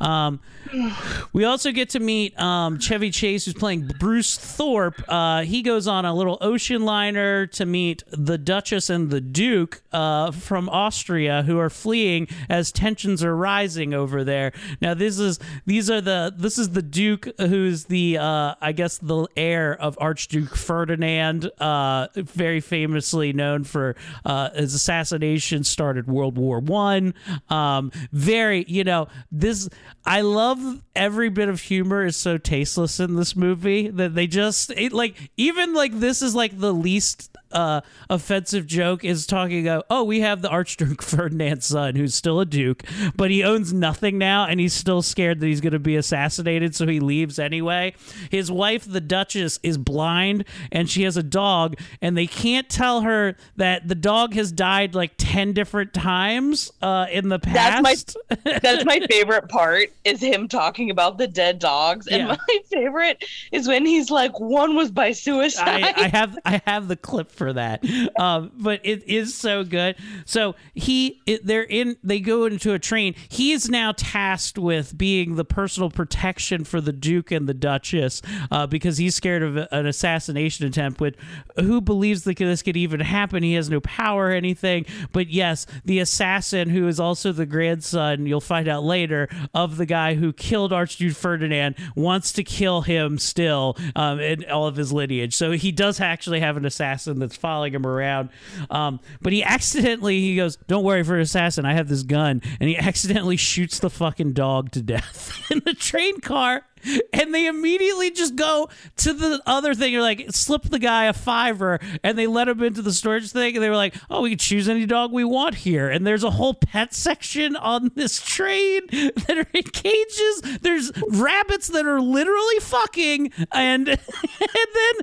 Um, 0.00 0.40
we 1.32 1.44
also 1.44 1.72
get 1.72 1.90
to 1.90 2.00
meet 2.00 2.38
um, 2.38 2.78
Chevy 2.78 3.10
Chase, 3.10 3.44
who's 3.44 3.54
playing 3.54 3.90
Bruce 3.98 4.36
Thorpe. 4.38 5.02
Uh, 5.08 5.42
he 5.42 5.62
goes 5.62 5.86
on 5.88 6.04
a 6.04 6.14
little 6.14 6.38
ocean 6.40 6.84
liner 6.84 7.46
to 7.48 7.66
meet 7.66 8.02
the 8.10 8.38
Duchess 8.38 8.88
and 8.88 9.10
the 9.10 9.20
Duke 9.20 9.82
uh, 9.92 10.30
from 10.30 10.68
Austria, 10.68 11.42
who 11.42 11.58
are 11.58 11.70
fleeing 11.70 12.28
as 12.48 12.70
tensions 12.72 13.22
are 13.24 13.34
rising 13.36 13.94
over 13.94 14.24
there. 14.24 14.52
Now, 14.80 14.94
this 14.94 15.18
is 15.18 15.38
these 15.64 15.90
are 15.90 16.00
the 16.00 16.32
this 16.36 16.58
is 16.58 16.70
the 16.70 16.82
Duke, 16.82 17.28
who's 17.38 17.84
the 17.84 18.18
uh, 18.18 18.54
I 18.60 18.72
guess 18.72 18.98
the 18.98 19.26
heir 19.36 19.74
of 19.74 19.98
Archduke 20.00 20.54
Ferdinand, 20.54 21.50
uh, 21.60 22.08
very 22.14 22.60
famously 22.60 23.32
known 23.32 23.64
for 23.66 23.96
uh, 24.24 24.50
his 24.50 24.74
assassination 24.74 25.64
started 25.64 26.06
World 26.06 26.38
War 26.38 26.60
One. 26.60 27.14
Um, 27.48 27.92
very, 28.12 28.64
you 28.68 28.84
know, 28.84 29.08
this 29.30 29.68
I 30.04 30.20
love 30.22 30.82
every 30.94 31.28
bit 31.28 31.48
of 31.48 31.60
humor 31.60 32.04
is 32.04 32.16
so 32.16 32.38
tasteless 32.38 33.00
in 33.00 33.16
this 33.16 33.36
movie 33.36 33.88
that 33.88 34.14
they 34.14 34.26
just 34.26 34.70
it, 34.70 34.92
like 34.92 35.30
even 35.36 35.74
like 35.74 35.98
this 35.98 36.22
is 36.22 36.34
like 36.34 36.58
the 36.58 36.72
least 36.72 37.36
uh, 37.56 37.80
offensive 38.10 38.66
joke 38.66 39.04
is 39.04 39.26
talking 39.26 39.66
about, 39.66 39.86
oh, 39.90 40.04
we 40.04 40.20
have 40.20 40.42
the 40.42 40.48
Archduke 40.48 41.02
Ferdinand's 41.02 41.66
son 41.66 41.96
who's 41.96 42.14
still 42.14 42.38
a 42.40 42.46
duke, 42.46 42.82
but 43.16 43.30
he 43.30 43.42
owns 43.42 43.72
nothing 43.72 44.18
now 44.18 44.44
and 44.46 44.60
he's 44.60 44.74
still 44.74 45.02
scared 45.02 45.40
that 45.40 45.46
he's 45.46 45.60
going 45.60 45.72
to 45.72 45.78
be 45.78 45.96
assassinated, 45.96 46.74
so 46.74 46.86
he 46.86 47.00
leaves 47.00 47.38
anyway. 47.38 47.94
His 48.30 48.52
wife, 48.52 48.84
the 48.84 49.00
Duchess, 49.00 49.58
is 49.62 49.78
blind 49.78 50.44
and 50.70 50.88
she 50.88 51.02
has 51.04 51.16
a 51.16 51.22
dog, 51.22 51.76
and 52.00 52.16
they 52.16 52.26
can't 52.26 52.68
tell 52.68 53.00
her 53.00 53.36
that 53.56 53.88
the 53.88 53.94
dog 53.94 54.34
has 54.34 54.52
died 54.52 54.94
like 54.94 55.12
10 55.16 55.52
different 55.54 55.94
times 55.94 56.70
uh, 56.82 57.06
in 57.10 57.28
the 57.30 57.38
That's 57.38 57.80
past. 57.80 58.16
my 58.44 58.58
that's 58.62 58.84
my 58.84 59.00
favorite 59.10 59.48
part 59.48 59.88
is 60.04 60.20
him 60.20 60.46
talking 60.48 60.90
about 60.90 61.18
the 61.18 61.26
dead 61.26 61.58
dogs, 61.58 62.06
and 62.06 62.28
Yeah. 62.28 62.36
my 62.48 62.58
favorite 62.70 63.24
is 63.52 63.66
when 63.66 63.86
he's 63.86 64.10
like, 64.10 64.38
"One 64.38 64.76
was 64.76 64.90
by 64.90 65.12
suicide." 65.12 65.82
I, 65.84 65.94
I 66.04 66.08
have 66.08 66.38
I 66.44 66.60
have 66.66 66.88
the 66.88 66.96
clip 66.96 67.30
for 67.30 67.45
for 67.46 67.52
that. 67.52 67.84
Um, 68.18 68.50
but 68.56 68.80
it 68.82 69.04
is 69.08 69.34
so 69.34 69.62
good. 69.62 69.94
So 70.24 70.56
he, 70.74 71.20
it, 71.26 71.46
they're 71.46 71.62
in, 71.62 71.96
they 72.02 72.18
go 72.18 72.46
into 72.46 72.72
a 72.72 72.78
train. 72.78 73.14
He 73.28 73.52
is 73.52 73.68
now 73.68 73.92
tasked 73.96 74.58
with 74.58 74.96
being 74.96 75.36
the 75.36 75.44
personal 75.44 75.90
protection 75.90 76.64
for 76.64 76.80
the 76.80 76.92
Duke 76.92 77.30
and 77.30 77.48
the 77.48 77.54
Duchess 77.54 78.22
uh, 78.50 78.66
because 78.66 78.98
he's 78.98 79.14
scared 79.14 79.42
of 79.42 79.56
an 79.70 79.86
assassination 79.86 80.66
attempt. 80.66 81.00
With 81.00 81.16
who 81.56 81.80
believes 81.80 82.24
that 82.24 82.36
this 82.36 82.62
could 82.62 82.76
even 82.76 83.00
happen? 83.00 83.42
He 83.42 83.54
has 83.54 83.70
no 83.70 83.80
power 83.80 84.26
or 84.26 84.32
anything. 84.32 84.86
But 85.12 85.28
yes, 85.28 85.66
the 85.84 86.00
assassin 86.00 86.70
who 86.70 86.88
is 86.88 86.98
also 86.98 87.32
the 87.32 87.46
grandson, 87.46 88.26
you'll 88.26 88.40
find 88.40 88.66
out 88.66 88.82
later, 88.82 89.28
of 89.54 89.76
the 89.76 89.86
guy 89.86 90.14
who 90.14 90.32
killed 90.32 90.72
Archduke 90.72 91.14
Ferdinand 91.14 91.76
wants 91.94 92.32
to 92.32 92.42
kill 92.42 92.82
him 92.82 93.18
still 93.18 93.76
um, 93.94 94.18
in 94.18 94.50
all 94.50 94.66
of 94.66 94.76
his 94.76 94.92
lineage. 94.92 95.34
So 95.34 95.52
he 95.52 95.70
does 95.70 96.00
actually 96.00 96.40
have 96.40 96.56
an 96.56 96.64
assassin 96.64 97.20
that's 97.26 97.36
following 97.36 97.74
him 97.74 97.86
around. 97.86 98.30
Um, 98.70 99.00
but 99.20 99.32
he 99.32 99.42
accidentally 99.42 100.20
he 100.20 100.36
goes, 100.36 100.56
"Don't 100.68 100.84
worry 100.84 101.02
for 101.02 101.16
an 101.16 101.20
assassin, 101.20 101.64
I 101.64 101.74
have 101.74 101.88
this 101.88 102.02
gun," 102.02 102.42
and 102.60 102.68
he 102.68 102.76
accidentally 102.78 103.36
shoots 103.36 103.78
the 103.78 103.90
fucking 103.90 104.32
dog 104.32 104.70
to 104.72 104.82
death 104.82 105.32
in 105.50 105.62
the 105.64 105.74
train 105.74 106.20
car. 106.20 106.62
And 107.12 107.34
they 107.34 107.46
immediately 107.46 108.10
just 108.10 108.36
go 108.36 108.68
to 108.98 109.12
the 109.12 109.40
other 109.46 109.74
thing. 109.74 109.92
You're 109.92 110.02
like, 110.02 110.26
slip 110.30 110.64
the 110.64 110.78
guy 110.78 111.06
a 111.06 111.12
fiver, 111.12 111.80
and 112.04 112.18
they 112.18 112.26
let 112.26 112.48
him 112.48 112.62
into 112.62 112.82
the 112.82 112.92
storage 112.92 113.30
thing. 113.32 113.56
And 113.56 113.62
they 113.64 113.70
were 113.70 113.76
like, 113.76 113.94
oh, 114.10 114.22
we 114.22 114.30
can 114.30 114.38
choose 114.38 114.68
any 114.68 114.86
dog 114.86 115.12
we 115.12 115.24
want 115.24 115.54
here. 115.56 115.88
And 115.88 116.06
there's 116.06 116.24
a 116.24 116.30
whole 116.30 116.54
pet 116.54 116.94
section 116.94 117.56
on 117.56 117.90
this 117.94 118.20
train 118.20 118.82
that 118.90 119.36
are 119.38 119.48
in 119.54 119.62
cages. 119.62 120.58
There's 120.60 120.92
rabbits 121.08 121.68
that 121.68 121.86
are 121.86 122.00
literally 122.00 122.58
fucking. 122.60 123.32
And, 123.52 123.88
and 123.88 123.98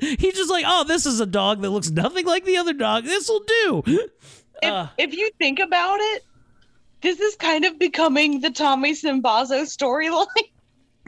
then 0.05 0.15
he's 0.19 0.35
just 0.35 0.51
like, 0.51 0.65
oh, 0.67 0.83
this 0.83 1.05
is 1.05 1.19
a 1.19 1.25
dog 1.25 1.61
that 1.61 1.71
looks 1.71 1.89
nothing 1.89 2.25
like 2.25 2.45
the 2.45 2.57
other 2.57 2.73
dog. 2.73 3.05
This 3.05 3.27
will 3.27 3.43
do. 3.43 3.83
If, 4.61 4.71
Uh. 4.71 4.87
if 4.97 5.13
you 5.13 5.29
think 5.39 5.59
about 5.59 5.99
it, 5.99 6.23
this 7.01 7.19
is 7.19 7.35
kind 7.35 7.65
of 7.65 7.77
becoming 7.79 8.39
the 8.39 8.51
Tommy 8.51 8.93
Simbazo 8.93 9.63
storyline. 9.63 10.25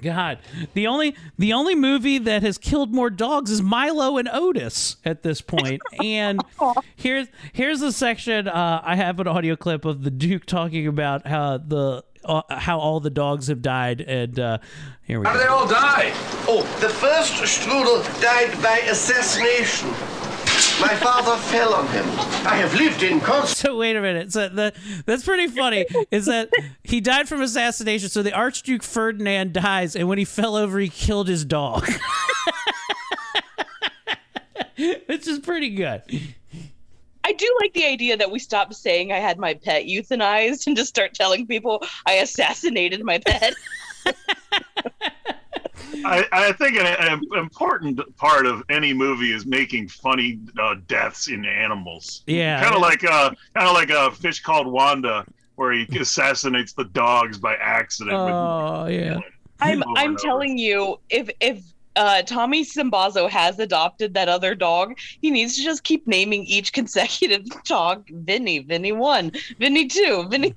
God, 0.01 0.39
the 0.73 0.87
only 0.87 1.15
the 1.37 1.53
only 1.53 1.73
movie 1.75 2.17
that 2.17 2.43
has 2.43 2.57
killed 2.57 2.93
more 2.93 3.09
dogs 3.09 3.49
is 3.49 3.61
Milo 3.61 4.17
and 4.17 4.27
Otis 4.27 4.97
at 5.05 5.23
this 5.23 5.41
point. 5.41 5.81
And 6.03 6.41
here's 6.95 7.27
here's 7.53 7.81
a 7.81 7.91
section 7.91 8.47
uh, 8.47 8.81
I 8.83 8.95
have 8.95 9.19
an 9.19 9.27
audio 9.27 9.55
clip 9.55 9.85
of 9.85 10.03
the 10.03 10.11
Duke 10.11 10.45
talking 10.45 10.85
about 10.87 11.25
how 11.25 11.57
the 11.57 12.03
uh, 12.25 12.41
how 12.49 12.79
all 12.79 12.99
the 12.99 13.09
dogs 13.09 13.47
have 13.47 13.61
died. 13.61 14.01
And 14.01 14.39
uh, 14.39 14.57
here 15.03 15.19
we 15.19 15.25
How 15.25 15.33
go. 15.33 15.39
did 15.39 15.45
they 15.45 15.51
all 15.51 15.67
die? 15.67 16.11
Oh, 16.47 16.63
the 16.81 16.89
first 16.89 17.33
Strudel 17.33 18.03
died 18.21 18.61
by 18.61 18.79
assassination. 18.89 19.89
My 20.81 20.93
father 20.95 21.37
fell 21.37 21.73
on 21.73 21.87
him. 21.87 22.05
I 22.45 22.57
have 22.57 22.73
lived 22.75 23.01
in 23.01 23.21
constant. 23.21 23.57
So 23.57 23.77
wait 23.77 23.95
a 23.95 24.01
minute. 24.01 24.33
So 24.33 24.49
the 24.49 24.73
that's 25.05 25.23
pretty 25.23 25.47
funny. 25.47 25.85
Is 26.11 26.25
that 26.25 26.49
he 26.83 26.99
died 26.99 27.29
from 27.29 27.41
assassination? 27.41 28.09
So 28.09 28.21
the 28.21 28.33
Archduke 28.33 28.83
Ferdinand 28.83 29.53
dies, 29.53 29.95
and 29.95 30.09
when 30.09 30.17
he 30.17 30.25
fell 30.25 30.57
over, 30.57 30.77
he 30.79 30.89
killed 30.89 31.29
his 31.29 31.45
dog. 31.45 31.87
Which 34.77 35.27
is 35.27 35.39
pretty 35.39 35.69
good. 35.69 36.01
I 37.23 37.31
do 37.31 37.57
like 37.61 37.73
the 37.73 37.85
idea 37.85 38.17
that 38.17 38.29
we 38.29 38.37
stop 38.39 38.73
saying 38.73 39.11
I 39.11 39.19
had 39.19 39.39
my 39.39 39.53
pet 39.53 39.85
euthanized 39.85 40.67
and 40.67 40.75
just 40.75 40.89
start 40.89 41.13
telling 41.13 41.47
people 41.47 41.83
I 42.05 42.13
assassinated 42.13 43.03
my 43.03 43.19
pet. 43.19 43.53
I, 46.03 46.25
I 46.31 46.51
think 46.53 46.77
an, 46.77 46.85
an 46.85 47.21
important 47.37 47.99
part 48.17 48.45
of 48.45 48.63
any 48.69 48.93
movie 48.93 49.31
is 49.31 49.45
making 49.45 49.87
funny 49.89 50.39
uh, 50.59 50.75
deaths 50.87 51.27
in 51.27 51.45
animals. 51.45 52.23
Yeah. 52.27 52.61
kind 52.63 52.75
of 52.75 52.81
like 52.81 53.03
uh, 53.03 53.29
kind 53.55 53.67
of 53.67 53.73
like 53.73 53.89
a 53.91 54.11
fish 54.15 54.41
called 54.41 54.67
Wanda, 54.67 55.25
where 55.55 55.71
he 55.71 55.85
assassinates 55.99 56.73
the 56.73 56.85
dogs 56.85 57.37
by 57.37 57.55
accident. 57.55 58.17
with- 58.17 58.33
Oh 58.33 58.87
yeah. 58.87 59.19
I'm 59.61 59.81
I'm 59.95 59.97
and 59.97 60.09
over. 60.09 60.17
telling 60.17 60.57
you, 60.57 60.99
if 61.09 61.29
if 61.39 61.63
uh, 61.95 62.21
Tommy 62.23 62.65
Simbazo 62.65 63.29
has 63.29 63.57
adopted 63.59 64.13
that 64.15 64.27
other 64.27 64.53
dog, 64.53 64.95
he 65.21 65.31
needs 65.31 65.55
to 65.55 65.63
just 65.63 65.83
keep 65.85 66.05
naming 66.07 66.43
each 66.43 66.73
consecutive 66.73 67.45
dog 67.65 68.05
Vinny, 68.09 68.59
Vinny 68.59 68.91
one, 68.91 69.31
Vinny 69.59 69.87
two, 69.87 70.27
Vinny. 70.29 70.53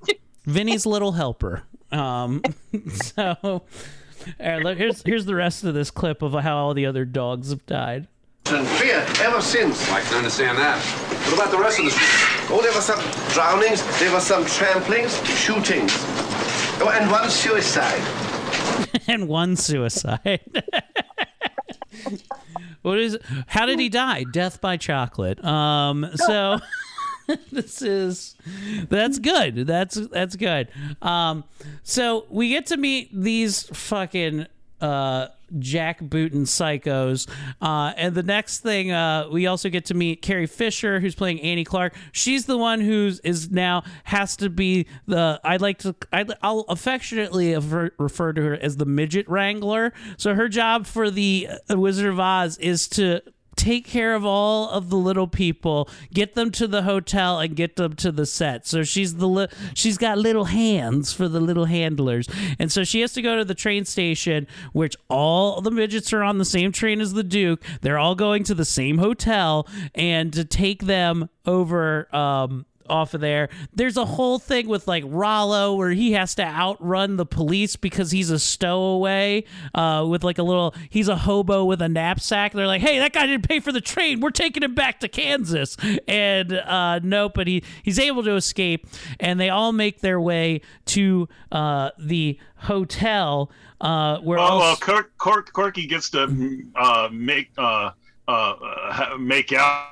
Vinny's 0.46 0.84
little 0.84 1.12
helper. 1.12 1.62
Um, 1.92 2.42
so, 2.92 3.62
all 4.40 4.46
right, 4.46 4.62
look, 4.62 4.78
here's 4.78 5.02
here's 5.02 5.24
the 5.26 5.34
rest 5.34 5.64
of 5.64 5.74
this 5.74 5.90
clip 5.90 6.22
of 6.22 6.32
how 6.32 6.56
all 6.56 6.74
the 6.74 6.86
other 6.86 7.04
dogs 7.04 7.50
have 7.50 7.64
died. 7.66 8.08
fear 8.44 9.04
ever 9.20 9.40
since. 9.40 9.90
I 9.90 10.00
can 10.00 10.18
understand 10.18 10.58
that. 10.58 10.82
What 11.26 11.34
about 11.34 11.50
the 11.50 11.58
rest 11.58 11.78
of 11.78 11.86
the 11.86 12.28
Oh, 12.50 12.62
there 12.62 12.72
were 12.72 12.80
some 12.80 12.98
drownings, 13.32 13.82
there 14.00 14.12
were 14.12 14.20
some 14.20 14.44
tramplings, 14.44 15.24
shootings. 15.36 15.92
Oh, 16.80 16.90
and 16.90 17.10
one 17.10 17.28
suicide. 17.28 18.00
and 19.08 19.28
one 19.28 19.56
suicide. 19.56 20.64
what 22.82 22.98
is? 22.98 23.18
How 23.48 23.66
did 23.66 23.78
he 23.80 23.88
die? 23.88 24.24
Death 24.32 24.60
by 24.60 24.76
chocolate. 24.76 25.44
Um. 25.44 26.06
So. 26.14 26.58
this 27.52 27.82
is 27.82 28.36
that's 28.88 29.18
good. 29.18 29.66
That's 29.66 29.94
that's 30.08 30.36
good. 30.36 30.68
Um 31.02 31.44
so 31.82 32.26
we 32.30 32.48
get 32.50 32.66
to 32.66 32.76
meet 32.76 33.10
these 33.12 33.64
fucking 33.64 34.46
uh 34.80 35.28
jack 35.58 36.00
booten 36.00 36.42
psychos. 36.42 37.28
Uh 37.60 37.92
and 37.96 38.14
the 38.14 38.22
next 38.22 38.60
thing 38.60 38.92
uh 38.92 39.28
we 39.30 39.46
also 39.46 39.68
get 39.68 39.84
to 39.86 39.94
meet 39.94 40.22
carrie 40.22 40.46
fisher 40.46 41.00
who's 41.00 41.14
playing 41.14 41.40
annie 41.42 41.64
clark. 41.64 41.94
She's 42.12 42.46
the 42.46 42.56
one 42.56 42.80
who's 42.80 43.20
is 43.20 43.50
now 43.50 43.82
has 44.04 44.36
to 44.36 44.48
be 44.48 44.86
the 45.06 45.40
i'd 45.44 45.60
like 45.60 45.78
to 45.78 45.94
I, 46.12 46.24
i'll 46.42 46.60
affectionately 46.68 47.54
refer, 47.54 47.90
refer 47.98 48.32
to 48.32 48.42
her 48.42 48.54
as 48.54 48.78
the 48.78 48.86
midget 48.86 49.28
wrangler. 49.28 49.92
So 50.16 50.34
her 50.34 50.48
job 50.48 50.86
for 50.86 51.10
the 51.10 51.48
uh, 51.70 51.78
wizard 51.78 52.06
of 52.06 52.18
oz 52.18 52.56
is 52.58 52.88
to 52.88 53.20
take 53.58 53.84
care 53.84 54.14
of 54.14 54.24
all 54.24 54.70
of 54.70 54.88
the 54.88 54.96
little 54.96 55.26
people, 55.26 55.88
get 56.14 56.34
them 56.34 56.50
to 56.52 56.66
the 56.66 56.82
hotel, 56.82 57.38
and 57.40 57.54
get 57.56 57.76
them 57.76 57.94
to 57.96 58.12
the 58.12 58.24
set. 58.24 58.66
So 58.66 58.84
she's 58.84 59.16
the 59.16 59.26
li- 59.26 59.48
she's 59.74 59.98
got 59.98 60.16
little 60.16 60.46
hands 60.46 61.12
for 61.12 61.28
the 61.28 61.40
little 61.40 61.66
handlers, 61.66 62.28
and 62.58 62.72
so 62.72 62.84
she 62.84 63.00
has 63.00 63.12
to 63.14 63.22
go 63.22 63.36
to 63.36 63.44
the 63.44 63.54
train 63.54 63.84
station, 63.84 64.46
which 64.72 64.96
all 65.10 65.60
the 65.60 65.70
midgets 65.70 66.12
are 66.12 66.22
on 66.22 66.38
the 66.38 66.44
same 66.44 66.72
train 66.72 67.00
as 67.00 67.12
the 67.12 67.24
Duke. 67.24 67.62
They're 67.82 67.98
all 67.98 68.14
going 68.14 68.44
to 68.44 68.54
the 68.54 68.64
same 68.64 68.98
hotel, 68.98 69.66
and 69.94 70.32
to 70.32 70.44
take 70.44 70.84
them 70.84 71.28
over. 71.44 72.14
Um, 72.14 72.64
off 72.88 73.14
of 73.14 73.20
there. 73.20 73.48
There's 73.74 73.96
a 73.96 74.04
whole 74.04 74.38
thing 74.38 74.68
with 74.68 74.86
like 74.88 75.04
Rollo 75.06 75.74
where 75.74 75.90
he 75.90 76.12
has 76.12 76.34
to 76.36 76.44
outrun 76.44 77.16
the 77.16 77.26
police 77.26 77.76
because 77.76 78.10
he's 78.10 78.30
a 78.30 78.38
stowaway 78.38 79.44
uh, 79.74 80.06
with 80.08 80.24
like 80.24 80.38
a 80.38 80.42
little, 80.42 80.74
he's 80.90 81.08
a 81.08 81.16
hobo 81.16 81.64
with 81.64 81.82
a 81.82 81.88
knapsack. 81.88 82.52
They're 82.52 82.66
like, 82.66 82.82
hey, 82.82 82.98
that 82.98 83.12
guy 83.12 83.26
didn't 83.26 83.48
pay 83.48 83.60
for 83.60 83.72
the 83.72 83.80
train. 83.80 84.20
We're 84.20 84.30
taking 84.30 84.62
him 84.62 84.74
back 84.74 85.00
to 85.00 85.08
Kansas. 85.08 85.76
And 86.06 86.52
uh, 86.52 87.00
nope, 87.02 87.32
but 87.34 87.46
he, 87.46 87.62
he's 87.82 87.98
able 87.98 88.22
to 88.24 88.34
escape. 88.34 88.86
And 89.20 89.38
they 89.40 89.50
all 89.50 89.72
make 89.72 90.00
their 90.00 90.20
way 90.20 90.60
to 90.86 91.28
uh, 91.52 91.90
the 91.98 92.38
hotel 92.56 93.50
uh, 93.80 94.18
where 94.18 94.38
all- 94.38 94.58
well 94.58 94.76
Cork, 94.76 95.16
Cork, 95.18 95.52
Corky 95.52 95.86
gets 95.86 96.10
to 96.10 96.64
uh, 96.74 97.08
make 97.12 97.50
uh, 97.56 97.90
uh, 98.26 99.16
make 99.18 99.52
out 99.52 99.88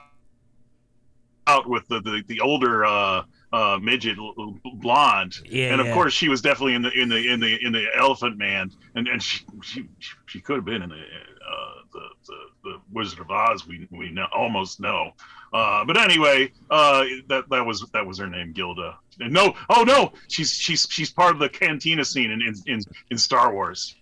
out 1.46 1.68
with 1.68 1.86
the 1.88 2.00
the, 2.00 2.22
the 2.26 2.40
older 2.40 2.84
uh, 2.84 3.22
uh, 3.52 3.78
midget 3.80 4.18
l- 4.18 4.34
l- 4.38 4.58
blonde, 4.74 5.34
Yeah, 5.46 5.72
and 5.72 5.80
of 5.80 5.86
yeah. 5.88 5.94
course 5.94 6.12
she 6.12 6.28
was 6.28 6.40
definitely 6.42 6.74
in 6.74 6.82
the 6.82 6.90
in 6.92 7.08
the 7.08 7.32
in 7.32 7.40
the 7.40 7.64
in 7.64 7.72
the 7.72 7.86
Elephant 7.96 8.36
Man, 8.36 8.70
and 8.94 9.06
and 9.08 9.22
she 9.22 9.44
she, 9.62 9.84
she 10.26 10.40
could 10.40 10.56
have 10.56 10.64
been 10.64 10.82
in 10.82 10.90
the, 10.90 10.96
uh, 10.96 11.74
the 11.92 12.00
the 12.26 12.38
the 12.64 12.80
Wizard 12.92 13.20
of 13.20 13.30
Oz. 13.30 13.66
We 13.66 13.86
we 13.90 14.10
know, 14.10 14.26
almost 14.34 14.80
know, 14.80 15.12
uh, 15.52 15.84
but 15.84 15.96
anyway, 15.96 16.52
uh, 16.70 17.04
that 17.28 17.48
that 17.50 17.64
was 17.64 17.86
that 17.92 18.04
was 18.04 18.18
her 18.18 18.26
name, 18.26 18.52
Gilda. 18.52 18.98
And 19.20 19.32
no, 19.32 19.54
oh 19.70 19.84
no, 19.84 20.12
she's 20.28 20.52
she's 20.52 20.86
she's 20.90 21.10
part 21.10 21.32
of 21.32 21.38
the 21.38 21.48
cantina 21.48 22.04
scene 22.04 22.30
in 22.30 22.42
in 22.42 22.54
in, 22.66 22.80
in 23.10 23.18
Star 23.18 23.52
Wars. 23.52 23.94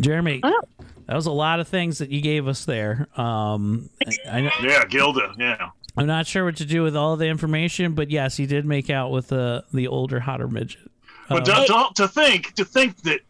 Jeremy, 0.00 0.40
that 0.42 1.14
was 1.14 1.24
a 1.24 1.30
lot 1.32 1.58
of 1.58 1.68
things 1.68 1.98
that 1.98 2.10
you 2.10 2.20
gave 2.20 2.46
us 2.48 2.66
there. 2.66 3.08
Um, 3.16 3.88
I, 4.06 4.12
I, 4.30 4.50
Yeah, 4.62 4.84
Gilda. 4.84 5.34
Yeah. 5.38 5.70
I'm 5.96 6.06
not 6.06 6.26
sure 6.26 6.44
what 6.44 6.56
to 6.56 6.64
do 6.66 6.82
with 6.82 6.96
all 6.96 7.16
the 7.16 7.26
information, 7.26 7.94
but 7.94 8.10
yes, 8.10 8.36
he 8.36 8.46
did 8.46 8.64
make 8.66 8.90
out 8.90 9.10
with 9.10 9.28
the 9.28 9.64
the 9.72 9.86
older, 9.88 10.20
hotter 10.20 10.48
midget. 10.48 10.90
But 11.28 11.48
Uh, 11.48 11.64
to, 11.64 11.66
to, 11.66 11.88
to 11.94 12.08
think 12.08 12.54
to 12.54 12.64
think 12.64 13.02
that 13.02 13.20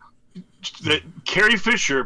that 0.83 1.03
Carrie 1.25 1.57
Fisher 1.57 2.05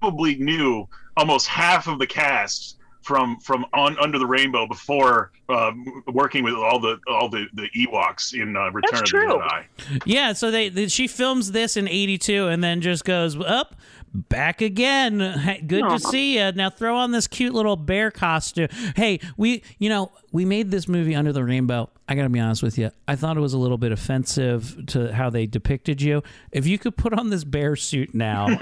probably 0.00 0.36
knew 0.36 0.88
almost 1.16 1.46
half 1.46 1.86
of 1.86 1.98
the 1.98 2.06
cast 2.06 2.78
from 3.02 3.38
from 3.40 3.66
on 3.74 3.98
Under 3.98 4.18
the 4.18 4.26
Rainbow 4.26 4.66
before 4.66 5.30
um, 5.50 6.02
working 6.06 6.42
with 6.42 6.54
all 6.54 6.80
the 6.80 6.98
all 7.06 7.28
the 7.28 7.46
the 7.52 7.68
Ewoks 7.76 8.32
in 8.32 8.56
uh, 8.56 8.70
Return 8.70 9.02
of 9.02 9.10
the 9.10 9.16
Jedi. 9.18 10.00
yeah, 10.06 10.32
so 10.32 10.50
they, 10.50 10.70
they 10.70 10.88
she 10.88 11.06
films 11.06 11.52
this 11.52 11.76
in 11.76 11.86
'82 11.86 12.48
and 12.48 12.64
then 12.64 12.80
just 12.80 13.04
goes 13.04 13.38
up. 13.38 13.76
Back 14.14 14.62
again. 14.62 15.18
Good 15.66 15.82
Aw. 15.82 15.96
to 15.96 15.98
see 15.98 16.38
you. 16.38 16.52
Now 16.52 16.70
throw 16.70 16.96
on 16.96 17.10
this 17.10 17.26
cute 17.26 17.52
little 17.52 17.76
bear 17.76 18.10
costume. 18.10 18.68
Hey, 18.96 19.20
we, 19.36 19.62
you 19.78 19.88
know, 19.88 20.12
we 20.32 20.44
made 20.44 20.70
this 20.70 20.88
movie 20.88 21.14
Under 21.14 21.32
the 21.32 21.44
Rainbow. 21.44 21.90
I 22.08 22.14
got 22.14 22.22
to 22.22 22.28
be 22.28 22.40
honest 22.40 22.62
with 22.62 22.78
you. 22.78 22.90
I 23.08 23.16
thought 23.16 23.36
it 23.36 23.40
was 23.40 23.54
a 23.54 23.58
little 23.58 23.78
bit 23.78 23.92
offensive 23.92 24.86
to 24.88 25.12
how 25.12 25.30
they 25.30 25.46
depicted 25.46 26.00
you. 26.00 26.22
If 26.52 26.66
you 26.66 26.78
could 26.78 26.96
put 26.96 27.12
on 27.12 27.30
this 27.30 27.44
bear 27.44 27.76
suit 27.76 28.14
now. 28.14 28.48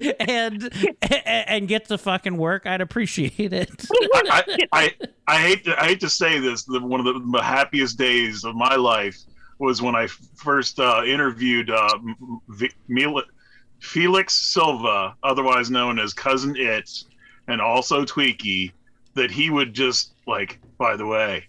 and 0.20 0.70
and 1.02 1.68
get 1.68 1.86
to 1.86 1.98
fucking 1.98 2.36
work, 2.36 2.66
I'd 2.66 2.80
appreciate 2.80 3.52
it. 3.52 3.86
I, 3.90 4.66
I, 4.72 4.94
I, 5.26 5.38
hate 5.38 5.64
to 5.64 5.80
I 5.80 5.86
hate 5.88 6.00
to 6.00 6.08
say 6.08 6.38
this. 6.38 6.64
The, 6.64 6.80
one 6.80 7.06
of 7.06 7.32
the 7.32 7.42
happiest 7.42 7.98
days 7.98 8.44
of 8.44 8.54
my 8.54 8.76
life 8.76 9.18
was 9.60 9.80
when 9.82 9.94
I 9.94 10.06
first 10.06 10.80
uh, 10.80 11.02
interviewed 11.06 11.70
uh, 11.70 11.98
V- 12.48 12.72
Felix 13.80 14.34
Silla, 14.34 15.14
otherwise 15.22 15.70
known 15.70 15.98
as 15.98 16.12
Cousin 16.12 16.56
Itt, 16.56 17.04
and 17.46 17.60
also 17.60 18.04
Twiki. 18.04 18.72
That 19.14 19.30
he 19.30 19.50
would 19.50 19.74
just 19.74 20.14
like. 20.26 20.58
By 20.78 20.96
the 20.96 21.04
way, 21.06 21.44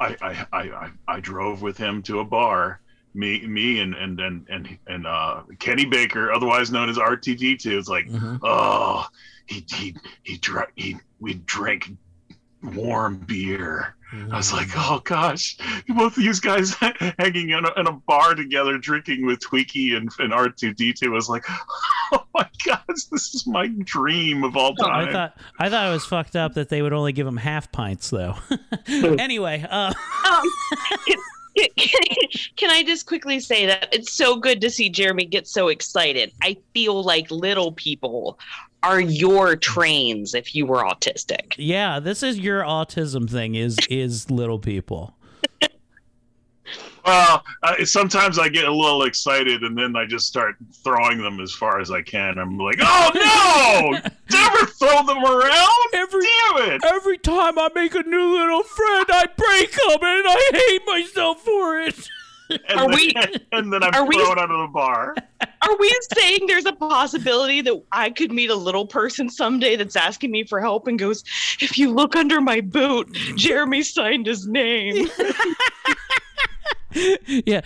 I 0.00 0.16
I, 0.20 0.46
I, 0.52 0.60
I, 0.70 0.90
I 1.08 1.20
drove 1.20 1.62
with 1.62 1.78
him 1.78 2.02
to 2.02 2.20
a 2.20 2.24
bar. 2.24 2.80
Me, 3.14 3.46
me, 3.46 3.78
and 3.80 3.94
and 3.94 4.20
and 4.20 4.46
and 4.50 4.78
and 4.86 5.06
uh, 5.06 5.42
Kenny 5.58 5.86
Baker, 5.86 6.32
otherwise 6.32 6.70
known 6.70 6.88
as 6.90 6.98
R2D2. 6.98 7.78
It's 7.78 7.88
like, 7.88 8.06
oh, 8.42 9.06
he 9.46 9.64
he 9.72 9.96
he 10.24 10.36
drank. 10.38 10.70
He 10.76 10.96
we 11.20 11.34
drank 11.46 11.90
warm 12.74 13.16
beer. 13.18 13.95
I 14.12 14.36
was 14.36 14.52
like, 14.52 14.68
oh 14.76 15.00
gosh, 15.04 15.56
both 15.88 16.16
of 16.16 16.22
these 16.22 16.40
guys 16.40 16.74
hanging 17.18 17.50
in 17.50 17.64
a, 17.64 17.80
in 17.80 17.86
a 17.86 17.92
bar 17.92 18.34
together, 18.34 18.78
drinking 18.78 19.26
with 19.26 19.40
Twiki 19.40 19.96
and, 19.96 20.10
and 20.18 20.32
R2D2 20.32 21.10
was 21.10 21.28
like, 21.28 21.44
oh 22.12 22.24
my 22.34 22.48
gosh, 22.64 23.04
this 23.10 23.34
is 23.34 23.44
my 23.46 23.68
dream 23.84 24.44
of 24.44 24.56
all 24.56 24.74
time. 24.76 25.08
I 25.08 25.12
thought 25.12 25.38
I 25.58 25.68
thought 25.68 25.88
it 25.88 25.92
was 25.92 26.04
fucked 26.04 26.36
up 26.36 26.54
that 26.54 26.68
they 26.68 26.82
would 26.82 26.92
only 26.92 27.12
give 27.12 27.26
him 27.26 27.36
half 27.36 27.72
pints 27.72 28.10
though. 28.10 28.36
anyway, 28.88 29.64
uh, 29.68 29.92
Um, 30.24 30.42
can, 31.06 31.18
can 32.56 32.70
I 32.70 32.82
just 32.84 33.06
quickly 33.06 33.40
say 33.40 33.66
that 33.66 33.88
it's 33.92 34.12
so 34.12 34.36
good 34.36 34.60
to 34.60 34.70
see 34.70 34.88
Jeremy 34.88 35.24
get 35.24 35.46
so 35.46 35.68
excited. 35.68 36.32
I 36.42 36.56
feel 36.74 37.02
like 37.02 37.30
little 37.30 37.72
people 37.72 38.38
are 38.82 39.00
your 39.00 39.56
trains 39.56 40.34
if 40.34 40.54
you 40.54 40.66
were 40.66 40.82
autistic. 40.82 41.54
yeah, 41.56 41.98
this 41.98 42.22
is 42.22 42.38
your 42.38 42.62
autism 42.62 43.28
thing. 43.28 43.54
Is 43.54 43.76
is 43.90 44.30
little 44.30 44.58
people. 44.58 45.16
Well, 47.06 47.44
uh, 47.62 47.84
sometimes 47.84 48.36
I 48.36 48.48
get 48.48 48.64
a 48.64 48.72
little 48.72 49.04
excited 49.04 49.62
and 49.62 49.78
then 49.78 49.94
I 49.94 50.06
just 50.06 50.26
start 50.26 50.56
throwing 50.82 51.22
them 51.22 51.38
as 51.38 51.52
far 51.52 51.80
as 51.80 51.92
I 51.92 52.02
can. 52.02 52.36
I'm 52.36 52.58
like, 52.58 52.78
oh 52.80 53.10
no! 53.14 54.10
Never 54.36 54.66
throw 54.66 55.06
them 55.06 55.24
around! 55.24 55.86
Every, 55.94 56.20
Damn 56.20 56.72
it! 56.72 56.84
Every 56.84 57.16
time 57.18 57.60
I 57.60 57.68
make 57.76 57.94
a 57.94 58.02
new 58.02 58.36
little 58.36 58.64
friend, 58.64 59.06
I 59.08 59.26
break 59.36 59.70
them, 59.70 60.02
and 60.02 60.26
I 60.26 60.50
hate 60.52 60.82
myself 60.84 61.42
for 61.42 61.78
it. 61.78 62.08
And 62.68 62.80
Are 62.80 62.88
then, 62.88 62.96
we- 62.96 63.14
And 63.52 63.72
then 63.72 63.82
I'm 63.82 63.94
are 63.94 64.06
we- 64.06 64.16
out 64.22 64.38
of 64.38 64.48
the 64.48 64.70
bar. 64.72 65.14
Are 65.62 65.76
we 65.78 65.92
saying 66.14 66.46
there's 66.46 66.66
a 66.66 66.72
possibility 66.72 67.60
that 67.62 67.82
I 67.92 68.10
could 68.10 68.30
meet 68.30 68.50
a 68.50 68.54
little 68.54 68.86
person 68.86 69.28
someday 69.28 69.74
that's 69.76 69.96
asking 69.96 70.30
me 70.30 70.44
for 70.44 70.60
help 70.60 70.86
and 70.86 70.96
goes, 70.98 71.24
if 71.60 71.76
you 71.76 71.92
look 71.92 72.14
under 72.14 72.40
my 72.40 72.60
boot, 72.60 73.08
mm. 73.12 73.36
Jeremy 73.36 73.82
signed 73.82 74.26
his 74.26 74.46
name. 74.46 75.08
yeah, 77.26 77.62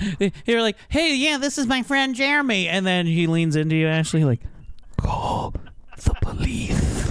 you're 0.46 0.62
like, 0.62 0.76
hey, 0.88 1.14
yeah, 1.14 1.36
this 1.36 1.58
is 1.58 1.66
my 1.66 1.82
friend 1.82 2.14
Jeremy, 2.14 2.68
and 2.68 2.86
then 2.86 3.06
he 3.06 3.26
leans 3.26 3.54
into 3.54 3.76
you, 3.76 3.86
Ashley, 3.86 4.24
like, 4.24 4.40
call 4.96 5.52
the 5.96 6.14
police. 6.22 7.10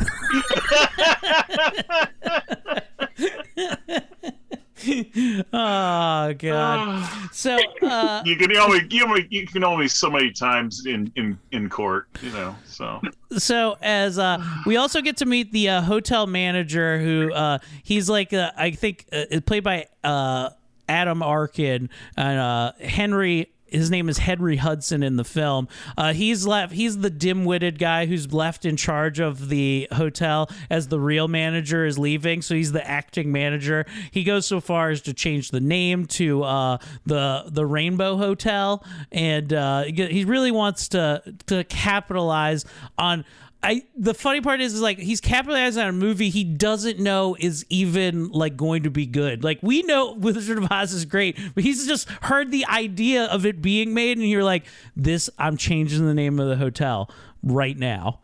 oh 5.53 6.33
god. 6.33 7.09
So 7.31 7.57
uh, 7.81 8.21
you 8.25 8.35
can 8.35 8.55
only 8.57 8.87
you, 8.89 9.05
only 9.05 9.27
you 9.29 9.45
can 9.47 9.63
only 9.63 9.87
so 9.87 10.09
many 10.09 10.31
times 10.31 10.85
in 10.85 11.11
in 11.15 11.37
in 11.51 11.69
court, 11.69 12.07
you 12.21 12.31
know. 12.31 12.55
So 12.65 13.01
so 13.37 13.77
as 13.81 14.17
uh 14.17 14.43
we 14.65 14.77
also 14.77 15.01
get 15.01 15.17
to 15.17 15.25
meet 15.25 15.51
the 15.51 15.69
uh, 15.69 15.81
hotel 15.81 16.27
manager 16.27 16.99
who 16.99 17.31
uh 17.33 17.59
he's 17.83 18.09
like 18.09 18.33
uh, 18.33 18.51
i 18.57 18.71
think 18.71 19.05
uh, 19.11 19.39
played 19.45 19.63
by 19.63 19.85
uh 20.03 20.49
adam 20.87 21.21
arkin 21.21 21.89
and 22.17 22.39
uh 22.39 22.71
henry 22.81 23.51
his 23.71 23.89
name 23.89 24.09
is 24.09 24.19
Henry 24.19 24.57
Hudson 24.57 25.03
in 25.03 25.15
the 25.15 25.23
film. 25.23 25.67
Uh, 25.97 26.13
he's 26.13 26.45
left. 26.45 26.73
He's 26.73 26.97
the 26.99 27.09
dim-witted 27.09 27.79
guy 27.79 28.05
who's 28.05 28.31
left 28.33 28.65
in 28.65 28.77
charge 28.77 29.19
of 29.19 29.49
the 29.49 29.87
hotel 29.91 30.49
as 30.69 30.87
the 30.87 30.99
real 30.99 31.27
manager 31.27 31.85
is 31.85 31.97
leaving. 31.97 32.41
So 32.41 32.55
he's 32.55 32.71
the 32.71 32.87
acting 32.87 33.31
manager. 33.31 33.85
He 34.11 34.23
goes 34.23 34.45
so 34.45 34.59
far 34.59 34.89
as 34.89 35.01
to 35.01 35.13
change 35.13 35.51
the 35.51 35.61
name 35.61 36.05
to 36.07 36.43
uh, 36.43 36.77
the 37.05 37.45
the 37.47 37.65
Rainbow 37.65 38.17
Hotel, 38.17 38.83
and 39.11 39.53
uh, 39.53 39.83
he 39.83 40.25
really 40.25 40.51
wants 40.51 40.89
to 40.89 41.21
to 41.47 41.63
capitalize 41.65 42.65
on. 42.97 43.25
I 43.61 43.83
the 43.97 44.13
funny 44.13 44.39
part 44.39 44.61
is, 44.61 44.73
is 44.73 44.81
like 44.81 44.99
he's 44.99 45.19
capitalizing 45.19 45.83
on 45.83 45.89
a 45.89 45.93
movie 45.93 46.29
he 46.29 46.45
doesn't 46.45 46.97
know 46.97 47.35
is 47.39 47.65
even 47.69 48.29
like 48.29 48.55
going 48.55 48.83
to 48.83 48.89
be 48.89 49.05
good. 49.05 49.43
Like 49.43 49.59
we 49.61 49.83
know 49.83 50.13
Wizard 50.13 50.57
of 50.59 50.71
Oz 50.71 50.93
is 50.93 51.03
great, 51.03 51.37
but 51.53 51.63
he's 51.63 51.85
just 51.85 52.09
heard 52.21 52.51
the 52.51 52.65
idea 52.67 53.25
of 53.25 53.45
it 53.45 53.61
being 53.61 53.93
made, 53.93 54.17
and 54.17 54.29
you're 54.29 54.45
like, 54.45 54.65
"This, 54.95 55.29
I'm 55.37 55.57
changing 55.57 56.05
the 56.05 56.13
name 56.13 56.39
of 56.39 56.47
the 56.47 56.55
hotel 56.55 57.11
right 57.43 57.77
now." 57.77 58.21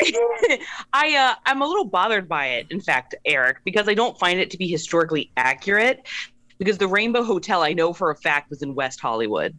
I 0.92 1.16
uh, 1.16 1.34
I'm 1.44 1.60
a 1.60 1.66
little 1.66 1.84
bothered 1.84 2.28
by 2.28 2.46
it, 2.46 2.68
in 2.70 2.80
fact, 2.80 3.16
Eric, 3.24 3.58
because 3.64 3.88
I 3.88 3.94
don't 3.94 4.16
find 4.16 4.38
it 4.38 4.48
to 4.50 4.58
be 4.58 4.68
historically 4.68 5.32
accurate. 5.36 6.06
Because 6.58 6.78
the 6.78 6.88
Rainbow 6.88 7.22
Hotel, 7.22 7.62
I 7.62 7.72
know 7.72 7.92
for 7.92 8.10
a 8.10 8.16
fact, 8.16 8.50
was 8.50 8.62
in 8.62 8.74
West 8.74 8.98
Hollywood. 9.00 9.56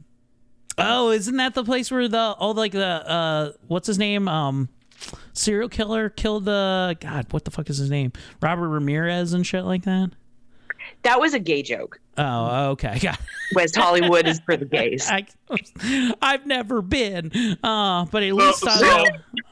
Oh, 0.78 1.12
isn't 1.12 1.36
that 1.38 1.54
the 1.54 1.64
place 1.64 1.92
where 1.92 2.08
the 2.08 2.18
all 2.18 2.54
like 2.54 2.72
the 2.72 2.86
uh 2.86 3.52
what's 3.68 3.88
his 3.88 3.98
name 3.98 4.30
um 4.30 4.70
serial 5.34 5.70
killer 5.70 6.10
killed 6.10 6.46
the 6.46 6.98
God 7.00 7.28
what 7.32 7.46
the 7.46 7.52
fuck 7.52 7.70
is 7.70 7.78
his 7.78 7.90
name 7.90 8.12
Robert 8.42 8.70
Ramirez 8.70 9.34
and 9.34 9.46
shit 9.46 9.64
like 9.66 9.84
that? 9.84 10.12
That 11.04 11.20
was 11.20 11.34
a 11.34 11.40
gay 11.40 11.62
joke. 11.62 12.00
Oh, 12.18 12.72
okay. 12.72 13.00
Got 13.02 13.20
West 13.56 13.76
Hollywood 13.76 14.28
is 14.28 14.40
for 14.42 14.58
the 14.58 14.66
gays. 14.66 15.08
I, 15.10 15.26
I've 16.22 16.46
never 16.46 16.82
been, 16.82 17.32
uh, 17.64 18.06
but 18.06 18.24
at 18.24 18.30
So- 18.32 18.36
least 18.36 18.68
I'll 18.68 18.78
so- 18.80 19.04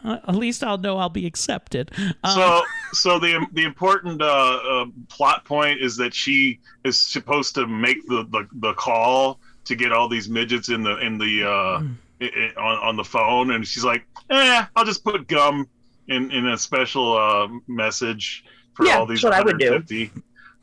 know, 0.03 0.11
uh, 0.11 0.19
at 0.27 0.35
least 0.35 0.63
I'll 0.63 0.77
know 0.77 0.97
I'll 0.97 1.09
be 1.09 1.25
accepted. 1.25 1.91
Um, 2.23 2.33
so 2.33 2.61
so 2.93 3.19
the 3.19 3.45
the 3.53 3.63
important 3.63 4.21
uh, 4.21 4.25
uh, 4.25 4.85
plot 5.09 5.45
point 5.45 5.79
is 5.81 5.95
that 5.97 6.13
she 6.13 6.59
is 6.83 6.97
supposed 6.97 7.55
to 7.55 7.65
make 7.67 8.05
the, 8.07 8.25
the, 8.29 8.47
the 8.53 8.73
call 8.73 9.39
to 9.65 9.75
get 9.75 9.91
all 9.93 10.09
these 10.09 10.27
midgets 10.29 10.69
in 10.69 10.83
the 10.83 10.97
in 10.97 11.17
the 11.17 11.43
uh, 11.47 11.49
i 11.49 11.81
i 11.83 11.85
on 12.21 12.77
on 12.77 12.95
the 12.95 13.03
phone, 13.03 13.51
and 13.51 13.65
she's 13.65 13.83
like, 13.83 14.05
"Eh, 14.29 14.65
I'll 14.75 14.85
just 14.85 15.03
put 15.03 15.27
gum 15.27 15.67
in 16.07 16.31
in 16.31 16.47
a 16.47 16.57
special 16.57 17.17
uh, 17.17 17.47
message 17.67 18.43
for 18.73 18.85
Yeah, 18.85 18.97
all 18.99 19.05
these 19.05 19.21
that's 19.21 19.31
what 19.31 19.33
I 19.33 19.41
would 19.43 19.59
do. 19.59 19.71
150." 19.71 20.11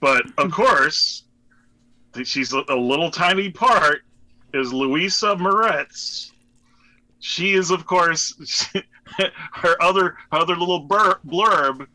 But 0.00 0.24
of 0.38 0.50
course, 0.50 1.24
she's 2.24 2.52
a, 2.52 2.62
a 2.68 2.76
little 2.76 3.10
tiny 3.10 3.50
part 3.50 4.02
is 4.52 4.72
Louisa 4.72 5.36
Moritz. 5.36 6.32
She 7.20 7.54
is, 7.54 7.70
of 7.70 7.86
course, 7.86 8.68
her 9.52 9.82
other 9.82 10.16
other 10.32 10.56
little 10.56 10.80
bur- 10.80 11.20
blurb. 11.26 11.86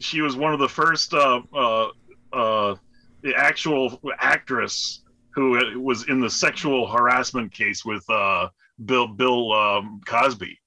She 0.00 0.20
was 0.22 0.36
one 0.36 0.52
of 0.52 0.60
the 0.60 0.68
first 0.68 1.12
uh, 1.12 1.42
uh, 1.54 1.88
uh, 2.32 2.74
the 3.22 3.34
actual 3.36 4.00
actress 4.20 5.00
who 5.30 5.80
was 5.80 6.08
in 6.08 6.20
the 6.20 6.30
sexual 6.30 6.86
harassment 6.86 7.52
case 7.52 7.84
with 7.84 8.08
uh, 8.08 8.48
Bill 8.84 9.06
Bill 9.08 9.52
um, 9.52 10.00
Cosby 10.06 10.58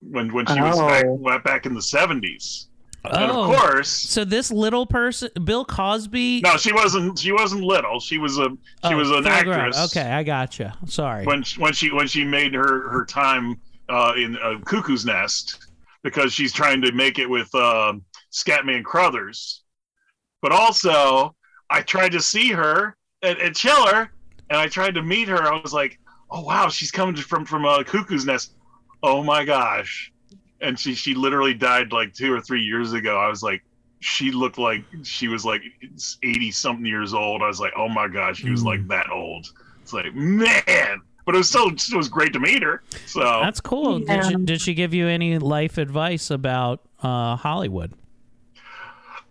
when 0.00 0.32
when 0.32 0.46
she 0.46 0.60
was 0.60 0.78
back, 0.78 1.04
Oh. 1.06 1.14
went 1.14 1.44
back 1.44 1.66
in 1.66 1.74
the 1.74 1.82
seventies. 1.82 2.68
And 3.06 3.30
Oh. 3.30 3.50
of 3.52 3.56
course, 3.60 3.88
so 3.90 4.24
this 4.24 4.50
little 4.50 4.86
person, 4.86 5.28
Bill 5.44 5.64
Cosby. 5.64 6.40
no, 6.42 6.56
she 6.56 6.72
wasn't. 6.72 7.18
She 7.18 7.32
wasn't 7.32 7.62
little. 7.62 8.00
She 8.00 8.16
was 8.18 8.38
a. 8.38 8.48
She 8.48 8.94
Oh, 8.94 8.96
was 8.96 9.10
an 9.10 9.24
full 9.24 9.42
grown. 9.44 9.54
actress. 9.60 9.96
Okay, 9.96 10.10
I 10.10 10.22
gotcha. 10.22 10.76
Sorry. 10.86 11.24
when 11.26 11.44
when 11.58 11.72
she 11.74 11.90
when 11.92 12.06
she 12.06 12.24
made 12.24 12.54
her 12.54 12.88
her 12.88 13.04
time 13.04 13.60
uh, 13.90 14.14
in 14.16 14.36
uh, 14.38 14.58
Cuckoo's 14.64 15.04
Nest 15.04 15.66
because 16.02 16.32
she's 16.32 16.52
trying 16.52 16.80
to 16.82 16.92
make 16.92 17.18
it 17.18 17.28
with 17.28 17.54
uh, 17.54 17.92
Scatman 18.32 18.84
Crothers, 18.84 19.62
but 20.40 20.52
also 20.52 21.34
I 21.70 21.82
tried 21.82 22.12
to 22.12 22.20
see 22.22 22.50
her 22.52 22.96
at, 23.22 23.38
at 23.38 23.54
Chiller 23.54 24.10
and 24.50 24.58
I 24.58 24.66
tried 24.68 24.94
to 24.94 25.02
meet 25.02 25.28
her. 25.28 25.42
I 25.42 25.60
was 25.60 25.72
like, 25.74 25.98
oh 26.34 26.42
wow, 26.42 26.68
she's 26.68 26.90
coming 26.90 27.16
from 27.16 27.44
from 27.44 27.64
a 27.64 27.84
Cuckoo's 27.84 28.26
Nest. 28.26 28.52
Oh 29.02 29.22
my 29.22 29.44
gosh, 29.44 30.12
and 30.60 30.78
she 30.78 30.94
she 30.94 31.14
literally 31.14 31.54
died 31.54 31.92
like 31.92 32.12
two 32.12 32.32
or 32.32 32.40
three 32.40 32.62
years 32.62 32.92
ago. 32.92 33.16
I 33.16 33.28
was 33.28 33.42
like. 33.42 33.62
She 34.00 34.32
looked 34.32 34.58
like 34.58 34.84
she 35.02 35.28
was 35.28 35.46
like 35.46 35.62
eighty 36.22 36.50
something 36.50 36.84
years 36.84 37.14
old. 37.14 37.40
I 37.40 37.46
was 37.46 37.58
like, 37.58 37.72
"Oh 37.74 37.88
my 37.88 38.06
gosh, 38.06 38.36
she 38.36 38.50
was 38.50 38.62
like 38.62 38.86
that 38.88 39.08
old." 39.10 39.50
It's 39.80 39.94
like, 39.94 40.14
man, 40.14 41.00
but 41.24 41.34
it 41.34 41.38
was 41.38 41.48
still 41.48 41.68
it 41.68 41.96
was 41.96 42.10
great 42.10 42.34
to 42.34 42.38
meet 42.38 42.62
her. 42.62 42.82
So 43.06 43.20
That's 43.20 43.62
cool. 43.62 44.00
Did, 44.00 44.26
she, 44.26 44.34
did 44.34 44.60
she 44.60 44.74
give 44.74 44.92
you 44.92 45.08
any 45.08 45.38
life 45.38 45.78
advice 45.78 46.30
about 46.30 46.82
uh, 47.02 47.36
Hollywood? 47.36 47.92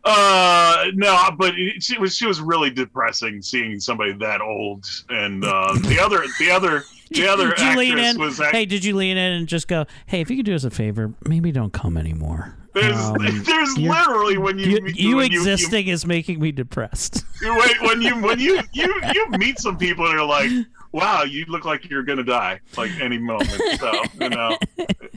Uh, 0.05 0.85
no, 0.95 1.29
but 1.37 1.53
it, 1.57 1.81
she 1.81 1.97
was 1.97 2.15
she 2.15 2.25
was 2.25 2.41
really 2.41 2.69
depressing 2.69 3.41
seeing 3.41 3.79
somebody 3.79 4.11
that 4.13 4.41
old, 4.41 4.85
and 5.09 5.45
uh, 5.45 5.73
the 5.83 5.97
other 5.99 6.25
the 6.39 6.51
other 6.51 6.83
the 7.11 7.25
other 7.31 7.49
did 7.51 7.59
you 7.59 7.75
lean 7.77 7.97
in? 7.97 8.19
was 8.19 8.39
act- 8.41 8.53
hey, 8.53 8.65
did 8.65 8.83
you 8.83 8.95
lean 8.95 9.15
in 9.15 9.31
and 9.33 9.47
just 9.47 9.67
go, 9.69 9.85
"Hey, 10.07 10.19
if 10.19 10.29
you 10.29 10.35
could 10.35 10.45
do 10.45 10.55
us 10.55 10.65
a 10.65 10.69
favor, 10.69 11.13
maybe 11.25 11.51
don't 11.53 11.71
come 11.71 11.95
anymore." 11.97 12.57
There's 12.73 12.97
Um, 12.97 13.15
there's 13.45 13.77
literally 13.77 14.37
when 14.37 14.59
you 14.59 14.65
you, 14.71 14.81
meet- 14.81 14.99
you 14.99 15.15
when 15.15 15.31
you- 15.31 15.39
you- 15.41 15.41
existing 15.51 15.87
is 15.87 16.05
making 16.05 16.39
me 16.41 16.51
depressed. 16.51 17.23
you- 17.41 17.55
when, 17.55 17.69
when 17.87 18.01
you 18.01 18.21
when 18.21 18.39
you 18.41 18.59
you 18.73 18.93
you 19.13 19.27
meet 19.37 19.57
some 19.59 19.77
people 19.77 20.05
and 20.07 20.19
are 20.19 20.25
like, 20.25 20.51
wow, 20.91 21.23
you 21.23 21.45
look 21.47 21.63
like 21.63 21.89
you're 21.89 22.03
gonna 22.03 22.23
die 22.25 22.59
like 22.75 22.91
any 22.99 23.19
moment. 23.19 23.51
So 23.79 24.03
you 24.19 24.29
know, 24.29 24.57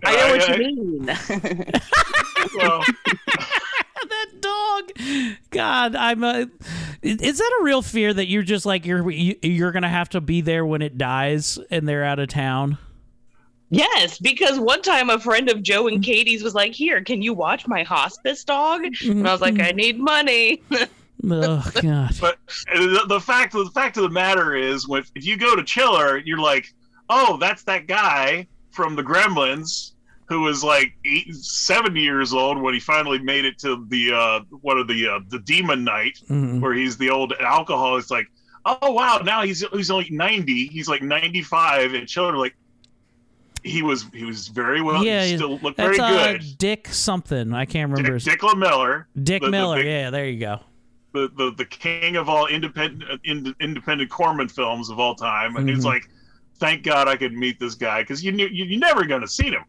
I 0.05 0.17
know 0.17 0.29
what 0.31 0.49
I- 0.51 0.55
you 0.55 0.59
mean. 0.59 1.07
well, 2.57 2.85
that 2.85 3.66
dog. 4.97 5.37
God, 5.51 5.97
I'm 5.97 6.23
a. 6.25 6.49
Is 7.03 7.39
that 7.39 7.59
a 7.61 7.65
real 7.65 7.83
fear 7.83 8.13
that 8.13 8.27
you're 8.27 8.43
just 8.43 8.67
like 8.67 8.87
you're 8.87 9.09
you, 9.11 9.37
you're 9.43 9.73
gonna 9.73 9.89
have 9.89 10.09
to 10.11 10.21
be 10.21 10.41
there 10.41 10.65
when 10.65 10.83
it 10.83 10.99
dies 10.99 11.59
and 11.71 11.89
they're 11.89 12.05
out 12.05 12.19
of 12.19 12.29
town? 12.29 12.79
Yes, 13.69 14.19
because 14.19 14.61
one 14.61 14.81
time 14.81 15.11
a 15.11 15.19
friend 15.19 15.51
of 15.51 15.63
Joe 15.63 15.89
and 15.89 16.03
Katie's 16.03 16.43
was 16.43 16.55
like, 16.55 16.73
"Here, 16.73 17.03
can 17.03 17.23
you 17.23 17.35
watch 17.35 17.67
my 17.67 17.83
hospice 17.83 18.45
dog?" 18.45 18.85
And 19.05 19.27
I 19.27 19.33
was 19.33 19.41
like, 19.41 19.61
"I 19.61 19.73
need 19.73 19.99
money." 19.99 20.63
Oh 21.29 21.69
God. 21.83 22.15
But 22.21 22.39
the, 22.75 23.05
the 23.09 23.21
fact 23.21 23.53
the 23.53 23.71
fact 23.75 23.97
of 23.97 24.03
the 24.05 24.11
matter 24.11 24.55
is, 24.55 24.87
when 24.87 25.03
if 25.15 25.27
you 25.27 25.37
go 25.37 25.57
to 25.57 25.65
Chiller, 25.65 26.19
you're 26.19 26.39
like, 26.39 26.73
oh, 27.09 27.37
that's 27.39 27.63
that 27.65 27.87
guy 27.87 28.47
from 28.71 28.95
the 28.95 29.03
Gremlins 29.03 29.93
who 30.29 30.41
was 30.43 30.65
like 30.65 30.93
eight, 31.05 31.35
seven 31.35 31.95
years 31.97 32.33
old 32.33 32.61
when 32.61 32.75
he 32.75 32.81
finally 32.81 33.19
made 33.19 33.45
it 33.45 33.59
to 33.61 33.85
the 33.89 34.13
uh, 34.13 34.41
one 34.61 34.79
of 34.79 34.89
the 34.89 35.09
uh, 35.09 35.21
the 35.29 35.39
Demon 35.41 35.85
Knight, 35.85 36.19
Mhm. 36.29 36.61
where 36.61 36.75
he's 36.75 36.97
the 36.97 37.11
old 37.11 37.33
alcohol. 37.41 37.97
It's 37.97 38.11
like, 38.11 38.27
oh 38.65 38.93
wow, 38.93 39.21
now 39.25 39.43
he's 39.43 39.65
he's 39.73 39.91
only 39.91 40.09
ninety. 40.11 40.67
He's 40.67 40.89
like 40.89 41.03
ninety 41.03 41.43
five, 41.43 41.95
and 41.95 42.07
Chiller 42.09 42.33
are 42.35 42.39
like. 42.39 42.55
He 43.63 43.83
was 43.83 44.05
he 44.15 44.23
was 44.23 44.47
very 44.47 44.81
well. 44.81 45.05
yeah, 45.05 45.25
he 45.25 45.35
still 45.37 45.59
looked 45.59 45.77
very 45.79 45.99
uh, 45.99 46.35
good. 46.35 46.45
Dick 46.57 46.87
something. 46.87 47.53
I 47.53 47.65
can't 47.65 47.91
remember. 47.91 48.15
his- 48.15 48.23
Dick 48.25 48.41
Miller. 48.57 49.09
Dick 49.21 49.43
Miller. 49.43 49.81
yeah, 49.83 50.11
there 50.11 50.27
you 50.29 50.39
go. 50.39 50.61
the, 51.13 51.29
the 51.37 51.51
the 51.57 51.65
king 51.65 52.15
of 52.15 52.29
all 52.29 52.47
independent 52.47 53.21
ind, 53.25 53.53
independent 53.61 54.09
Corman 54.09 54.49
films 54.49 54.89
of 54.89 55.01
all 55.01 55.17
time, 55.17 55.57
and 55.57 55.69
he's 55.69 55.81
Mhm. 55.81 55.85
like, 55.87 56.09
"Thank 56.59 56.83
God 56.83 57.09
I 57.09 57.17
could 57.17 57.33
meet 57.33 57.59
this 57.61 57.75
guy 57.75 58.03
because 58.03 58.25
you 58.25 58.33
knew 58.33 58.47
you, 58.47 58.65
you're 58.65 58.81
never 58.81 59.05
gonna 59.05 59.29
see 59.29 59.51
him." 59.51 59.65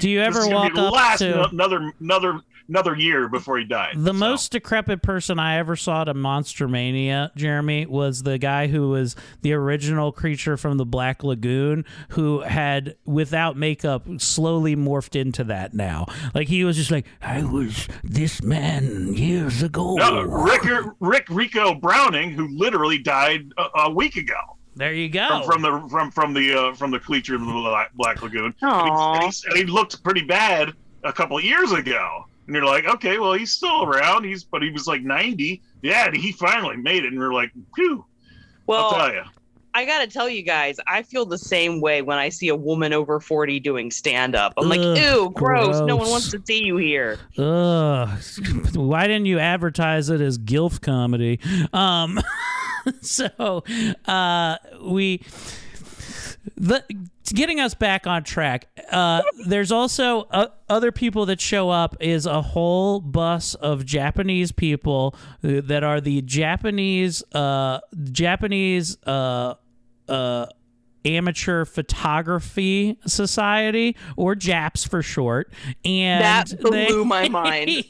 Do 0.00 0.10
you 0.10 0.20
ever 0.20 0.46
walk 0.48 0.76
up 0.76 0.92
last 0.92 1.18
to- 1.20 1.48
another 1.48 1.92
another 2.00 2.40
another 2.68 2.96
year 2.96 3.28
before 3.28 3.58
he 3.58 3.64
died? 3.64 3.92
The 3.96 4.14
most 4.14 4.52
decrepit 4.52 5.02
person 5.02 5.38
I 5.38 5.58
ever 5.58 5.76
saw 5.76 6.02
at 6.08 6.16
Monster 6.16 6.66
Mania, 6.68 7.30
Jeremy, 7.36 7.86
was 7.86 8.22
the 8.22 8.38
guy 8.38 8.68
who 8.68 8.88
was 8.88 9.14
the 9.42 9.52
original 9.52 10.10
creature 10.10 10.56
from 10.56 10.78
the 10.78 10.86
Black 10.86 11.22
Lagoon, 11.22 11.84
who 12.10 12.40
had, 12.40 12.96
without 13.04 13.56
makeup, 13.56 14.06
slowly 14.18 14.74
morphed 14.74 15.20
into 15.20 15.44
that 15.44 15.74
now. 15.74 16.06
Like 16.34 16.48
he 16.48 16.64
was 16.64 16.76
just 16.76 16.90
like, 16.90 17.06
I 17.20 17.42
was 17.42 17.88
this 18.02 18.42
man 18.42 19.12
years 19.14 19.62
ago. 19.62 19.96
No, 19.96 20.22
Rick 20.22 20.62
Rick 21.00 21.26
Ricou 21.28 21.80
Browning, 21.80 22.30
who 22.30 22.48
literally 22.56 22.98
died 22.98 23.52
a, 23.58 23.80
a 23.82 23.90
week 23.90 24.16
ago. 24.16 24.34
There 24.74 24.92
you 24.92 25.08
go. 25.08 25.42
From, 25.44 25.44
from 25.44 25.62
the 25.62 25.88
from 25.88 26.10
from 26.10 26.34
the 26.34 26.54
uh, 26.54 26.74
from 26.74 26.90
the 26.90 26.98
creature 26.98 27.34
in 27.34 27.44
the 27.44 27.52
Black, 27.52 27.92
Black 27.94 28.22
Lagoon, 28.22 28.54
and 28.60 28.86
he, 28.86 28.90
and, 28.90 29.32
he, 29.32 29.48
and 29.48 29.56
he 29.58 29.64
looked 29.64 30.02
pretty 30.02 30.22
bad 30.22 30.72
a 31.04 31.12
couple 31.12 31.36
of 31.36 31.44
years 31.44 31.72
ago. 31.72 32.24
And 32.46 32.56
you're 32.56 32.64
like, 32.64 32.86
okay, 32.86 33.18
well, 33.18 33.34
he's 33.34 33.52
still 33.52 33.84
around. 33.84 34.24
He's 34.24 34.44
but 34.44 34.62
he 34.62 34.70
was 34.70 34.86
like 34.86 35.02
90. 35.02 35.62
Yeah, 35.82 36.06
and 36.06 36.16
he 36.16 36.32
finally 36.32 36.76
made 36.76 37.04
it. 37.04 37.12
And 37.12 37.18
we're 37.18 37.32
like, 37.32 37.52
whew. 37.76 38.04
Well, 38.66 38.86
I'll 38.86 38.92
tell 38.92 39.12
you. 39.12 39.22
I 39.74 39.86
gotta 39.86 40.06
tell 40.06 40.28
you 40.28 40.42
guys, 40.42 40.76
I 40.86 41.02
feel 41.02 41.24
the 41.24 41.38
same 41.38 41.80
way 41.80 42.02
when 42.02 42.18
I 42.18 42.28
see 42.28 42.48
a 42.48 42.54
woman 42.54 42.92
over 42.92 43.20
forty 43.20 43.58
doing 43.58 43.90
stand 43.90 44.34
up. 44.34 44.52
I'm 44.58 44.68
like, 44.68 44.80
Ugh, 44.80 44.98
ew, 44.98 45.30
gross. 45.34 45.80
No 45.80 45.96
one 45.96 46.10
wants 46.10 46.30
to 46.32 46.42
see 46.44 46.62
you 46.62 46.76
here. 46.76 47.18
Ugh. 47.38 48.08
Why 48.74 49.06
didn't 49.06 49.26
you 49.26 49.38
advertise 49.38 50.10
it 50.10 50.20
as 50.20 50.36
GILF 50.36 50.82
comedy? 50.82 51.40
Um, 51.72 52.20
so 53.00 53.62
uh, 54.06 54.56
we. 54.82 55.22
The, 56.56 56.82
getting 57.26 57.60
us 57.60 57.74
back 57.74 58.06
on 58.06 58.24
track, 58.24 58.66
uh, 58.90 59.22
there's 59.46 59.70
also 59.70 60.22
uh, 60.32 60.48
other 60.68 60.90
people 60.90 61.26
that 61.26 61.40
show 61.40 61.70
up 61.70 61.96
is 62.00 62.26
a 62.26 62.42
whole 62.42 63.00
bus 63.00 63.54
of 63.54 63.86
Japanese 63.86 64.50
people 64.50 65.14
that 65.42 65.84
are 65.84 66.00
the 66.00 66.20
Japanese 66.22 67.22
uh, 67.32 67.78
Japanese 68.10 68.98
uh, 69.06 69.54
uh, 70.08 70.46
amateur 71.04 71.64
photography 71.64 72.98
society 73.06 73.96
or 74.16 74.34
japs 74.34 74.84
for 74.84 75.00
short 75.02 75.52
and 75.84 76.22
That 76.24 76.60
blew 76.60 76.70
they- 76.70 77.04
my 77.04 77.28
mind. 77.28 77.84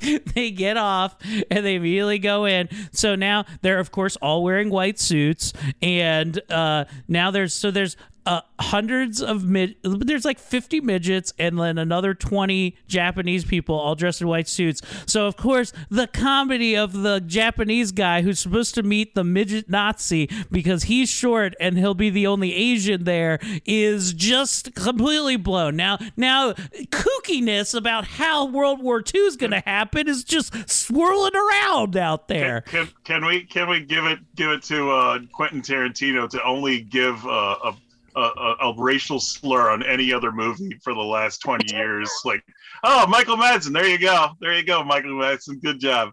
they 0.34 0.50
get 0.50 0.76
off 0.76 1.16
and 1.50 1.64
they 1.64 1.76
immediately 1.76 2.18
go 2.18 2.44
in. 2.44 2.68
So 2.92 3.14
now 3.14 3.44
they're 3.62 3.78
of 3.78 3.90
course 3.90 4.16
all 4.16 4.42
wearing 4.42 4.70
white 4.70 4.98
suits. 4.98 5.52
And 5.82 6.40
uh 6.50 6.84
now 7.08 7.30
there's 7.30 7.54
so 7.54 7.70
there's 7.70 7.96
uh, 8.30 8.42
hundreds 8.60 9.20
of 9.20 9.44
mid 9.44 9.74
there's 9.82 10.24
like 10.24 10.38
50 10.38 10.80
midgets 10.82 11.34
and 11.36 11.58
then 11.58 11.78
another 11.78 12.14
20 12.14 12.76
japanese 12.86 13.44
people 13.44 13.74
all 13.74 13.96
dressed 13.96 14.20
in 14.20 14.28
white 14.28 14.46
suits. 14.46 14.82
So 15.04 15.26
of 15.26 15.36
course 15.36 15.72
the 15.90 16.06
comedy 16.06 16.76
of 16.76 16.92
the 16.92 17.18
japanese 17.18 17.90
guy 17.90 18.22
who's 18.22 18.38
supposed 18.38 18.76
to 18.76 18.84
meet 18.84 19.16
the 19.16 19.24
midget 19.24 19.68
nazi 19.68 20.30
because 20.48 20.84
he's 20.84 21.08
short 21.08 21.56
and 21.58 21.76
he'll 21.76 21.94
be 21.94 22.08
the 22.08 22.28
only 22.28 22.54
asian 22.54 23.02
there 23.02 23.40
is 23.66 24.12
just 24.12 24.76
completely 24.76 25.34
blown. 25.34 25.74
Now 25.74 25.98
now 26.16 26.52
kookiness 26.52 27.74
about 27.74 28.04
how 28.04 28.46
world 28.46 28.80
war 28.80 29.02
ii 29.12 29.20
is 29.22 29.36
going 29.36 29.50
to 29.50 29.62
happen 29.66 30.06
is 30.06 30.22
just 30.22 30.70
swirling 30.70 31.34
around 31.34 31.96
out 31.96 32.28
there. 32.28 32.60
Can, 32.60 32.88
can 33.02 33.26
we 33.26 33.42
can 33.42 33.68
we 33.68 33.80
give 33.80 34.04
it 34.04 34.20
give 34.36 34.50
it 34.50 34.62
to 34.64 34.88
uh, 34.92 35.18
Quentin 35.32 35.62
Tarantino 35.62 36.30
to 36.30 36.40
only 36.44 36.82
give 36.82 37.26
uh, 37.26 37.56
a, 37.64 37.74
a, 38.16 38.54
a 38.62 38.74
racial 38.76 39.20
slur 39.20 39.70
on 39.70 39.82
any 39.84 40.12
other 40.12 40.32
movie 40.32 40.76
for 40.82 40.94
the 40.94 41.00
last 41.00 41.38
twenty 41.38 41.74
years? 41.74 42.10
Like, 42.24 42.42
oh, 42.84 43.06
Michael 43.06 43.36
Madsen, 43.36 43.72
there 43.72 43.86
you 43.86 43.98
go, 43.98 44.28
there 44.40 44.56
you 44.56 44.64
go, 44.64 44.82
Michael 44.84 45.12
Madsen, 45.12 45.62
good 45.62 45.80
job. 45.80 46.12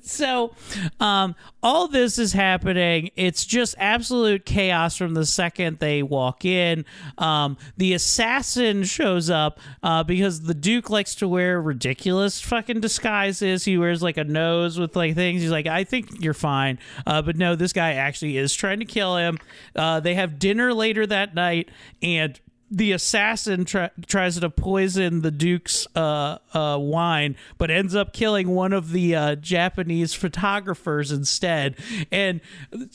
So 0.00 0.54
um, 1.00 1.34
all 1.62 1.88
this 1.88 2.18
is 2.18 2.32
happening. 2.32 3.10
It's 3.16 3.44
just 3.44 3.74
absolute 3.78 4.44
chaos 4.44 4.96
from 4.96 5.14
the 5.14 5.26
second 5.26 5.78
they 5.78 6.02
walk 6.02 6.44
in. 6.44 6.84
Um, 7.18 7.56
the 7.76 7.94
assassin 7.94 8.84
shows 8.84 9.30
up 9.30 9.58
uh, 9.82 10.02
because 10.02 10.42
the 10.42 10.54
duke 10.54 10.90
likes 10.90 11.14
to 11.16 11.28
wear 11.28 11.60
ridiculous 11.60 12.40
fucking 12.40 12.80
disguises. 12.80 13.64
He 13.64 13.78
wears 13.78 14.02
like 14.02 14.16
a 14.16 14.24
nose 14.24 14.78
with 14.78 14.96
like 14.96 15.14
things. 15.14 15.42
He's 15.42 15.50
like 15.50 15.66
i 15.66 15.84
think 15.84 16.22
you're 16.22 16.34
fine. 16.34 16.78
Uh, 17.06 17.22
but 17.22 17.36
no 17.36 17.54
this 17.54 17.72
guy 17.72 17.94
actually 17.94 18.36
is 18.36 18.54
trying 18.54 18.80
to 18.80 18.84
kill 18.84 19.16
him. 19.16 19.38
Uh, 19.74 20.00
they 20.00 20.14
have 20.14 20.38
dinner 20.38 20.72
later 20.72 21.06
that 21.06 21.34
night 21.34 21.70
and 22.02 22.38
the 22.74 22.90
assassin 22.90 23.64
try- 23.64 23.90
tries 24.06 24.38
to 24.38 24.50
poison 24.50 25.22
the 25.22 25.30
duke's 25.30 25.86
uh, 25.94 26.38
uh, 26.52 26.76
wine, 26.80 27.36
but 27.56 27.70
ends 27.70 27.94
up 27.94 28.12
killing 28.12 28.48
one 28.48 28.72
of 28.72 28.90
the 28.90 29.14
uh, 29.14 29.34
Japanese 29.36 30.12
photographers 30.12 31.12
instead. 31.12 31.76
And 32.10 32.40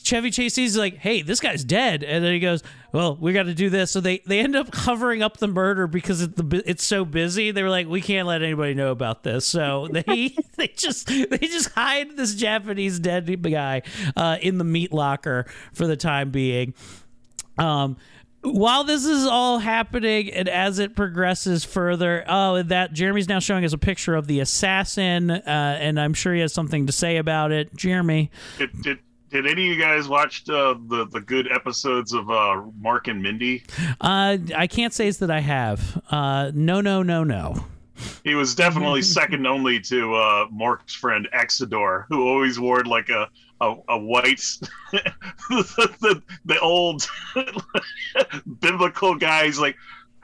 Chevy 0.03 0.31
Chase 0.31 0.57
is 0.57 0.75
like, 0.77 0.97
"Hey, 0.97 1.21
this 1.21 1.39
guy's 1.39 1.63
dead," 1.63 2.03
and 2.03 2.23
then 2.23 2.33
he 2.33 2.39
goes, 2.39 2.61
"Well, 2.91 3.17
we 3.19 3.31
got 3.31 3.43
to 3.43 3.53
do 3.53 3.69
this." 3.69 3.91
So 3.91 4.01
they 4.01 4.19
they 4.25 4.39
end 4.39 4.55
up 4.55 4.71
covering 4.71 5.23
up 5.23 5.37
the 5.37 5.47
murder 5.47 5.87
because 5.87 6.21
it, 6.21 6.35
the, 6.35 6.61
it's 6.65 6.83
so 6.83 7.05
busy. 7.05 7.51
They 7.51 7.63
were 7.63 7.69
like, 7.69 7.87
"We 7.87 8.01
can't 8.01 8.27
let 8.27 8.41
anybody 8.41 8.73
know 8.73 8.91
about 8.91 9.23
this," 9.23 9.45
so 9.45 9.87
they 9.91 10.35
they 10.57 10.67
just 10.67 11.07
they 11.07 11.37
just 11.37 11.69
hide 11.71 12.17
this 12.17 12.35
Japanese 12.35 12.99
dead 12.99 13.29
guy 13.49 13.81
uh, 14.17 14.37
in 14.41 14.57
the 14.57 14.65
meat 14.65 14.91
locker 14.91 15.45
for 15.73 15.87
the 15.87 15.95
time 15.95 16.31
being. 16.31 16.73
Um, 17.57 17.97
while 18.41 18.83
this 18.83 19.05
is 19.05 19.25
all 19.25 19.59
happening 19.59 20.31
and 20.31 20.47
as 20.47 20.79
it 20.79 20.95
progresses 20.95 21.65
further, 21.65 22.23
oh, 22.27 22.61
that 22.63 22.93
Jeremy's 22.93 23.27
now 23.27 23.39
showing 23.39 23.65
us 23.65 23.73
a 23.73 23.77
picture 23.77 24.15
of 24.15 24.27
the 24.27 24.39
assassin, 24.39 25.29
uh, 25.31 25.41
and 25.45 25.99
I'm 25.99 26.13
sure 26.13 26.33
he 26.33 26.41
has 26.41 26.53
something 26.53 26.85
to 26.87 26.91
say 26.91 27.17
about 27.17 27.51
it. 27.51 27.75
Jeremy, 27.75 28.31
Did, 28.57 28.81
did, 28.81 28.99
did 29.29 29.45
any 29.45 29.69
of 29.69 29.75
you 29.75 29.79
guys 29.81 30.07
watch 30.07 30.49
uh, 30.49 30.75
the 30.87 31.05
the 31.11 31.21
good 31.21 31.51
episodes 31.51 32.13
of 32.13 32.29
uh, 32.29 32.63
Mork 32.81 33.07
and 33.07 33.21
Mindy? 33.21 33.63
uh, 34.01 34.37
I 34.55 34.67
can't 34.67 34.93
say 34.93 35.09
that 35.11 35.29
I 35.31 35.39
have. 35.41 36.01
Uh, 36.09 36.51
no, 36.53 36.81
no, 36.81 37.03
no, 37.03 37.23
no. 37.23 37.65
he 38.23 38.33
was 38.35 38.55
definitely 38.55 39.01
second 39.01 39.45
only 39.45 39.79
to 39.81 40.15
uh, 40.15 40.47
Mork's 40.47 40.93
friend 40.95 41.27
Exidor, 41.33 42.05
who 42.09 42.27
always 42.27 42.59
wore 42.59 42.83
like 42.85 43.09
a 43.09 43.27
a, 43.61 43.75
a 43.89 43.99
white, 43.99 44.43
the, 44.91 45.13
the, 46.01 46.21
the 46.45 46.59
old 46.59 47.07
biblical 48.59 49.15
guys 49.15 49.59
like, 49.59 49.75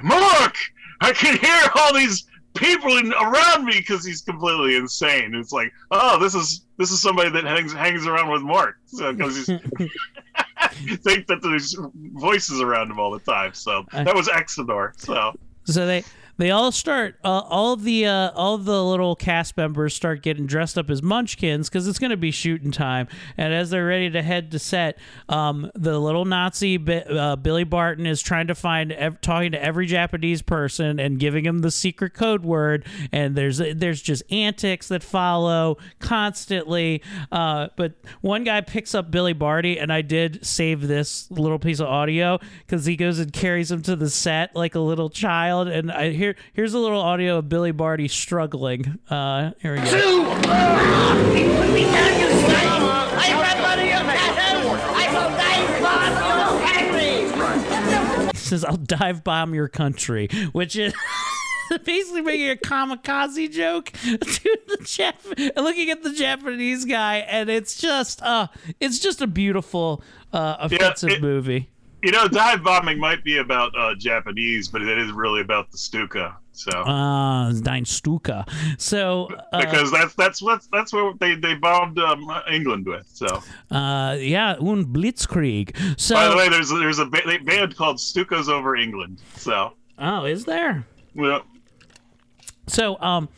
Mork, 0.02 0.56
I 1.02 1.12
can 1.14 1.38
hear 1.38 1.62
all 1.76 1.94
these 1.94 2.26
people 2.56 2.98
in, 2.98 3.14
around 3.14 3.66
me 3.66 3.74
because 3.78 4.06
he's 4.06 4.22
completely 4.22 4.76
insane. 4.76 5.36
It's 5.36 5.52
like, 5.52 5.72
oh, 5.92 6.20
this 6.20 6.34
is 6.36 6.66
this 6.78 6.92
is 6.92 7.02
somebody 7.02 7.30
that 7.30 7.44
hangs 7.44 7.74
hangs 7.74 8.08
around 8.08 8.32
with 8.32 8.42
Mork 8.42 8.74
because 8.92 9.36
he's 9.36 9.46
think 11.04 11.28
that 11.28 11.42
there's 11.42 11.78
voices 12.14 12.62
around 12.62 12.92
him 12.92 13.00
all 13.00 13.12
the 13.12 13.20
time. 13.20 13.54
So 13.54 13.86
that 13.92 14.16
was 14.16 14.28
Exidor. 14.28 14.92
So 15.00 15.34
So 15.66 15.86
they 15.86 16.04
they 16.38 16.52
all 16.52 16.72
start 16.72 17.16
uh, 17.24 17.42
all 17.50 17.76
the 17.76 18.06
uh, 18.06 18.32
all 18.32 18.58
the 18.58 18.84
little 18.84 19.16
cast 19.16 19.56
members 19.58 19.94
start 19.94 20.22
getting 20.22 20.46
dressed 20.46 20.78
up 20.78 20.90
as 20.90 21.02
Munchkins 21.02 21.70
because 21.70 21.88
it's 21.88 22.00
going 22.00 22.12
to 22.12 22.18
be 22.18 22.32
shooting 22.32 22.72
time. 22.72 23.08
And 23.38 23.54
as 23.54 23.70
they're 23.70 23.86
ready 23.86 24.10
to 24.10 24.22
head 24.22 24.52
to 24.52 24.60
set, 24.60 24.98
um, 25.30 25.72
the 25.76 26.00
little 26.00 26.26
Nazi 26.26 26.78
uh, 26.78 27.36
Billy 27.38 27.64
Barty 27.64 28.08
is 28.10 28.22
trying 28.22 28.48
to 28.48 28.56
find 28.56 29.18
talking 29.22 29.52
to 29.54 29.64
every 29.64 29.86
Japanese 29.86 30.42
person 30.42 31.00
and 31.00 31.20
giving 31.20 31.46
him 31.46 31.60
the 31.60 31.72
secret 31.72 32.14
code 32.14 32.44
word. 32.44 32.86
And 33.12 33.36
there's 33.36 33.58
there's 33.58 34.02
just 34.02 34.24
antics 34.32 34.90
that 34.90 35.04
follow 35.04 35.78
constantly. 36.00 37.02
Uh, 37.32 37.70
but 37.76 37.94
one 38.22 38.44
guy 38.44 38.62
picks 38.62 38.94
up 38.94 39.12
Billy 39.12 39.34
Barty, 39.34 39.80
and 39.80 39.92
I 39.92 40.02
did 40.02 40.46
save 40.46 40.88
this 40.88 41.30
little 41.32 41.60
piece 41.60 41.80
of 41.80 41.88
audio 41.88 42.40
because 42.60 42.86
he 42.86 42.96
goes 42.96 43.20
and 43.20 43.32
carries 43.32 43.72
him 43.72 43.82
to 43.84 43.96
the 43.96 44.10
set 44.10 44.56
like 44.56 44.76
a 44.76 44.80
little 44.80 45.10
child. 45.10 45.68
And 45.68 45.92
I 45.92 46.12
here 46.26 46.36
here's 46.54 46.74
a 46.74 46.80
little 46.80 47.02
audio 47.02 47.38
of 47.38 47.50
Billy 47.50 47.72
Barty 47.72 48.08
struggling. 48.08 49.00
Uh, 49.10 49.52
here 49.62 49.74
we 49.74 49.80
go. 49.80 50.96
He 58.32 58.38
says, 58.38 58.64
"I'll 58.66 58.78
dive 58.78 59.24
bomb 59.24 59.54
your 59.54 59.68
country," 59.68 60.28
which 60.52 60.76
is. 60.76 60.94
Basically, 61.84 62.22
making 62.22 62.52
a 62.52 62.56
kamikaze 62.56 63.52
joke 63.52 63.92
to 63.92 64.20
the 64.20 64.78
Jap- 64.84 65.56
looking 65.56 65.90
at 65.90 66.04
the 66.04 66.14
Japanese 66.14 66.86
guy, 66.86 67.18
and 67.18 67.50
it's 67.50 67.76
just, 67.82 68.22
uh, 68.22 68.48
it's 68.80 69.00
just 69.00 69.20
a 69.20 69.26
beautiful, 69.26 70.04
uh, 70.32 70.58
offensive 70.60 71.10
it- 71.10 71.22
movie. 71.24 71.68
You 72.06 72.12
know, 72.12 72.28
dive 72.28 72.64
bombing 72.64 72.99
might 72.99 73.24
be 73.24 73.39
about 73.39 73.74
uh, 73.76 73.95
Japanese, 73.95 74.68
but 74.68 74.84
it 74.84 74.97
is 74.97 75.12
really 75.12 75.41
about 75.41 75.72
the 75.72 75.78
Stuka. 75.78 76.38
So 76.51 76.72
Uh, 76.72 77.51
Dein 77.51 77.86
Stuka. 77.86 78.45
So, 78.78 79.28
uh, 79.51 79.60
because 79.60 79.91
that's 79.91 80.14
that's 80.14 80.39
what 80.41 80.62
that's 80.72 80.93
what 80.93 81.20
they 81.20 81.34
they 81.34 81.56
bombed 81.56 81.97
um, 81.97 82.32
England 82.49 82.86
with. 82.86 83.08
So 83.12 83.41
uh, 83.72 84.18
yeah, 84.20 84.56
un 84.60 84.86
Blitzkrieg. 84.86 85.76
So, 85.99 86.14
by 86.14 86.30
the 86.30 86.38
way, 86.38 86.47
there's 86.47 86.70
there's 86.70 86.99
a 86.99 87.06
ba- 87.08 87.39
band 87.43 87.76
called 87.76 87.97
Stukas 87.97 88.49
over 88.49 88.76
England. 88.76 89.22
So 89.36 89.74
oh, 89.97 90.26
is 90.26 90.45
there? 90.45 90.86
Yeah. 91.16 91.39
So, 92.68 92.99
um, 93.01 93.30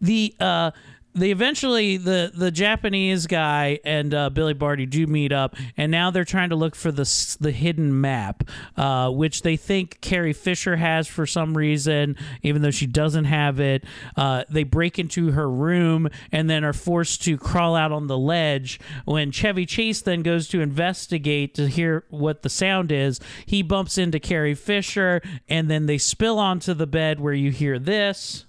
the 0.00 0.34
uh, 0.40 0.70
they 1.16 1.30
eventually 1.30 1.96
the 1.96 2.30
the 2.34 2.50
Japanese 2.50 3.26
guy 3.26 3.80
and 3.84 4.12
uh, 4.12 4.30
Billy 4.30 4.54
Barty 4.54 4.86
do 4.86 5.06
meet 5.06 5.32
up, 5.32 5.56
and 5.76 5.90
now 5.90 6.10
they're 6.10 6.24
trying 6.24 6.50
to 6.50 6.56
look 6.56 6.76
for 6.76 6.92
the 6.92 7.36
the 7.40 7.50
hidden 7.50 8.00
map, 8.00 8.44
uh, 8.76 9.10
which 9.10 9.42
they 9.42 9.56
think 9.56 10.00
Carrie 10.00 10.32
Fisher 10.32 10.76
has 10.76 11.08
for 11.08 11.26
some 11.26 11.56
reason, 11.56 12.16
even 12.42 12.62
though 12.62 12.70
she 12.70 12.86
doesn't 12.86 13.24
have 13.24 13.58
it. 13.60 13.84
Uh, 14.16 14.44
they 14.50 14.64
break 14.64 14.98
into 14.98 15.32
her 15.32 15.50
room 15.50 16.08
and 16.32 16.50
then 16.50 16.64
are 16.64 16.72
forced 16.72 17.22
to 17.24 17.38
crawl 17.38 17.74
out 17.74 17.92
on 17.92 18.06
the 18.06 18.18
ledge. 18.18 18.78
When 19.04 19.30
Chevy 19.30 19.66
Chase 19.66 20.02
then 20.02 20.22
goes 20.22 20.48
to 20.48 20.60
investigate 20.60 21.54
to 21.54 21.68
hear 21.68 22.04
what 22.10 22.42
the 22.42 22.50
sound 22.50 22.92
is, 22.92 23.20
he 23.46 23.62
bumps 23.62 23.98
into 23.98 24.20
Carrie 24.20 24.54
Fisher, 24.54 25.22
and 25.48 25.70
then 25.70 25.86
they 25.86 25.98
spill 25.98 26.38
onto 26.38 26.74
the 26.74 26.86
bed 26.86 27.20
where 27.20 27.34
you 27.34 27.50
hear 27.50 27.78
this. 27.78 28.45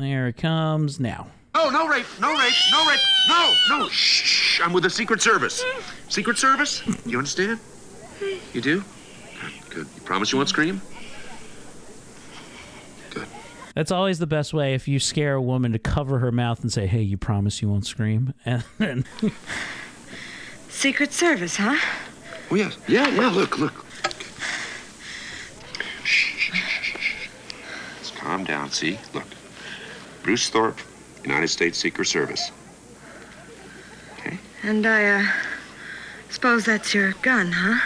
There 0.00 0.28
it 0.28 0.38
comes 0.38 0.98
now. 0.98 1.26
No, 1.54 1.68
no 1.68 1.86
rape, 1.86 2.06
no 2.20 2.30
rape, 2.30 2.54
no 2.72 2.88
rape, 2.88 3.00
no, 3.28 3.54
no. 3.68 3.88
Shh, 3.90 4.22
shh, 4.24 4.60
I'm 4.62 4.72
with 4.72 4.84
the 4.84 4.88
Secret 4.88 5.20
Service. 5.20 5.62
Secret 6.08 6.38
Service? 6.38 6.82
You 7.04 7.18
understand? 7.18 7.60
You 8.54 8.62
do? 8.62 8.80
Good, 8.80 9.70
good. 9.70 9.86
You 9.94 10.00
promise 10.02 10.32
you 10.32 10.38
won't 10.38 10.48
scream? 10.48 10.80
Good. 13.10 13.26
That's 13.74 13.90
always 13.92 14.18
the 14.18 14.26
best 14.26 14.54
way 14.54 14.72
if 14.72 14.88
you 14.88 14.98
scare 14.98 15.34
a 15.34 15.42
woman 15.42 15.72
to 15.72 15.78
cover 15.78 16.20
her 16.20 16.32
mouth 16.32 16.62
and 16.62 16.72
say, 16.72 16.86
"Hey, 16.86 17.02
you 17.02 17.18
promise 17.18 17.60
you 17.60 17.68
won't 17.68 17.84
scream." 17.84 18.32
And 18.46 18.64
then 18.78 19.04
Secret 20.70 21.12
Service, 21.12 21.56
huh? 21.56 21.76
Oh, 22.50 22.54
yes. 22.54 22.78
Yeah, 22.88 23.06
yeah, 23.08 23.28
look, 23.28 23.58
look. 23.58 23.84
Shh, 26.04 26.36
shh, 26.38 26.52
shh, 26.54 26.82
shh, 26.82 26.98
shh. 26.98 27.28
Let's 27.98 28.10
calm 28.12 28.44
down, 28.44 28.70
see? 28.70 28.98
Look. 29.12 29.24
Bruce 30.22 30.48
Thorpe, 30.48 30.78
United 31.24 31.48
States 31.48 31.78
Secret 31.78 32.06
Service. 32.06 32.50
Okay? 34.18 34.38
And 34.62 34.86
I, 34.86 35.04
uh, 35.20 35.26
suppose 36.30 36.64
that's 36.64 36.94
your 36.94 37.12
gun, 37.22 37.52
huh? 37.52 37.78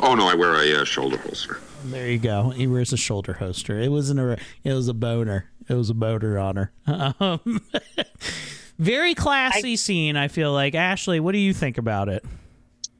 Oh, 0.00 0.14
no, 0.14 0.28
I 0.28 0.34
wear 0.34 0.54
a 0.54 0.82
uh, 0.82 0.84
shoulder 0.84 1.16
holster. 1.18 1.60
there 1.84 2.08
you 2.08 2.18
go. 2.18 2.50
He 2.50 2.66
wears 2.66 2.92
a 2.92 2.96
shoulder 2.96 3.34
holster. 3.34 3.78
It 3.80 3.90
wasn't 3.90 4.20
a. 4.20 4.38
It 4.62 4.72
was 4.72 4.88
a 4.88 4.94
boner. 4.94 5.46
It 5.68 5.74
was 5.74 5.88
a 5.90 5.94
boner 5.94 6.38
on 6.38 6.56
her. 6.56 6.72
Um, 7.20 7.62
very 8.78 9.14
classy 9.14 9.76
scene. 9.76 10.16
I 10.16 10.28
feel 10.28 10.52
like 10.52 10.74
Ashley. 10.74 11.20
What 11.20 11.32
do 11.32 11.38
you 11.38 11.54
think 11.54 11.78
about 11.78 12.08
it? 12.08 12.24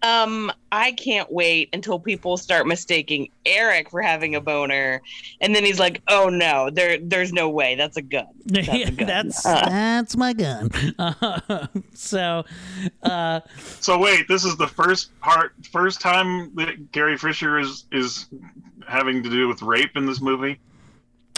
Um, 0.05 0.53
I 0.71 0.93
can't 0.93 1.33
wait 1.33 1.71
until 1.73 1.99
people 1.99 2.37
start 2.37 2.67
mistaking 2.67 3.31
Eric 3.47 3.91
for 3.91 4.03
having 4.03 4.35
a 4.35 4.41
boner, 4.41 5.01
and 5.41 5.57
then 5.57 5.65
he's 5.65 5.79
like, 5.79 6.03
"Oh 6.09 6.29
no, 6.29 6.69
there, 6.71 6.99
there's 7.01 7.33
no 7.33 7.49
way. 7.49 7.75
That's 7.75 7.97
a 7.97 8.03
gun. 8.03 8.27
That's 8.45 8.69
a 8.69 8.91
gun." 8.91 9.07
that's 9.07 9.47
Uh, 9.47 9.67
that's 9.67 10.15
my 10.15 10.35
gun. 10.35 10.71
Uh, 10.99 11.67
so, 11.95 12.45
uh, 13.03 13.41
so 13.81 13.99
wait, 13.99 14.29
this 14.29 14.45
is 14.45 14.57
the 14.59 14.69
first 14.69 15.19
part, 15.21 15.55
first 15.73 16.03
time 16.03 16.55
that 16.57 16.75
Carrie 16.93 17.17
Fisher 17.17 17.59
is 17.59 17.87
is 17.91 18.27
having 18.87 19.23
to 19.23 19.31
do 19.31 19.49
with 19.49 19.63
rape 19.63 19.97
in 19.97 20.05
this 20.05 20.21
movie. 20.21 20.61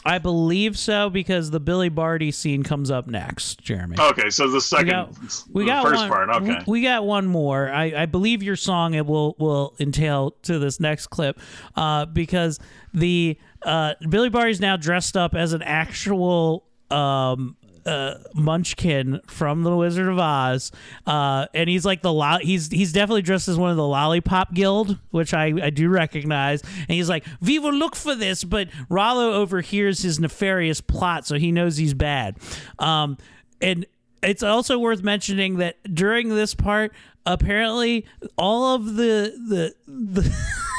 I 0.06 0.18
believe 0.18 0.78
so 0.78 1.10
because 1.10 1.50
the 1.50 1.60
Billy 1.60 1.88
Barty 1.88 2.30
scene 2.30 2.62
comes 2.62 2.90
up 2.90 3.06
next, 3.06 3.60
Jeremy. 3.60 3.96
Okay, 3.98 4.30
so 4.30 4.48
the 4.48 4.60
second, 4.60 4.86
we 4.86 4.92
got, 4.92 5.44
we 5.52 5.66
got 5.66 5.84
first 5.84 6.00
one, 6.00 6.08
part. 6.08 6.30
Okay, 6.30 6.58
we 6.66 6.82
got 6.82 7.04
one 7.04 7.26
more. 7.26 7.68
I, 7.70 8.02
I 8.02 8.06
believe 8.06 8.42
your 8.42 8.56
song 8.56 8.94
it 8.94 9.04
will 9.04 9.34
will 9.38 9.74
entail 9.80 10.30
to 10.42 10.58
this 10.58 10.78
next 10.78 11.08
clip, 11.08 11.40
uh, 11.74 12.06
because 12.06 12.60
the 12.94 13.36
uh, 13.62 13.94
Billy 14.08 14.30
Barty's 14.30 14.60
now 14.60 14.76
dressed 14.76 15.16
up 15.16 15.34
as 15.34 15.52
an 15.52 15.62
actual 15.62 16.64
um, 16.90 17.56
uh, 17.86 18.18
Munchkin 18.34 19.20
from 19.26 19.62
The 19.62 19.74
Wizard 19.74 20.08
of 20.08 20.18
Oz, 20.18 20.72
uh, 21.06 21.46
and 21.54 21.70
he's 21.70 21.84
like 21.84 22.02
the 22.02 22.12
lo- 22.12 22.38
he's 22.40 22.68
he's 22.68 22.92
definitely 22.92 23.22
dressed 23.22 23.48
as 23.48 23.56
one 23.56 23.70
of 23.70 23.76
the 23.76 23.86
Lollipop 23.86 24.52
Guild, 24.52 24.98
which 25.10 25.32
I, 25.32 25.52
I 25.62 25.70
do 25.70 25.88
recognize. 25.88 26.62
And 26.62 26.90
he's 26.90 27.08
like, 27.08 27.24
"We 27.40 27.58
will 27.58 27.72
look 27.72 27.94
for 27.96 28.14
this," 28.14 28.44
but 28.44 28.68
Rollo 28.88 29.32
overhears 29.34 30.02
his 30.02 30.18
nefarious 30.18 30.80
plot, 30.80 31.26
so 31.26 31.36
he 31.36 31.52
knows 31.52 31.76
he's 31.76 31.94
bad. 31.94 32.36
Um, 32.78 33.16
and 33.60 33.86
it's 34.22 34.42
also 34.42 34.78
worth 34.78 35.02
mentioning 35.02 35.58
that 35.58 35.76
during 35.94 36.30
this 36.30 36.54
part, 36.54 36.92
apparently 37.24 38.06
all 38.36 38.74
of 38.74 38.96
the 38.96 39.32
the 39.48 39.74
the. 39.86 40.36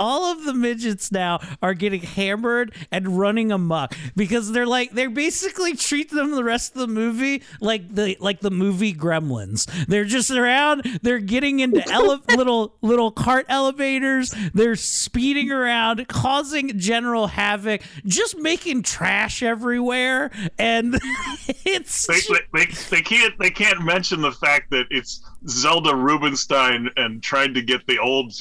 all 0.00 0.32
of 0.32 0.44
the 0.44 0.54
midgets 0.54 1.12
now 1.12 1.38
are 1.62 1.74
getting 1.74 2.00
hammered 2.00 2.74
and 2.90 3.18
running 3.18 3.52
amok 3.52 3.94
because 4.16 4.50
they're 4.50 4.66
like 4.66 4.92
they're 4.92 5.10
basically 5.10 5.76
treat 5.76 6.10
them 6.10 6.32
the 6.32 6.42
rest 6.42 6.74
of 6.74 6.80
the 6.80 6.88
movie 6.88 7.42
like 7.60 7.94
the 7.94 8.16
like 8.18 8.40
the 8.40 8.50
movie 8.50 8.94
Gremlins. 8.94 9.66
They're 9.86 10.04
just 10.04 10.30
around. 10.30 10.82
They're 11.02 11.18
getting 11.18 11.60
into 11.60 11.86
ele- 11.88 12.22
little 12.36 12.74
little 12.80 13.10
cart 13.10 13.46
elevators. 13.48 14.34
They're 14.54 14.76
speeding 14.76 15.52
around, 15.52 16.08
causing 16.08 16.78
general 16.78 17.28
havoc, 17.28 17.82
just 18.06 18.38
making 18.38 18.82
trash 18.82 19.42
everywhere, 19.42 20.30
and 20.58 20.94
it's 21.64 22.06
they, 22.06 22.20
they, 22.20 22.64
they, 22.64 22.72
they 22.90 23.02
can't 23.02 23.38
they 23.38 23.50
can't 23.50 23.84
mention 23.84 24.22
the 24.22 24.32
fact 24.32 24.70
that 24.70 24.86
it's 24.90 25.22
Zelda 25.46 25.94
Rubinstein 25.94 26.88
and 26.96 27.22
trying 27.22 27.54
to 27.54 27.62
get 27.62 27.86
the 27.86 27.98
old 27.98 28.32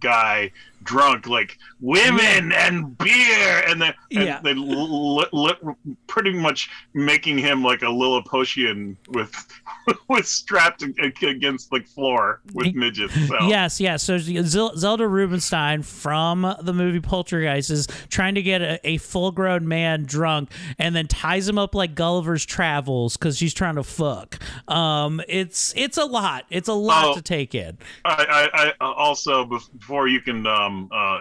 guy 0.00 0.52
drunk, 0.88 1.26
like 1.26 1.58
women 1.80 2.50
and 2.52 2.96
beer, 2.96 3.62
and 3.68 3.80
then 3.82 3.92
and 4.10 4.24
Yeah. 4.24 4.40
they 4.42 4.54
li- 4.54 5.26
li- 5.32 5.74
pretty 6.06 6.32
much 6.32 6.70
making 6.94 7.36
him 7.36 7.62
like 7.62 7.82
a 7.82 7.90
Lilliputian 7.90 8.96
with 9.08 9.32
with 10.08 10.26
strapped 10.26 10.82
against 10.82 11.70
the 11.70 11.80
floor 11.80 12.40
with 12.54 12.74
midgets. 12.74 13.14
So. 13.28 13.36
Yes, 13.48 13.80
yes. 13.80 14.02
So 14.02 14.18
Zelda 14.18 15.06
Rubinstein 15.06 15.82
from 15.82 16.54
the 16.62 16.72
movie 16.72 17.00
Poltergeist 17.00 17.70
is 17.70 17.86
trying 18.08 18.34
to 18.34 18.42
get 18.42 18.60
a, 18.62 18.80
a 18.88 18.96
full-grown 18.98 19.66
man 19.68 20.04
drunk 20.04 20.50
and 20.78 20.94
then 20.94 21.06
ties 21.06 21.48
him 21.48 21.58
up 21.58 21.74
like 21.74 21.94
Gulliver's 21.94 22.44
Travels 22.44 23.16
because 23.16 23.36
she's 23.36 23.54
trying 23.54 23.76
to 23.76 23.82
fuck. 23.82 24.38
Um, 24.68 25.20
it's 25.28 25.72
it's 25.76 25.96
a 25.98 26.04
lot. 26.04 26.44
It's 26.50 26.68
a 26.68 26.72
lot 26.74 26.98
Oh. 27.06 27.14
to 27.14 27.22
take 27.22 27.54
in. 27.54 27.78
I, 28.04 28.48
I, 28.52 28.84
I 28.84 28.92
also 28.92 29.44
before 29.44 30.08
you 30.08 30.20
can 30.20 30.46
um 30.46 30.88
uh 30.92 31.18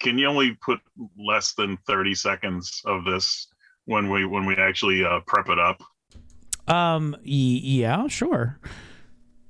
can 0.00 0.18
you 0.18 0.26
only 0.26 0.52
put 0.62 0.80
less 1.18 1.52
than 1.52 1.76
thirty 1.86 2.14
seconds 2.14 2.80
of 2.86 3.04
this 3.04 3.48
when 3.84 4.10
we 4.10 4.24
when 4.24 4.46
we 4.46 4.54
actually 4.56 5.04
uh, 5.04 5.20
prep 5.26 5.48
it 5.48 5.58
up? 5.58 5.82
Um, 6.70 7.16
yeah, 7.22 8.06
sure. 8.08 8.58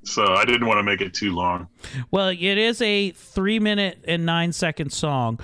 So 0.02 0.24
I 0.34 0.44
didn't 0.44 0.66
want 0.66 0.78
to 0.78 0.82
make 0.82 1.00
it 1.00 1.12
too 1.12 1.34
long. 1.34 1.68
Well, 2.10 2.28
it 2.28 2.40
is 2.40 2.80
a 2.80 3.10
three 3.10 3.58
minute 3.58 4.02
and 4.08 4.24
nine 4.24 4.52
second 4.52 4.92
song. 4.92 5.38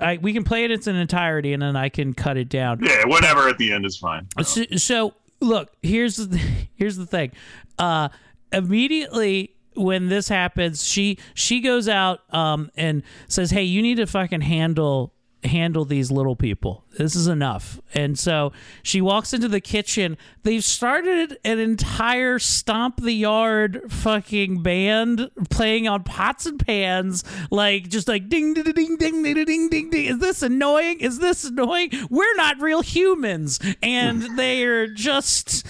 I, 0.00 0.18
we 0.20 0.32
can 0.32 0.44
play 0.44 0.64
it 0.64 0.70
in 0.70 0.78
its 0.78 0.86
entirety 0.86 1.52
and 1.52 1.62
then 1.62 1.74
I 1.74 1.88
can 1.88 2.12
cut 2.12 2.36
it 2.36 2.48
down. 2.48 2.80
Yeah, 2.82 3.06
whatever 3.06 3.48
at 3.48 3.58
the 3.58 3.72
end 3.72 3.86
is 3.86 3.96
fine. 3.96 4.26
So, 4.42 4.64
so 4.76 5.14
look, 5.40 5.70
here's 5.82 6.16
the 6.16 6.38
here's 6.76 6.96
the 6.96 7.06
thing. 7.06 7.32
Uh, 7.78 8.10
immediately 8.52 9.54
when 9.74 10.08
this 10.08 10.28
happens, 10.28 10.86
she 10.86 11.18
she 11.34 11.60
goes 11.60 11.88
out 11.88 12.20
um, 12.34 12.70
and 12.76 13.02
says, 13.26 13.50
"Hey, 13.50 13.64
you 13.64 13.82
need 13.82 13.96
to 13.96 14.06
fucking 14.06 14.42
handle." 14.42 15.14
handle 15.44 15.84
these 15.84 16.10
little 16.10 16.34
people 16.34 16.84
this 16.98 17.14
is 17.14 17.28
enough. 17.28 17.80
And 17.94 18.18
so 18.18 18.52
she 18.82 19.00
walks 19.00 19.32
into 19.32 19.46
the 19.46 19.60
kitchen. 19.60 20.18
They've 20.42 20.64
started 20.64 21.38
an 21.44 21.60
entire 21.60 22.40
stomp 22.40 23.00
the 23.00 23.12
yard 23.12 23.82
fucking 23.88 24.62
band 24.64 25.30
playing 25.48 25.86
on 25.86 26.02
pots 26.02 26.44
and 26.44 26.64
pans 26.64 27.22
like 27.52 27.88
just 27.88 28.08
like 28.08 28.28
ding 28.28 28.52
ding 28.54 28.64
ding 28.64 28.96
ding 28.96 29.22
ding 29.22 29.44
ding 29.44 29.68
ding 29.70 29.90
ding 29.90 30.04
is 30.06 30.18
this 30.18 30.42
annoying? 30.42 30.98
Is 30.98 31.20
this 31.20 31.44
annoying? 31.44 31.90
We're 32.10 32.34
not 32.34 32.60
real 32.60 32.82
humans. 32.82 33.60
And 33.80 34.22
they're 34.36 34.88
just 34.88 35.64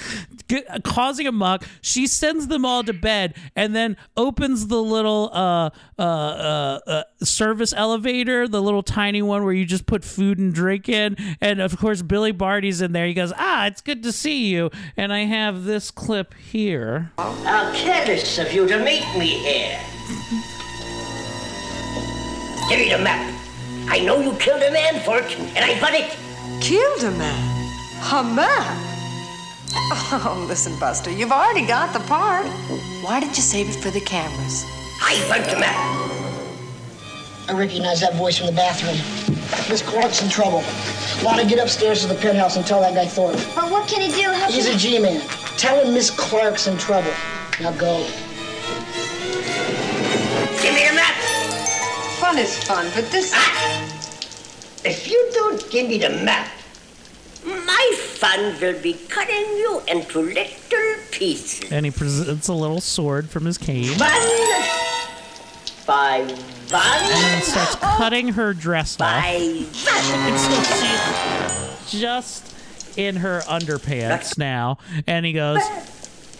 causing 0.82 1.26
a 1.26 1.32
muck. 1.32 1.64
She 1.82 2.06
sends 2.06 2.46
them 2.46 2.64
all 2.64 2.84
to 2.84 2.94
bed 2.94 3.36
and 3.54 3.76
then 3.76 3.98
opens 4.16 4.68
the 4.68 4.82
little 4.82 5.30
uh, 5.34 5.70
uh, 5.98 6.02
uh, 6.02 6.80
uh, 6.86 7.02
service 7.22 7.74
elevator 7.74 8.48
the 8.48 8.62
little 8.62 8.82
tiny 8.82 9.20
one 9.20 9.44
where 9.44 9.52
you 9.52 9.66
just 9.66 9.84
put 9.84 10.04
food 10.04 10.38
and 10.38 10.54
drink 10.54 10.88
in 10.88 11.16
and 11.40 11.60
of 11.60 11.76
course 11.78 12.02
billy 12.02 12.32
barty's 12.32 12.80
in 12.80 12.92
there 12.92 13.06
he 13.06 13.14
goes 13.14 13.32
ah 13.36 13.66
it's 13.66 13.80
good 13.80 14.02
to 14.02 14.12
see 14.12 14.46
you 14.46 14.70
and 14.96 15.12
i 15.12 15.20
have 15.20 15.64
this 15.64 15.90
clip 15.90 16.34
here 16.34 17.12
How 17.18 17.72
careless 17.74 18.38
of 18.38 18.52
you 18.52 18.66
to 18.68 18.78
meet 18.78 19.06
me 19.16 19.26
here. 19.26 19.80
Give 22.68 22.80
me 22.80 22.90
the 22.90 22.98
map. 22.98 23.34
I 23.88 24.00
know 24.00 24.20
you 24.20 24.32
killed 24.38 24.62
a 24.62 24.70
man 24.70 25.00
for 25.02 25.18
it, 25.18 25.38
and 25.56 25.64
I 25.64 25.80
got 25.80 25.94
it. 25.94 26.14
Killed 26.60 27.02
a 27.02 27.10
man? 27.16 27.40
A 28.12 28.22
man? 28.22 28.84
Oh, 30.10 30.44
listen, 30.48 30.78
Buster, 30.78 31.10
you've 31.10 31.32
already 31.32 31.66
got 31.66 31.92
the 31.92 32.00
part. 32.00 32.46
Why 33.02 33.20
did 33.20 33.36
you 33.36 33.42
save 33.42 33.68
it 33.70 33.76
for 33.82 33.90
the 33.90 34.00
cameras? 34.00 34.64
I 35.00 35.16
want 35.30 35.44
the 35.50 35.58
map. 35.58 36.37
I 37.48 37.52
recognize 37.52 38.00
that 38.00 38.14
voice 38.14 38.36
from 38.36 38.46
the 38.46 38.52
bathroom. 38.52 38.96
Miss 39.70 39.80
Clark's 39.80 40.22
in 40.22 40.28
trouble. 40.28 40.62
Lana, 41.24 41.46
get 41.48 41.58
upstairs 41.58 42.02
to 42.02 42.06
the 42.06 42.14
penthouse 42.14 42.56
and 42.56 42.66
tell 42.66 42.80
that 42.82 42.94
guy 42.94 43.06
Thorpe. 43.06 43.36
But 43.54 43.70
what 43.70 43.88
can 43.88 44.02
he 44.02 44.08
do? 44.08 44.30
How 44.30 44.50
He's 44.50 44.66
can 44.66 44.76
a 44.76 44.78
G-man. 44.78 45.26
Tell 45.56 45.82
him 45.82 45.94
Miss 45.94 46.10
Clark's 46.10 46.66
in 46.66 46.76
trouble. 46.76 47.12
Now 47.60 47.72
go. 47.72 48.06
Give 50.60 50.74
me 50.74 50.86
the 50.88 50.94
map. 50.94 51.14
Fun 52.20 52.36
is 52.36 52.62
fun, 52.64 52.90
but 52.94 53.10
this. 53.10 53.32
Ah! 53.34 53.82
If 54.84 55.08
you 55.10 55.30
don't 55.32 55.70
give 55.70 55.88
me 55.88 55.98
the 55.98 56.10
map, 56.10 56.52
my 57.46 57.94
fun 57.96 58.60
will 58.60 58.78
be 58.82 58.92
cutting 59.08 59.56
you 59.56 59.80
into 59.88 60.20
little 60.20 60.96
pieces. 61.10 61.72
and 61.72 61.86
he 61.86 61.90
presents 61.90 62.48
a 62.48 62.52
little 62.52 62.82
sword 62.82 63.30
from 63.30 63.46
his 63.46 63.56
cane. 63.56 63.88
One 63.98 64.10
by 65.86 66.20
one. 66.20 66.57
And 66.72 67.24
then 67.24 67.42
starts 67.42 67.74
cutting 67.76 68.28
her 68.28 68.52
dress 68.54 69.00
off 69.00 69.24
until 69.24 70.62
she's 71.88 72.00
just 72.00 72.54
in 72.98 73.16
her 73.16 73.40
underpants 73.42 74.36
now 74.36 74.78
and 75.06 75.24
he 75.24 75.32
goes 75.32 75.62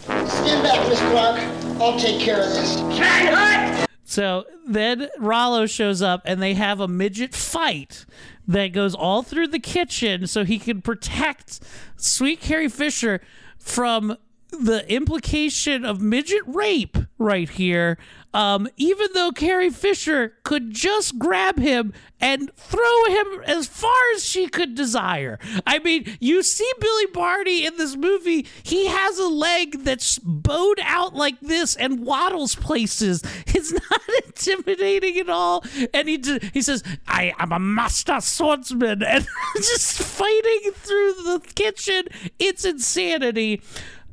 Stand 0.09 0.63
back, 0.63 0.89
Miss 0.89 1.01
Clark. 1.01 1.39
I'll 1.81 1.99
take 1.99 2.19
care 2.19 2.41
of 2.41 2.49
this. 2.49 3.87
So 4.05 4.47
then 4.67 5.09
Rollo 5.19 5.67
shows 5.67 6.01
up 6.01 6.23
and 6.25 6.41
they 6.41 6.55
have 6.55 6.81
a 6.81 6.89
midget 6.89 7.35
fight 7.35 8.07
that 8.47 8.69
goes 8.69 8.95
all 8.95 9.23
through 9.23 9.49
the 9.49 9.59
kitchen 9.59 10.27
so 10.27 10.45
he 10.45 10.59
can 10.59 10.81
protect 10.81 11.61
Sweet 11.97 12.41
Carrie 12.41 12.71
Fisher 12.71 13.21
from 13.59 14.17
the 14.51 14.91
implication 14.91 15.85
of 15.85 16.01
midget 16.01 16.43
rape 16.47 16.97
right 17.19 17.51
here. 17.51 17.99
Um, 18.35 18.69
even 18.77 19.09
though 19.15 19.33
Carrie 19.33 19.71
Fisher 19.71 20.35
could 20.43 20.71
just 20.71 21.19
grab 21.19 21.59
him 21.59 21.93
and 22.21 22.51
throw 22.57 23.05
him 23.07 23.27
as 23.47 23.67
far 23.67 23.99
as 24.15 24.25
she 24.25 24.49
could 24.49 24.75
desire. 24.75 25.39
I 25.67 25.79
mean, 25.79 26.17
you 26.21 26.43
see 26.43 26.71
Billy 26.81 27.07
Barty 27.07 27.65
in 27.65 27.77
this 27.77 27.97
movie, 27.97 28.47
he 28.63 28.87
has 28.87 29.19
a 29.19 29.29
leg 29.29 29.85
that's 29.85 30.19
bowed 30.19 30.81
out 30.83 31.15
like 31.15 31.41
this 31.41 31.77
and 31.77 32.05
waddles 32.05 32.55
places. 32.55 33.23
It's 33.59 33.73
not 33.73 34.01
intimidating 34.27 35.19
at 35.19 35.29
all. 35.29 35.65
And 35.93 36.09
he 36.09 36.19
d- 36.19 36.39
he 36.53 36.63
says, 36.63 36.83
I 37.09 37.35
am 37.39 37.51
a 37.53 37.59
master 37.59 38.21
swordsman, 38.21 39.03
and 39.07 39.27
just 39.57 40.01
fighting 40.03 40.73
through 40.75 41.15
the 41.25 41.41
kitchen. 41.55 42.05
It's 42.39 42.65
insanity. 42.65 43.63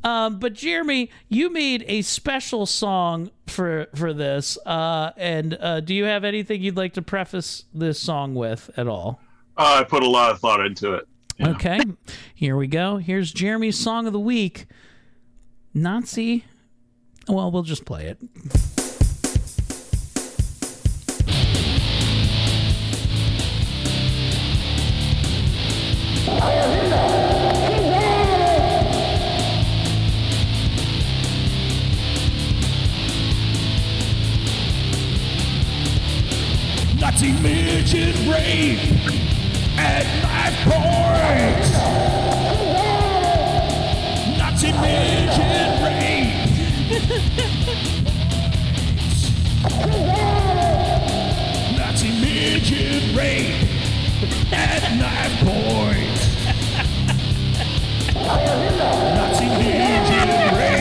Um, 0.05 0.37
but 0.37 0.53
Jeremy, 0.53 1.09
you 1.29 1.51
made 1.51 1.83
a 1.87 2.03
special 2.03 2.67
song 2.67 3.31
for 3.47 3.87
for 3.95 4.13
this, 4.13 4.55
uh, 4.63 5.11
and 5.17 5.57
uh, 5.59 5.79
do 5.79 5.95
you 5.95 6.03
have 6.03 6.23
anything 6.23 6.61
you'd 6.61 6.77
like 6.77 6.93
to 6.93 7.01
preface 7.01 7.65
this 7.73 7.99
song 7.99 8.35
with 8.35 8.69
at 8.77 8.87
all? 8.87 9.19
Uh, 9.57 9.79
I 9.79 9.83
put 9.83 10.03
a 10.03 10.07
lot 10.07 10.29
of 10.29 10.39
thought 10.39 10.63
into 10.63 10.93
it. 10.93 11.07
Okay, 11.41 11.79
here 12.35 12.55
we 12.55 12.67
go. 12.67 12.97
Here's 12.97 13.33
Jeremy's 13.33 13.79
song 13.79 14.05
of 14.05 14.13
the 14.13 14.19
week, 14.19 14.67
Nazi. 15.73 16.45
Well, 17.27 17.49
we'll 17.49 17.63
just 17.63 17.83
play 17.83 18.05
it. 18.05 18.19
Nazi 37.15 37.31
midget 37.31 38.15
rape 38.27 38.79
at 39.79 40.05
knife 40.21 40.59
point. 40.65 41.65
Nazi 44.37 44.71
midget 44.73 45.71
rape. 45.81 46.33
Nazi 51.77 52.09
midget 52.19 53.03
rape 53.15 53.63
at 54.51 54.83
knife 54.99 55.35
point. 55.39 56.19
Nazi 59.15 59.45
midget 59.45 60.51
rape 60.57 60.74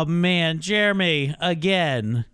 Oh 0.00 0.06
man, 0.06 0.60
Jeremy 0.60 1.34
again. 1.40 2.24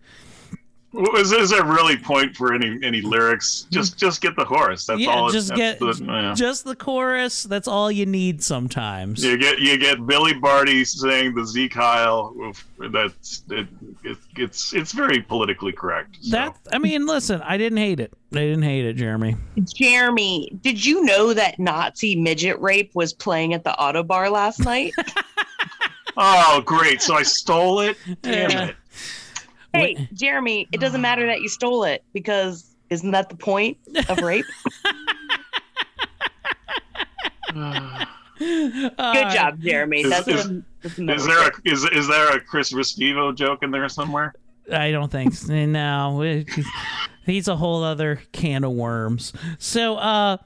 Is, 1.17 1.33
is 1.33 1.51
there 1.51 1.65
really 1.65 1.97
point 1.97 2.37
for 2.37 2.55
any 2.55 2.79
any 2.83 3.01
lyrics? 3.01 3.67
Just 3.73 3.99
just 3.99 4.21
get 4.21 4.37
the 4.37 4.45
chorus. 4.45 4.87
That's 4.87 5.01
yeah, 5.01 5.11
all. 5.11 5.29
it- 5.29 5.33
just 5.33 5.49
that's 5.49 5.59
get 5.59 5.79
the- 5.81 6.05
yeah. 6.07 6.35
just 6.35 6.65
the 6.65 6.77
chorus. 6.77 7.43
That's 7.43 7.67
all 7.67 7.91
you 7.91 8.07
need 8.07 8.41
sometimes. 8.43 9.23
You 9.25 9.37
get 9.37 9.59
you 9.59 9.77
get 9.79 10.07
Billy 10.07 10.35
Barty 10.35 10.85
saying 10.85 11.35
the 11.35 11.45
Sieg 11.45 11.75
Heil. 11.75 12.53
That's 12.79 13.43
it, 13.51 13.67
it, 14.05 14.17
it's 14.37 14.73
it's 14.73 14.93
very 14.93 15.21
politically 15.21 15.73
correct. 15.73 16.19
That 16.31 16.57
I 16.73 16.79
mean, 16.79 17.05
listen, 17.05 17.43
I 17.43 17.59
didn't 17.59 17.79
hate 17.79 17.99
it. 17.99 18.13
I 18.33 18.37
didn't 18.37 18.63
hate 18.63 18.85
it, 18.87 18.95
Jeremy. 18.95 19.37
Jeremy, 19.75 20.57
did 20.63 20.85
you 20.85 21.05
know 21.05 21.35
that 21.35 21.59
Nazi 21.59 22.15
midget 22.15 22.61
rape 22.61 22.93
was 22.95 23.13
playing 23.13 23.55
at 23.55 23.65
the 23.65 23.75
Ottobar 23.79 24.31
last 24.31 24.61
night? 24.61 24.93
Oh, 26.17 26.63
great! 26.65 27.03
So 27.03 27.15
I 27.15 27.23
stole 27.23 27.81
it. 27.81 27.99
Damn 28.23 28.51
Yeah. 28.51 28.65
it! 28.69 28.77
Hey, 29.75 30.09
Jeremy, 30.15 30.67
it 30.73 30.81
doesn't 30.81 31.03
matter 31.03 31.27
that 31.27 31.43
you 31.43 31.51
stole 31.51 31.85
it 31.85 32.03
because 32.15 32.71
isn't 32.89 33.11
that 33.11 33.29
the 33.29 33.37
point 33.37 33.77
of 34.09 34.19
rape? 34.21 34.47
Good 38.39 39.33
job, 39.33 39.61
Jeremy. 39.61 40.03
Is, 40.03 40.11
That's 40.11 40.29
is, 40.29 40.47
a, 40.47 40.63
that's 40.83 40.99
is 40.99 41.27
there 41.27 41.49
a 41.49 41.51
is 41.65 41.85
is 41.85 42.09
there 42.09 42.37
a 42.37 42.41
Chris 42.41 42.73
Restivo 42.73 43.35
joke 43.35 43.63
in 43.63 43.71
there 43.71 43.89
somewhere? 43.89 44.35
I 44.73 44.91
don't 44.91 45.11
think 45.11 45.35
so. 45.35 45.55
No, 45.67 46.23
it- 46.23 46.49
he's 47.25 47.49
a 47.49 47.57
whole 47.57 47.83
other 47.83 48.21
can 48.33 48.65
of 48.65 48.73
worms. 48.73 49.33
So, 49.59 49.97
uh, 49.97 50.37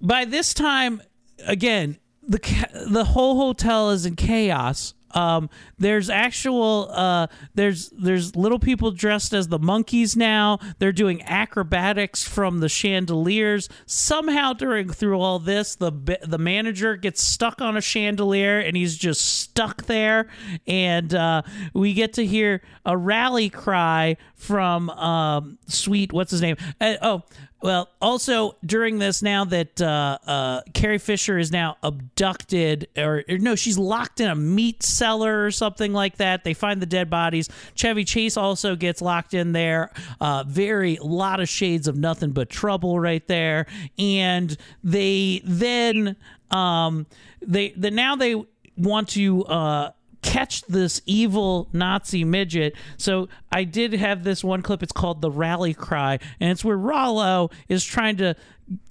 by 0.00 0.24
this 0.26 0.54
time, 0.54 1.02
again, 1.46 1.98
the 2.30 2.86
the 2.88 3.04
whole 3.04 3.36
hotel 3.36 3.90
is 3.90 4.06
in 4.06 4.14
chaos. 4.14 4.94
Um, 5.12 5.50
there's 5.76 6.08
actual 6.08 6.88
uh, 6.92 7.26
there's 7.56 7.90
there's 7.90 8.36
little 8.36 8.60
people 8.60 8.92
dressed 8.92 9.32
as 9.32 9.48
the 9.48 9.58
monkeys 9.58 10.16
now. 10.16 10.60
They're 10.78 10.92
doing 10.92 11.22
acrobatics 11.22 12.22
from 12.22 12.60
the 12.60 12.68
chandeliers. 12.68 13.68
Somehow 13.86 14.52
during 14.52 14.88
through 14.88 15.18
all 15.18 15.40
this, 15.40 15.74
the 15.74 15.90
the 16.22 16.38
manager 16.38 16.94
gets 16.94 17.20
stuck 17.20 17.60
on 17.60 17.76
a 17.76 17.80
chandelier 17.80 18.60
and 18.60 18.76
he's 18.76 18.96
just 18.96 19.22
stuck 19.22 19.86
there. 19.86 20.28
And 20.68 21.12
uh, 21.12 21.42
we 21.74 21.92
get 21.94 22.12
to 22.12 22.24
hear 22.24 22.62
a 22.86 22.96
rally 22.96 23.50
cry 23.50 24.18
from 24.36 24.88
um, 24.90 25.58
Sweet. 25.66 26.12
What's 26.12 26.30
his 26.30 26.42
name? 26.42 26.56
Uh, 26.80 26.94
oh. 27.02 27.22
Well, 27.62 27.90
also 28.00 28.56
during 28.64 28.98
this, 28.98 29.22
now 29.22 29.44
that 29.44 29.80
uh, 29.82 30.18
uh, 30.26 30.60
Carrie 30.72 30.98
Fisher 30.98 31.38
is 31.38 31.52
now 31.52 31.76
abducted, 31.82 32.88
or, 32.96 33.22
or 33.28 33.38
no, 33.38 33.54
she's 33.54 33.76
locked 33.76 34.20
in 34.20 34.28
a 34.28 34.34
meat 34.34 34.82
cellar 34.82 35.44
or 35.44 35.50
something 35.50 35.92
like 35.92 36.16
that. 36.16 36.42
They 36.42 36.54
find 36.54 36.80
the 36.80 36.86
dead 36.86 37.10
bodies. 37.10 37.50
Chevy 37.74 38.04
Chase 38.04 38.38
also 38.38 38.76
gets 38.76 39.02
locked 39.02 39.34
in 39.34 39.52
there. 39.52 39.90
Uh, 40.20 40.44
very 40.46 40.96
lot 41.02 41.40
of 41.40 41.50
shades 41.50 41.86
of 41.86 41.96
nothing 41.96 42.30
but 42.30 42.48
trouble 42.48 42.98
right 42.98 43.26
there. 43.28 43.66
And 43.98 44.56
they 44.82 45.42
then 45.44 46.16
um, 46.50 47.06
they 47.42 47.70
the 47.70 47.90
now 47.90 48.16
they 48.16 48.42
want 48.76 49.08
to. 49.10 49.44
Uh, 49.44 49.90
catch 50.22 50.62
this 50.62 51.00
evil 51.06 51.68
Nazi 51.72 52.24
midget. 52.24 52.74
So 52.96 53.28
I 53.50 53.64
did 53.64 53.92
have 53.94 54.24
this 54.24 54.44
one 54.44 54.62
clip. 54.62 54.82
It's 54.82 54.92
called 54.92 55.20
the 55.20 55.30
rally 55.30 55.74
cry, 55.74 56.18
and 56.38 56.50
it's 56.50 56.64
where 56.64 56.76
Rollo 56.76 57.50
is 57.68 57.84
trying 57.84 58.16
to 58.18 58.34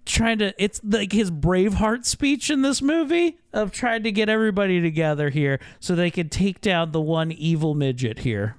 trying 0.06 0.40
to. 0.40 0.54
It's 0.58 0.82
like 0.84 1.12
his 1.12 1.32
Braveheart 1.32 2.06
speech 2.06 2.50
in 2.50 2.62
this 2.62 2.82
movie 2.82 3.38
of 3.54 3.72
trying 3.72 4.04
to 4.04 4.12
get 4.12 4.30
everybody 4.30 4.82
together 4.82 5.30
here 5.30 5.60
so 5.80 5.96
they 5.96 6.12
can 6.12 6.30
take 6.30 6.62
down 6.62 6.92
the 6.92 7.02
one 7.02 7.32
evil 7.32 7.76
midget 7.76 8.20
here. 8.20 8.56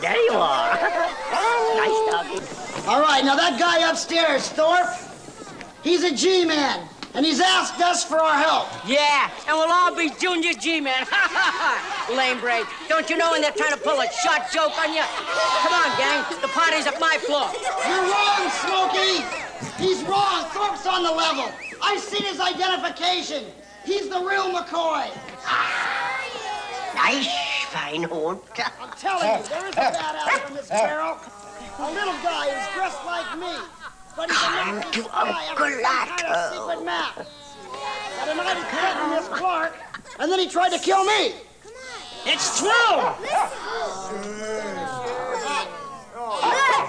There 0.00 0.16
you 0.16 0.32
are. 0.32 0.74
nice 0.74 2.10
talking. 2.10 2.88
All 2.88 3.00
right, 3.00 3.22
now 3.24 3.36
that 3.36 3.58
guy 3.58 3.88
upstairs, 3.90 4.48
Thorpe, 4.48 4.88
he's 5.82 6.04
a 6.04 6.14
G-man, 6.14 6.88
and 7.18 7.26
he's 7.26 7.40
asked 7.40 7.80
us 7.80 8.04
for 8.04 8.22
our 8.22 8.38
help. 8.38 8.68
Yeah, 8.86 9.28
and 9.48 9.58
we'll 9.58 9.72
all 9.72 9.92
be 9.92 10.08
Junior 10.20 10.52
G-Man. 10.52 11.04
Lame 12.14 12.38
break. 12.38 12.64
Don't 12.88 13.10
you 13.10 13.16
know 13.16 13.32
when 13.32 13.42
they're 13.42 13.50
trying 13.50 13.72
to 13.72 13.76
pull 13.76 13.98
a 13.98 14.06
shot 14.22 14.52
joke 14.52 14.78
on 14.78 14.94
you? 14.94 15.02
Come 15.02 15.74
on, 15.74 15.98
gang. 15.98 16.22
The 16.40 16.46
party's 16.46 16.86
at 16.86 17.00
my 17.00 17.18
floor. 17.26 17.50
You're 17.90 18.06
wrong, 18.06 18.46
Smokey. 18.62 19.26
He's 19.82 20.04
wrong. 20.04 20.46
Thorpe's 20.54 20.86
on 20.86 21.02
the 21.02 21.10
level. 21.10 21.50
I've 21.82 21.98
seen 21.98 22.22
his 22.22 22.38
identification. 22.38 23.46
He's 23.84 24.08
the 24.08 24.20
real 24.20 24.54
McCoy. 24.54 25.10
Nice, 26.94 27.26
fine 27.74 28.04
hold. 28.04 28.44
I'm 28.80 28.90
telling 28.96 29.42
you, 29.42 29.48
there 29.48 29.66
is 29.66 29.72
a 29.72 29.76
bad 29.76 30.14
apple 30.14 30.54
this 30.54 30.68
barrel. 30.68 31.18
A 31.80 31.90
little 31.90 32.14
guy 32.22 32.50
who's 32.50 32.74
dressed 32.74 33.04
like 33.06 33.38
me, 33.38 33.46
but 33.46 33.56
he's 33.56 33.74
a 33.74 33.77
Come 34.26 34.82
to 34.82 35.16
Uncle 35.16 35.44
after 35.46 35.62
some 35.62 35.80
kind 35.80 35.80
of 35.80 35.86
Otto. 35.86 36.50
secret 36.52 36.84
map. 36.84 37.24
A 38.20 38.34
night 38.34 38.56
he 38.56 38.62
threatened 38.64 39.10
Miss 39.12 39.28
Clark, 39.28 39.74
and 40.18 40.32
then 40.32 40.40
he 40.40 40.48
tried 40.48 40.70
to 40.70 40.78
kill 40.80 41.04
me. 41.04 41.34
It's 42.26 42.58
true. 42.58 42.68
Look, 42.68 43.20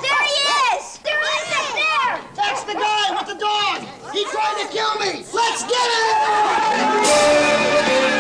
there 0.01 0.23
he 0.25 0.33
is! 0.73 0.97
There 1.03 1.21
he 1.21 1.25
is 1.37 1.53
up 1.53 1.69
there! 1.75 2.19
That's 2.35 2.63
the 2.63 2.73
guy 2.73 3.11
with 3.15 3.27
the 3.27 3.35
dog. 3.39 3.85
He 4.11 4.25
tried 4.25 4.57
to 4.63 4.67
kill 4.73 4.95
me. 4.95 5.23
Let's 5.31 5.63
get 5.65 5.87
him. 8.13 8.18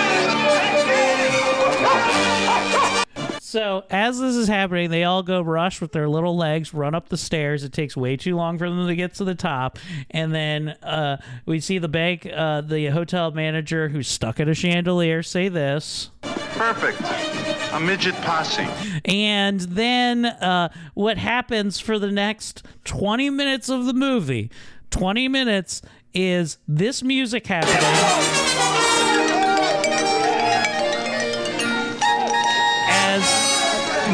So 3.49 3.83
as 3.89 4.19
this 4.19 4.35
is 4.35 4.47
happening, 4.47 4.91
they 4.91 5.05
all 5.05 5.23
go 5.23 5.41
rush 5.41 5.81
with 5.81 5.91
their 5.91 6.07
little 6.07 6.37
legs, 6.37 6.71
run 6.71 6.93
up 6.93 7.09
the 7.09 7.17
stairs. 7.17 7.63
It 7.63 7.73
takes 7.73 7.97
way 7.97 8.15
too 8.15 8.35
long 8.35 8.59
for 8.59 8.69
them 8.69 8.85
to 8.85 8.95
get 8.95 9.15
to 9.15 9.23
the 9.23 9.33
top, 9.33 9.79
and 10.11 10.31
then 10.31 10.69
uh, 10.83 11.17
we 11.47 11.59
see 11.59 11.79
the 11.79 11.87
bank, 11.87 12.29
uh, 12.31 12.61
the 12.61 12.89
hotel 12.89 13.31
manager 13.31 13.89
who's 13.89 14.07
stuck 14.07 14.39
at 14.39 14.47
a 14.47 14.53
chandelier, 14.53 15.23
say 15.23 15.49
this. 15.49 16.11
Perfect. 16.21 17.01
A 17.73 17.79
midget 17.79 18.13
posse. 18.17 18.67
And 19.03 19.61
then 19.61 20.25
uh, 20.25 20.69
what 20.93 21.17
happens 21.17 21.79
for 21.79 21.97
the 21.97 22.11
next 22.11 22.61
20 22.83 23.31
minutes 23.31 23.67
of 23.67 23.87
the 23.87 23.93
movie? 23.93 24.51
20 24.91 25.27
minutes 25.27 25.81
is 26.13 26.59
this 26.67 27.01
music 27.01 27.47
happening. 27.47 28.48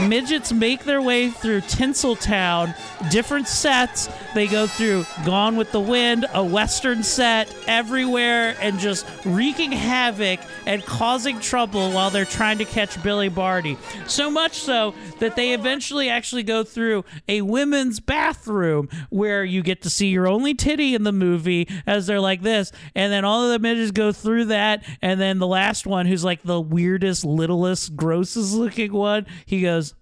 Midgets 0.09 0.53
make 0.53 0.83
their 0.83 1.01
way 1.01 1.29
through 1.29 1.61
Tinseltown, 1.61 2.75
different 3.09 3.47
sets. 3.47 4.09
They 4.33 4.47
go 4.47 4.67
through 4.67 5.05
Gone 5.25 5.57
with 5.57 5.71
the 5.71 5.79
Wind, 5.79 6.25
a 6.33 6.43
Western 6.43 7.03
set, 7.03 7.53
everywhere, 7.67 8.55
and 8.61 8.79
just 8.79 9.05
wreaking 9.25 9.71
havoc 9.71 10.39
and 10.65 10.83
causing 10.85 11.39
trouble 11.39 11.91
while 11.91 12.09
they're 12.09 12.25
trying 12.25 12.57
to 12.59 12.65
catch 12.65 13.01
Billy 13.03 13.29
Barty. 13.29 13.77
So 14.07 14.29
much 14.29 14.59
so 14.59 14.93
that 15.19 15.35
they 15.35 15.53
eventually 15.53 16.09
actually 16.09 16.43
go 16.43 16.63
through 16.63 17.03
a 17.27 17.41
women's 17.41 17.99
bathroom 17.99 18.89
where 19.09 19.43
you 19.43 19.63
get 19.63 19.81
to 19.83 19.89
see 19.89 20.07
your 20.07 20.27
only 20.27 20.53
titty 20.53 20.95
in 20.95 21.03
the 21.03 21.11
movie 21.11 21.67
as 21.85 22.07
they're 22.07 22.19
like 22.19 22.41
this. 22.41 22.71
And 22.93 23.11
then 23.11 23.25
all 23.25 23.43
of 23.43 23.51
the 23.51 23.59
midgets 23.59 23.91
go 23.91 24.11
through 24.11 24.45
that. 24.45 24.85
And 25.01 25.19
then 25.19 25.39
the 25.39 25.47
last 25.47 25.85
one, 25.87 26.05
who's 26.05 26.23
like 26.23 26.43
the 26.43 26.61
weirdest, 26.61 27.25
littlest, 27.25 27.95
grossest 27.95 28.53
looking 28.53 28.93
one, 28.93 29.25
he 29.45 29.61
goes, 29.61 29.94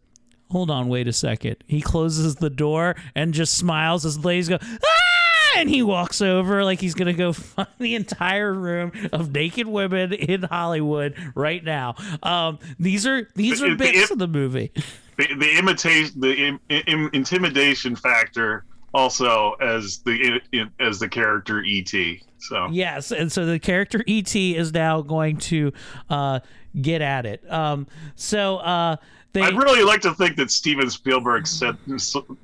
Hold 0.54 0.70
on, 0.70 0.88
wait 0.88 1.08
a 1.08 1.14
second. 1.14 1.56
He 1.68 1.82
closes 1.82 2.36
the 2.36 2.50
door 2.52 2.96
and 3.16 3.34
just 3.34 3.58
smiles 3.58 4.06
as 4.06 4.20
the 4.20 4.28
ladies 4.28 4.48
go, 4.50 4.60
ah! 4.62 5.58
And 5.58 5.68
he 5.68 5.82
walks 5.84 6.22
over 6.22 6.64
like 6.64 6.80
he's 6.80 6.94
gonna 6.94 7.12
go 7.14 7.34
find 7.34 7.68
the 7.80 7.96
entire 7.96 8.54
room 8.54 8.92
of 9.12 9.32
naked 9.34 9.68
women 9.68 10.14
in 10.14 10.44
Hollywood 10.44 11.16
right 11.36 11.64
now. 11.64 11.96
Um, 12.22 12.60
these 12.80 13.06
are 13.08 13.28
these 13.36 13.64
are 13.64 13.70
the- 13.72 13.76
bits 13.76 13.98
it- 13.98 14.12
of 14.12 14.20
the 14.20 14.28
movie. 14.28 14.72
The, 15.18 15.28
the 15.38 15.58
imitation, 15.60 16.20
the 16.22 16.34
im, 16.36 16.60
im, 16.70 17.10
intimidation 17.14 17.96
factor, 17.96 18.66
also 18.96 19.54
as 19.62 20.00
the 20.06 20.40
as 20.80 21.00
the 21.00 21.10
character 21.10 21.64
ET. 21.68 21.92
So 22.40 22.68
Yes, 22.72 23.12
and 23.12 23.32
so 23.32 23.46
the 23.46 23.58
character 23.60 24.04
ET 24.08 24.36
is 24.36 24.72
now 24.74 25.02
going 25.02 25.38
to 25.38 25.72
uh, 26.10 26.40
get 26.82 27.02
at 27.02 27.26
it. 27.26 27.44
Um, 27.52 27.88
so 28.16 28.58
uh, 28.58 28.98
they 29.34 29.42
I'd 29.42 29.56
really 29.56 29.84
like 29.84 30.02
to 30.02 30.14
think 30.14 30.36
that 30.38 30.50
Steven 30.52 30.90
Spielberg 30.90 31.46
said 31.48 31.76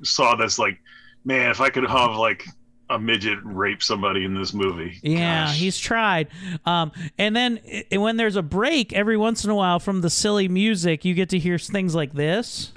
saw 0.02 0.34
this 0.36 0.58
like, 0.58 0.78
man, 1.24 1.50
if 1.50 1.60
I 1.60 1.70
could 1.70 1.88
have 1.88 2.12
like 2.16 2.44
a 2.88 2.98
midget 2.98 3.38
rape 3.44 3.82
somebody 3.84 4.24
in 4.24 4.34
this 4.34 4.52
movie. 4.52 4.98
Yeah, 5.04 5.48
he's 5.52 5.78
tried. 5.78 6.26
Um, 6.66 6.90
and 7.18 7.36
then 7.36 7.60
i- 7.92 7.96
when 7.98 8.16
there's 8.16 8.34
a 8.34 8.42
break, 8.42 8.92
every 8.92 9.16
once 9.16 9.44
in 9.44 9.50
a 9.50 9.54
while 9.54 9.78
from 9.78 10.00
the 10.00 10.10
silly 10.10 10.48
music, 10.48 11.04
you 11.04 11.14
get 11.14 11.28
to 11.28 11.38
hear 11.38 11.56
things 11.56 11.94
like 11.94 12.12
this. 12.14 12.72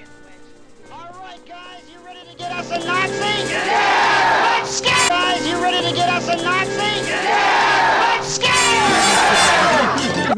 All 0.92 1.00
right, 1.20 1.40
guys, 1.48 1.82
you 1.92 1.98
ready 2.06 2.20
to 2.30 2.38
get 2.38 2.52
us 2.52 2.70
a 2.70 2.86
Nazi? 2.86 3.52
Yeah! 3.52 4.58
Let's 4.60 4.82
get 4.82 5.10
Guys, 5.10 5.48
you 5.48 5.56
ready 5.60 5.88
to 5.90 5.96
get 5.96 6.10
us 6.10 6.28
a 6.28 6.36
Nazi? 6.44 7.10
Yeah! 7.10 7.63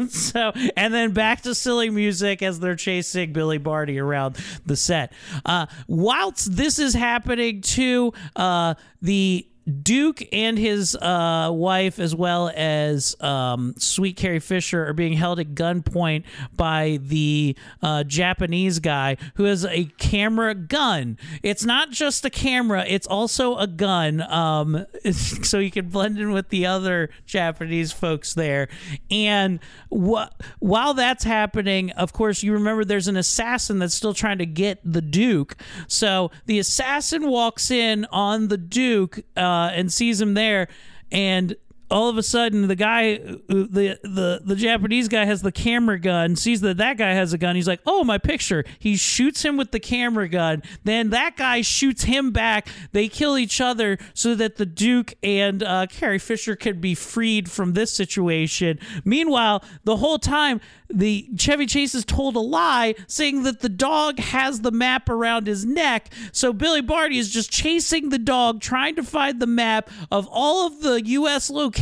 So, 0.08 0.52
and 0.76 0.92
then 0.92 1.12
back 1.12 1.42
to 1.42 1.54
silly 1.54 1.90
music 1.90 2.42
as 2.42 2.58
they're 2.58 2.76
chasing 2.76 3.32
Billy 3.32 3.58
Barty 3.58 3.98
around 3.98 4.36
the 4.64 4.76
set. 4.76 5.12
Uh, 5.44 5.66
whilst 5.88 6.56
this 6.56 6.78
is 6.78 6.94
happening, 6.94 7.60
to 7.62 8.12
uh, 8.34 8.74
the 9.02 9.48
Duke 9.82 10.22
and 10.32 10.58
his 10.58 10.94
uh, 10.94 11.50
wife, 11.52 11.98
as 11.98 12.14
well 12.14 12.52
as 12.54 13.16
um, 13.20 13.74
Sweet 13.78 14.16
Carrie 14.16 14.38
Fisher, 14.38 14.86
are 14.86 14.92
being 14.92 15.14
held 15.14 15.40
at 15.40 15.54
gunpoint 15.54 16.24
by 16.54 17.00
the 17.02 17.56
uh, 17.82 18.04
Japanese 18.04 18.78
guy 18.78 19.16
who 19.34 19.44
has 19.44 19.64
a 19.64 19.86
camera 19.98 20.54
gun. 20.54 21.18
It's 21.42 21.64
not 21.64 21.90
just 21.90 22.24
a 22.24 22.30
camera; 22.30 22.84
it's 22.86 23.08
also 23.08 23.56
a 23.56 23.66
gun. 23.66 24.20
Um, 24.22 24.86
so 25.12 25.58
you 25.58 25.72
can 25.72 25.88
blend 25.88 26.18
in 26.18 26.30
with 26.30 26.50
the 26.50 26.66
other 26.66 27.10
Japanese 27.26 27.92
folks 27.92 28.34
there. 28.34 28.68
And 29.10 29.58
wh- 29.90 30.28
while 30.60 30.94
that's 30.94 31.24
happening, 31.24 31.90
of 31.92 32.12
course, 32.12 32.42
you 32.42 32.52
remember 32.52 32.84
there's 32.84 33.08
an 33.08 33.16
assassin 33.16 33.80
that's 33.80 33.94
still 33.94 34.14
trying 34.14 34.38
to 34.38 34.46
get 34.46 34.80
the 34.84 35.02
Duke. 35.02 35.56
So 35.88 36.30
the 36.46 36.60
assassin 36.60 37.28
walks 37.28 37.70
in 37.70 38.04
on 38.06 38.48
the 38.48 38.58
Duke 38.58 39.20
uh, 39.36 39.55
Uh, 39.56 39.70
and 39.70 39.92
sees 39.92 40.20
him 40.20 40.34
there, 40.34 40.68
and 41.10 41.56
all 41.90 42.08
of 42.08 42.18
a 42.18 42.22
sudden 42.22 42.66
the 42.66 42.74
guy 42.74 43.14
uh, 43.14 43.36
the 43.48 43.98
the 44.02 44.40
the 44.44 44.56
Japanese 44.56 45.08
guy 45.08 45.24
has 45.24 45.42
the 45.42 45.52
camera 45.52 45.98
gun 45.98 46.34
sees 46.34 46.60
that 46.60 46.78
that 46.78 46.98
guy 46.98 47.12
has 47.12 47.32
a 47.32 47.38
gun. 47.38 47.54
He's 47.54 47.68
like 47.68 47.80
oh 47.86 48.02
my 48.02 48.18
picture. 48.18 48.64
He 48.78 48.96
shoots 48.96 49.44
him 49.44 49.56
with 49.56 49.70
the 49.70 49.80
camera 49.80 50.28
gun. 50.28 50.62
Then 50.84 51.10
that 51.10 51.36
guy 51.36 51.60
shoots 51.60 52.04
him 52.04 52.32
back. 52.32 52.68
They 52.92 53.08
kill 53.08 53.38
each 53.38 53.60
other 53.60 53.98
so 54.14 54.34
that 54.34 54.56
the 54.56 54.66
duke 54.66 55.14
and 55.22 55.62
uh, 55.62 55.86
Carrie 55.86 56.18
Fisher 56.18 56.56
can 56.56 56.80
be 56.80 56.94
freed 56.94 57.50
from 57.50 57.74
this 57.74 57.92
situation. 57.92 58.78
Meanwhile 59.04 59.62
the 59.84 59.96
whole 59.96 60.18
time 60.18 60.60
the 60.88 61.28
Chevy 61.36 61.66
Chase 61.66 61.94
is 61.94 62.04
told 62.04 62.36
a 62.36 62.40
lie 62.40 62.94
saying 63.06 63.42
that 63.44 63.60
the 63.60 63.68
dog 63.68 64.18
has 64.18 64.60
the 64.60 64.70
map 64.70 65.08
around 65.08 65.46
his 65.46 65.64
neck. 65.64 66.12
So 66.32 66.52
Billy 66.52 66.80
Barty 66.80 67.18
is 67.18 67.30
just 67.30 67.50
chasing 67.50 68.08
the 68.08 68.18
dog 68.18 68.60
trying 68.60 68.96
to 68.96 69.02
find 69.02 69.40
the 69.40 69.46
map 69.46 69.90
of 70.10 70.28
all 70.30 70.66
of 70.66 70.80
the 70.80 71.02
US 71.04 71.50
locations 71.50 71.75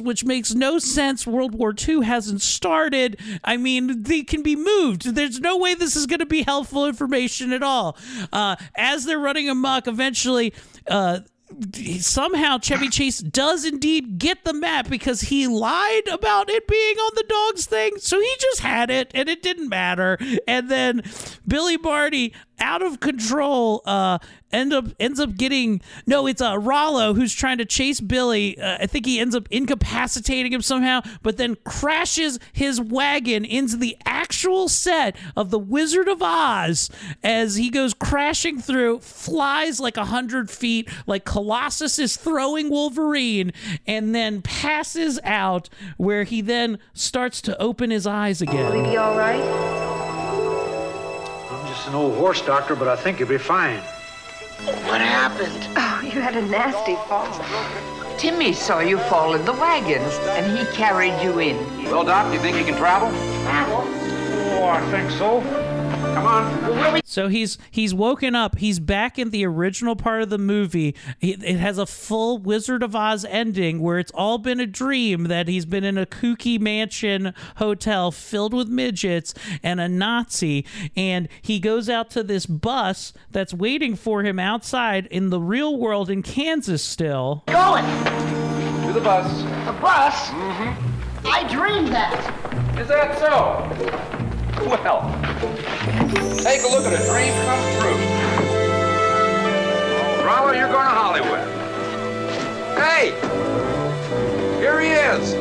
which 0.00 0.24
makes 0.24 0.54
no 0.54 0.78
sense 0.78 1.26
World 1.26 1.54
War 1.54 1.74
II 1.76 2.02
hasn't 2.02 2.42
started 2.42 3.18
I 3.44 3.56
mean 3.56 4.02
they 4.02 4.22
can 4.22 4.42
be 4.42 4.56
moved 4.56 5.14
there's 5.14 5.40
no 5.40 5.56
way 5.56 5.74
this 5.74 5.96
is 5.96 6.06
going 6.06 6.20
to 6.20 6.26
be 6.26 6.42
helpful 6.42 6.86
information 6.86 7.52
at 7.52 7.62
all 7.62 7.96
uh, 8.32 8.56
as 8.76 9.04
they're 9.04 9.18
running 9.18 9.48
amok 9.48 9.86
eventually 9.86 10.52
uh, 10.86 11.20
somehow 12.00 12.58
Chevy 12.58 12.88
Chase 12.88 13.18
does 13.20 13.64
indeed 13.64 14.18
get 14.18 14.44
the 14.44 14.52
map 14.52 14.88
because 14.88 15.22
he 15.22 15.46
lied 15.46 16.08
about 16.10 16.48
it 16.48 16.66
being 16.66 16.96
on 16.96 17.12
the 17.14 17.24
dog's 17.28 17.66
thing. 17.66 17.92
So 17.98 18.20
he 18.20 18.34
just 18.40 18.60
had 18.60 18.90
it 18.90 19.10
and 19.14 19.28
it 19.28 19.42
didn't 19.42 19.68
matter. 19.68 20.18
And 20.46 20.70
then 20.70 21.02
Billy 21.46 21.76
Barty 21.76 22.34
out 22.58 22.82
of 22.82 23.00
control 23.00 23.82
uh 23.86 24.18
end 24.52 24.72
up 24.72 24.86
ends 25.00 25.20
up 25.20 25.36
getting 25.36 25.80
no 26.06 26.26
it's 26.26 26.40
uh 26.40 26.58
Rollo 26.58 27.14
who's 27.14 27.34
trying 27.34 27.58
to 27.58 27.64
chase 27.64 28.00
Billy 28.00 28.58
uh, 28.58 28.78
I 28.80 28.86
think 28.86 29.06
he 29.06 29.18
ends 29.18 29.34
up 29.34 29.48
incapacitating 29.50 30.52
him 30.52 30.62
somehow 30.62 31.00
but 31.22 31.36
then 31.36 31.56
crashes 31.64 32.38
his 32.52 32.80
wagon 32.80 33.44
into 33.44 33.76
the 33.76 33.96
actual 34.04 34.68
set 34.68 35.16
of 35.36 35.50
the 35.50 35.58
Wizard 35.58 36.08
of 36.08 36.22
Oz 36.22 36.90
as 37.22 37.56
he 37.56 37.70
goes 37.70 37.94
crashing 37.94 38.60
through 38.60 39.00
flies 39.00 39.80
like 39.80 39.96
a 39.96 40.06
hundred 40.06 40.50
feet 40.50 40.88
like 41.06 41.24
Colossus 41.24 41.98
is 41.98 42.16
throwing 42.16 42.70
Wolverine 42.70 43.52
and 43.86 44.14
then 44.14 44.42
passes 44.42 45.18
out 45.24 45.68
where 45.96 46.24
he 46.24 46.40
then 46.40 46.78
starts 46.94 47.40
to 47.42 47.60
open 47.60 47.90
his 47.90 48.06
eyes 48.06 48.42
again 48.42 48.66
Will 48.66 48.84
he 48.84 48.90
be 48.90 48.96
all 48.96 49.16
right? 49.16 49.42
I'm 51.50 51.66
just 51.68 51.88
an 51.88 51.94
old 51.94 52.14
horse 52.16 52.42
doctor, 52.42 52.74
but 52.74 52.88
I 52.88 52.96
think 52.96 53.18
you'll 53.20 53.28
be 53.28 53.38
fine. 53.38 53.80
What 54.64 55.00
happened? 55.00 55.66
Oh, 55.76 56.00
you 56.04 56.20
had 56.20 56.36
a 56.36 56.42
nasty 56.42 56.94
fall. 57.08 57.26
Timmy 58.16 58.52
saw 58.52 58.78
you 58.78 58.96
fall 58.98 59.34
in 59.34 59.44
the 59.44 59.52
wagons, 59.52 60.14
and 60.38 60.56
he 60.56 60.64
carried 60.66 61.20
you 61.20 61.40
in. 61.40 61.56
Well, 61.86 62.04
Doc, 62.04 62.28
do 62.28 62.34
you 62.34 62.40
think 62.40 62.56
you 62.56 62.64
can 62.64 62.76
travel? 62.76 63.10
Travel? 63.42 63.82
Oh, 64.54 64.66
I 64.66 64.80
think 64.92 65.10
so. 65.10 65.40
Come 66.14 66.26
on. 66.26 67.00
So 67.04 67.28
he's 67.28 67.58
he's 67.70 67.92
woken 67.92 68.34
up. 68.34 68.58
He's 68.58 68.80
back 68.80 69.18
in 69.18 69.30
the 69.30 69.44
original 69.44 69.96
part 69.96 70.22
of 70.22 70.30
the 70.30 70.38
movie. 70.38 70.94
It, 71.20 71.42
it 71.42 71.58
has 71.58 71.78
a 71.78 71.86
full 71.86 72.38
Wizard 72.38 72.82
of 72.82 72.96
Oz 72.96 73.24
ending 73.24 73.80
where 73.80 73.98
it's 73.98 74.12
all 74.12 74.38
been 74.38 74.60
a 74.60 74.66
dream 74.66 75.24
that 75.24 75.48
he's 75.48 75.66
been 75.66 75.84
in 75.84 75.98
a 75.98 76.06
kooky 76.06 76.58
mansion 76.58 77.34
hotel 77.56 78.10
filled 78.10 78.54
with 78.54 78.68
midgets 78.68 79.34
and 79.62 79.80
a 79.80 79.88
Nazi, 79.88 80.64
and 80.96 81.28
he 81.40 81.58
goes 81.60 81.88
out 81.88 82.10
to 82.10 82.22
this 82.22 82.46
bus 82.46 83.12
that's 83.30 83.52
waiting 83.52 83.94
for 83.96 84.22
him 84.22 84.38
outside 84.38 85.06
in 85.06 85.30
the 85.30 85.40
real 85.40 85.76
world 85.76 86.08
in 86.08 86.22
Kansas 86.22 86.82
still. 86.82 87.42
Going. 87.46 87.84
To 87.84 88.92
the 88.92 89.00
bus. 89.00 89.42
The 89.66 89.80
bus? 89.80 90.28
Mm-hmm. 90.28 91.26
I 91.26 91.48
dreamed 91.48 91.88
that. 91.88 92.78
Is 92.78 92.88
that 92.88 93.18
so? 93.18 93.68
Well, 94.66 95.02
take 96.14 96.62
a 96.62 96.68
look 96.68 96.84
at 96.84 96.92
a 96.92 97.04
dream 97.06 97.32
come 97.44 97.62
true. 97.80 97.98
Rollo, 100.24 100.52
you're 100.52 100.68
going 100.68 100.84
to 100.84 100.94
Hollywood. 100.94 101.48
Hey! 102.76 103.12
Here 104.60 104.80
he 104.80 104.90
is. 104.90 105.34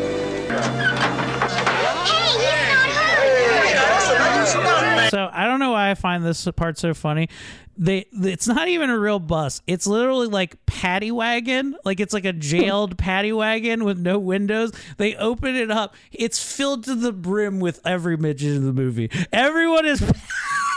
I 5.42 5.48
don't 5.48 5.60
know 5.60 5.72
why 5.72 5.90
I 5.90 5.96
find 5.96 6.24
this 6.24 6.48
part 6.56 6.78
so 6.78 6.94
funny. 6.94 7.28
They 7.76 8.06
it's 8.12 8.48
not 8.48 8.68
even 8.68 8.92
a 8.92 9.00
real 9.00 9.18
bus. 9.18 9.64
It's 9.66 9.88
literally 9.88 10.28
like 10.28 10.64
paddy 10.68 11.10
wagon. 11.10 11.76
Like 11.84 12.00
it's 12.00 12.14
like 12.14 12.26
a 12.26 12.34
jailed 12.34 12.96
paddy 13.00 13.34
wagon 13.34 13.84
with 13.84 13.98
no 13.98 14.20
windows. 14.20 14.72
They 14.98 15.16
open 15.16 15.56
it 15.56 15.72
up. 15.72 15.96
It's 16.12 16.40
filled 16.40 16.84
to 16.84 16.94
the 16.94 17.12
brim 17.12 17.60
with 17.60 17.82
every 17.84 18.18
midget 18.18 18.56
in 18.56 18.68
the 18.68 18.72
movie. 18.74 19.10
Everyone 19.34 19.88
is 19.88 20.00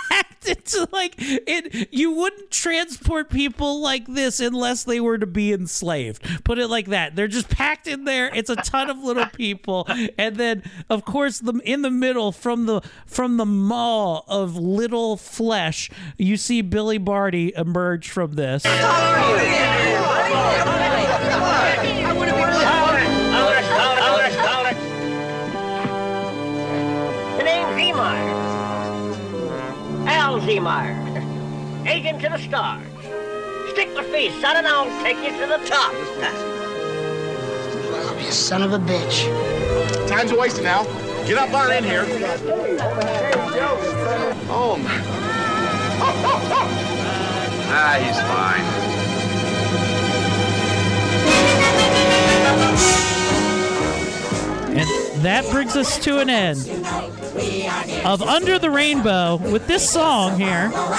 into 0.48 0.88
like 0.92 1.14
it 1.18 1.88
you 1.92 2.12
wouldn't 2.12 2.50
transport 2.50 3.30
people 3.30 3.80
like 3.80 4.06
this 4.06 4.40
unless 4.40 4.84
they 4.84 5.00
were 5.00 5.18
to 5.18 5.26
be 5.26 5.52
enslaved. 5.52 6.44
Put 6.44 6.58
it 6.58 6.68
like 6.68 6.86
that. 6.86 7.16
They're 7.16 7.28
just 7.28 7.48
packed 7.48 7.86
in 7.86 8.04
there. 8.04 8.30
It's 8.34 8.50
a 8.50 8.56
ton 8.56 8.90
of 8.90 8.98
little 8.98 9.26
people. 9.26 9.86
And 10.18 10.36
then 10.36 10.62
of 10.90 11.04
course 11.04 11.38
the 11.38 11.54
in 11.64 11.82
the 11.82 11.90
middle 11.90 12.32
from 12.32 12.66
the 12.66 12.82
from 13.06 13.36
the 13.36 13.46
maw 13.46 14.22
of 14.28 14.56
little 14.56 15.16
flesh, 15.16 15.90
you 16.18 16.36
see 16.36 16.62
Billy 16.62 16.98
Barty 16.98 17.52
emerge 17.56 18.10
from 18.10 18.32
this. 18.34 18.64
Al 30.44 30.50
Zemar. 30.50 31.86
Agent 31.86 32.20
to 32.20 32.28
the 32.28 32.38
stars. 32.38 32.86
Stick 33.70 33.94
with 33.96 34.10
me, 34.12 34.30
son, 34.42 34.56
and 34.56 34.66
I'll 34.66 34.84
take 35.02 35.16
you 35.18 35.30
to 35.40 35.46
the 35.46 35.58
top. 35.66 35.92
You 38.22 38.30
son 38.30 38.62
of 38.62 38.72
a 38.72 38.78
bitch. 38.78 39.26
Time's 40.06 40.32
a 40.32 40.38
wasting 40.38 40.64
now. 40.64 40.84
Get 41.26 41.38
up 41.38 41.52
on 41.54 41.72
in 41.72 41.84
here. 41.84 42.04
Oh, 44.50 44.76
my. 44.82 45.00
Ah, 47.76 47.96
he's 48.00 48.20
fine. 48.30 48.64
And 54.76 55.22
that 55.22 55.50
brings 55.50 55.76
us 55.76 55.98
to 56.04 56.18
an 56.18 56.28
end 56.28 56.58
of 58.04 58.22
Under 58.22 58.58
the 58.58 58.70
Rainbow 58.70 59.36
with 59.36 59.66
this 59.66 59.86
song 59.88 60.38
here. 60.38 60.70
Follow 60.70 60.94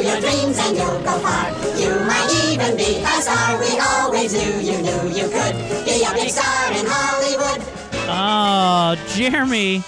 your 0.00 0.20
dreams 0.20 0.58
and 0.58 0.76
you'll 0.76 1.00
go 1.02 1.18
far. 1.18 1.50
You 1.76 1.90
might 2.06 2.30
even 2.50 2.76
be 2.76 3.02
a 3.02 3.20
star. 3.20 3.58
We 3.58 3.78
always 3.80 4.32
knew 4.32 4.60
you 4.60 4.78
knew 4.82 5.08
you 5.08 5.28
could 5.28 5.56
be 5.84 6.04
a 6.04 6.12
big 6.14 6.30
star 6.30 6.72
in 6.72 6.86
Hollywood. 6.88 7.62
Oh, 8.10 8.96
Jeremy, 9.14 9.82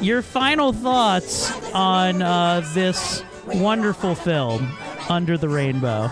your 0.00 0.22
final 0.22 0.72
thoughts 0.72 1.50
on 1.72 2.22
uh, 2.22 2.60
this 2.74 3.24
wonderful 3.46 4.14
film, 4.14 4.70
Under 5.08 5.36
the 5.36 5.48
Rainbow. 5.48 6.08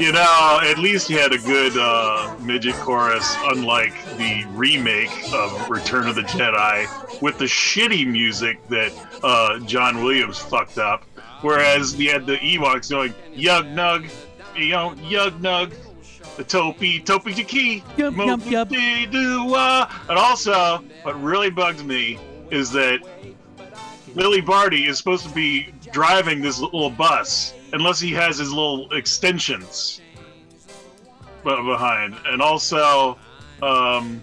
You 0.00 0.12
know, 0.12 0.60
at 0.62 0.78
least 0.78 1.08
he 1.08 1.14
had 1.14 1.34
a 1.34 1.38
good 1.38 1.76
uh, 1.76 2.34
midget 2.40 2.74
chorus, 2.76 3.36
unlike 3.44 3.92
the 4.16 4.46
remake 4.52 5.10
of 5.34 5.68
Return 5.68 6.08
of 6.08 6.14
the 6.14 6.22
Jedi 6.22 7.20
with 7.20 7.36
the 7.36 7.44
shitty 7.44 8.10
music 8.10 8.66
that 8.68 8.92
uh, 9.22 9.58
John 9.60 10.02
Williams 10.02 10.38
fucked 10.38 10.78
up. 10.78 11.04
Whereas 11.42 11.92
he 11.92 12.06
had 12.06 12.24
the 12.24 12.38
Ewoks 12.38 12.88
going, 12.88 13.12
Yub 13.34 13.70
Nub, 13.72 14.06
you 14.56 14.70
know, 14.70 14.94
Yub 15.02 15.38
Nub, 15.42 15.74
the 16.38 16.44
Topi, 16.44 17.00
Topi 17.00 17.34
Tiki, 17.34 17.84
Yup, 17.98 18.16
yup, 18.16 18.40
yup. 18.46 18.72
And 18.72 20.18
also, 20.18 20.82
what 21.02 21.22
really 21.22 21.50
bugs 21.50 21.84
me 21.84 22.18
is 22.50 22.72
that 22.72 23.00
Billy 24.16 24.40
Barty 24.40 24.86
is 24.86 24.96
supposed 24.96 25.26
to 25.26 25.34
be 25.34 25.74
driving 25.92 26.40
this 26.40 26.58
little 26.58 26.88
bus 26.88 27.52
unless 27.72 28.00
he 28.00 28.12
has 28.12 28.38
his 28.38 28.52
little 28.52 28.92
extensions 28.92 30.00
behind, 31.42 32.14
and 32.26 32.42
also, 32.42 33.18
um, 33.62 34.20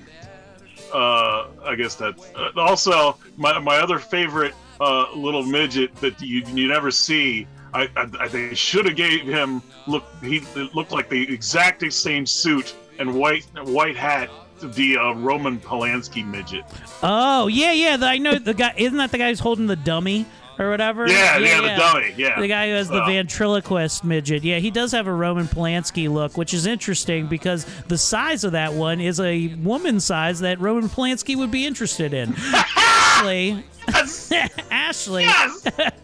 uh, 0.93 1.47
I 1.65 1.75
guess 1.77 1.95
that 1.95 2.15
uh, 2.35 2.59
also 2.59 3.17
my 3.35 3.59
my 3.59 3.77
other 3.77 3.99
favorite 3.99 4.53
uh, 4.79 5.07
little 5.15 5.43
midget 5.43 5.95
that 5.97 6.21
you 6.21 6.43
you 6.53 6.67
never 6.67 6.91
see. 6.91 7.47
I, 7.73 7.89
I, 7.95 8.09
I 8.19 8.27
they 8.27 8.55
should 8.55 8.85
have 8.85 8.95
gave 8.95 9.21
him 9.23 9.61
look. 9.87 10.05
He 10.21 10.39
looked 10.73 10.91
like 10.91 11.09
the 11.09 11.31
exact 11.33 11.91
same 11.91 12.25
suit 12.25 12.75
and 12.99 13.13
white 13.13 13.45
white 13.65 13.97
hat. 13.97 14.29
The 14.59 14.97
uh, 14.97 15.13
Roman 15.13 15.59
Polanski 15.59 16.25
midget. 16.25 16.63
Oh 17.03 17.45
yeah, 17.45 17.73
yeah. 17.73 17.95
The, 17.97 18.07
I 18.07 18.17
know 18.17 18.39
the 18.39 18.55
guy. 18.55 18.73
Isn't 18.75 18.97
that 18.97 19.11
the 19.11 19.19
guy 19.19 19.29
who's 19.29 19.39
holding 19.39 19.67
the 19.67 19.75
dummy 19.75 20.25
or 20.59 20.69
whatever? 20.69 21.07
Yeah, 21.07 21.38
yeah, 21.38 21.61
the 21.61 21.67
dummy, 21.75 22.13
yeah. 22.17 22.39
The 22.39 22.47
guy 22.47 22.69
who 22.69 22.75
has 22.75 22.89
the 22.89 23.01
Uh, 23.03 23.07
ventriloquist 23.07 24.03
midget. 24.03 24.43
Yeah, 24.43 24.59
he 24.59 24.71
does 24.71 24.91
have 24.91 25.07
a 25.07 25.13
Roman 25.13 25.47
Polanski 25.47 26.09
look, 26.11 26.38
which 26.38 26.53
is 26.53 26.65
interesting 26.65 27.27
because 27.27 27.65
the 27.88 27.97
size 27.97 28.43
of 28.43 28.51
that 28.53 28.73
one 28.73 28.99
is 28.99 29.19
a 29.19 29.47
woman 29.55 29.99
size 29.99 30.39
that 30.39 30.59
Roman 30.59 30.89
Polanski 30.89 31.35
would 31.35 31.51
be 31.51 31.65
interested 31.65 32.13
in. 32.13 32.35
Ashley. 32.77 33.63
Ashley. 34.71 35.25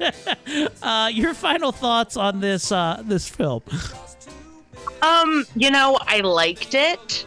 uh, 0.84 1.10
your 1.12 1.34
final 1.34 1.72
thoughts 1.72 2.18
on 2.18 2.40
this 2.40 2.72
uh, 2.72 3.02
this 3.06 3.28
film? 3.28 3.62
Um, 5.02 5.46
you 5.56 5.70
know, 5.70 5.98
I 6.02 6.20
liked 6.22 6.74
it, 6.76 7.26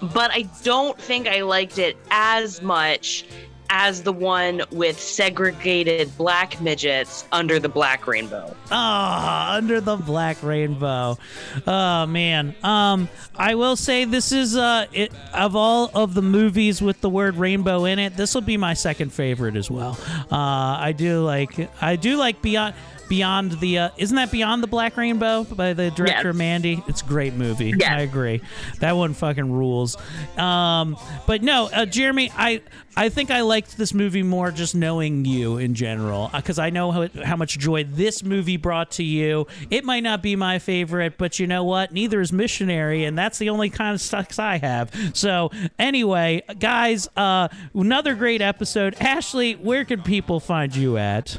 but 0.00 0.30
I 0.30 0.42
don't 0.62 0.98
think 0.98 1.26
I 1.26 1.42
liked 1.42 1.78
it 1.78 1.96
as 2.10 2.62
much 2.62 3.24
as 3.70 4.02
the 4.02 4.12
one 4.12 4.62
with 4.70 4.98
segregated 5.00 6.16
black 6.16 6.60
midgets 6.60 7.24
under 7.32 7.58
the 7.58 7.68
black 7.68 8.06
rainbow. 8.06 8.54
Ah, 8.70 9.54
under 9.54 9.80
the 9.80 9.96
black 9.96 10.42
rainbow. 10.42 11.18
Oh 11.66 12.06
man. 12.06 12.54
Um, 12.62 13.08
I 13.36 13.54
will 13.54 13.76
say 13.76 14.04
this 14.04 14.32
is 14.32 14.56
uh, 14.56 14.86
it, 14.92 15.12
of 15.32 15.56
all 15.56 15.90
of 15.94 16.14
the 16.14 16.22
movies 16.22 16.80
with 16.80 17.00
the 17.00 17.10
word 17.10 17.36
rainbow 17.36 17.84
in 17.84 17.98
it, 17.98 18.16
this 18.16 18.34
will 18.34 18.42
be 18.42 18.56
my 18.56 18.74
second 18.74 19.12
favorite 19.12 19.56
as 19.56 19.70
well. 19.70 19.98
Uh, 20.30 20.36
I 20.78 20.94
do 20.96 21.22
like 21.24 21.70
I 21.82 21.96
do 21.96 22.16
like 22.16 22.42
Beyond 22.42 22.74
Beyond 23.08 23.52
the 23.60 23.78
uh, 23.78 23.88
isn't 23.96 24.16
that 24.16 24.30
Beyond 24.32 24.62
the 24.62 24.66
Black 24.66 24.96
Rainbow 24.96 25.44
by 25.44 25.72
the 25.72 25.90
director 25.90 26.28
Yes. 26.28 26.34
Mandy? 26.36 26.82
It's 26.88 27.02
a 27.02 27.04
great 27.04 27.34
movie. 27.34 27.72
Yes. 27.76 27.90
I 27.90 28.00
agree. 28.00 28.40
That 28.80 28.96
one 28.96 29.14
fucking 29.14 29.50
rules. 29.52 29.96
Um, 30.38 30.96
but 31.26 31.42
no, 31.42 31.68
uh, 31.72 31.86
Jeremy, 31.86 32.30
I 32.36 32.62
I 32.96 33.08
think 33.08 33.30
I 33.30 33.40
liked 33.40 33.76
this 33.76 33.92
movie 33.92 34.22
more 34.22 34.50
just 34.52 34.74
knowing 34.74 35.24
you 35.24 35.58
in 35.58 35.74
general 35.74 36.30
because 36.34 36.58
I 36.60 36.70
know 36.70 36.92
how, 36.92 37.08
how 37.24 37.36
much 37.36 37.58
joy 37.58 37.84
this 37.84 38.22
movie 38.22 38.56
brought 38.56 38.92
to 38.92 39.02
you. 39.02 39.46
It 39.70 39.84
might 39.84 40.04
not 40.04 40.22
be 40.22 40.36
my 40.36 40.58
favorite, 40.60 41.18
but 41.18 41.38
you 41.40 41.46
know 41.46 41.64
what? 41.64 41.92
Neither 41.92 42.20
is 42.20 42.32
Missionary, 42.32 43.04
and 43.04 43.18
that's 43.18 43.38
the 43.38 43.50
only 43.50 43.68
kind 43.70 43.94
of 43.94 44.00
stocks 44.00 44.38
I 44.38 44.58
have. 44.58 44.92
So 45.14 45.50
anyway, 45.78 46.42
guys, 46.58 47.08
uh, 47.16 47.48
another 47.74 48.14
great 48.14 48.40
episode. 48.40 48.94
Ashley, 49.00 49.54
where 49.54 49.84
can 49.84 50.02
people 50.02 50.38
find 50.40 50.74
you 50.74 50.96
at? 50.96 51.38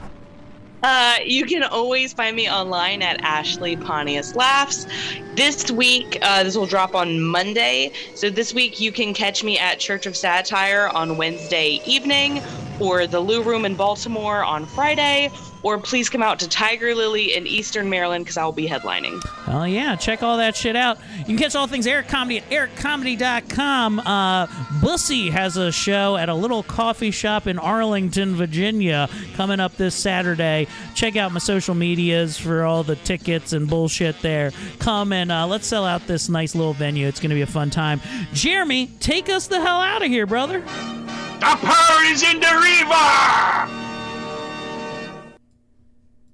Uh, 0.87 1.15
you 1.25 1.45
can 1.47 1.63
always 1.63 2.13
find 2.13 2.35
me 2.35 2.47
online 2.47 3.01
at 3.01 3.19
Ashley 3.21 3.75
Pontius 3.75 4.35
Laughs. 4.35 4.85
This 5.35 5.71
week, 5.71 6.19
uh, 6.21 6.43
this 6.43 6.55
will 6.55 6.67
drop 6.67 6.93
on 6.93 7.19
Monday. 7.19 7.91
So 8.13 8.29
this 8.29 8.53
week, 8.53 8.79
you 8.79 8.91
can 8.91 9.11
catch 9.11 9.43
me 9.43 9.57
at 9.57 9.79
Church 9.79 10.05
of 10.05 10.15
Satire 10.15 10.89
on 10.89 11.17
Wednesday 11.17 11.81
evening, 11.87 12.39
or 12.79 13.07
the 13.07 13.19
Lou 13.19 13.41
Room 13.41 13.65
in 13.65 13.73
Baltimore 13.73 14.43
on 14.43 14.67
Friday, 14.67 15.31
or 15.65 15.79
please 15.79 16.09
come 16.09 16.21
out 16.21 16.37
to 16.37 16.47
Tiger 16.47 16.93
Lily 16.93 17.35
in 17.35 17.47
Eastern 17.47 17.89
Maryland 17.89 18.23
because 18.23 18.37
I 18.37 18.45
will 18.45 18.51
be 18.51 18.67
headlining. 18.67 19.19
Oh 19.47 19.63
yeah, 19.63 19.95
check 19.95 20.21
all 20.21 20.37
that 20.37 20.55
shit 20.55 20.75
out. 20.75 20.99
You 21.17 21.25
can 21.25 21.37
catch 21.37 21.55
all 21.55 21.65
things 21.65 21.87
Eric 21.87 22.07
Comedy 22.07 22.37
at 22.37 22.47
ericcomedy.com. 22.51 23.99
Uh, 24.01 24.45
Bussy 24.79 25.31
has 25.31 25.57
a 25.57 25.71
show 25.71 26.17
at 26.17 26.29
a 26.29 26.35
little 26.35 26.61
coffee 26.61 27.09
shop 27.09 27.47
in 27.47 27.57
Arlington, 27.57 28.35
Virginia, 28.35 29.09
coming 29.33 29.59
up 29.59 29.75
this 29.75 29.95
Saturday. 29.95 30.67
Check 30.93 31.15
out 31.15 31.31
my 31.31 31.39
social 31.39 31.73
medias 31.73 32.37
for 32.37 32.63
all 32.63 32.83
the 32.83 32.97
tickets 32.97 33.51
and 33.51 33.67
bullshit 33.67 34.21
there. 34.21 34.51
Come 34.77 35.11
and 35.13 35.31
uh, 35.31 35.47
let's 35.47 35.65
sell 35.65 35.83
out 35.83 36.05
this 36.05 36.29
nice 36.29 36.53
little 36.53 36.73
venue. 36.73 37.07
It's 37.07 37.19
going 37.19 37.31
to 37.31 37.35
be 37.35 37.41
a 37.41 37.47
fun 37.47 37.71
time. 37.71 38.01
Jeremy, 38.33 38.91
take 38.99 39.29
us 39.29 39.47
the 39.47 39.59
hell 39.59 39.81
out 39.81 40.03
of 40.03 40.09
here, 40.09 40.27
brother. 40.27 40.59
The 40.59 41.57
bird 41.59 42.11
is 42.11 42.21
in 42.21 42.39
the 42.39 42.53
river! 42.53 43.85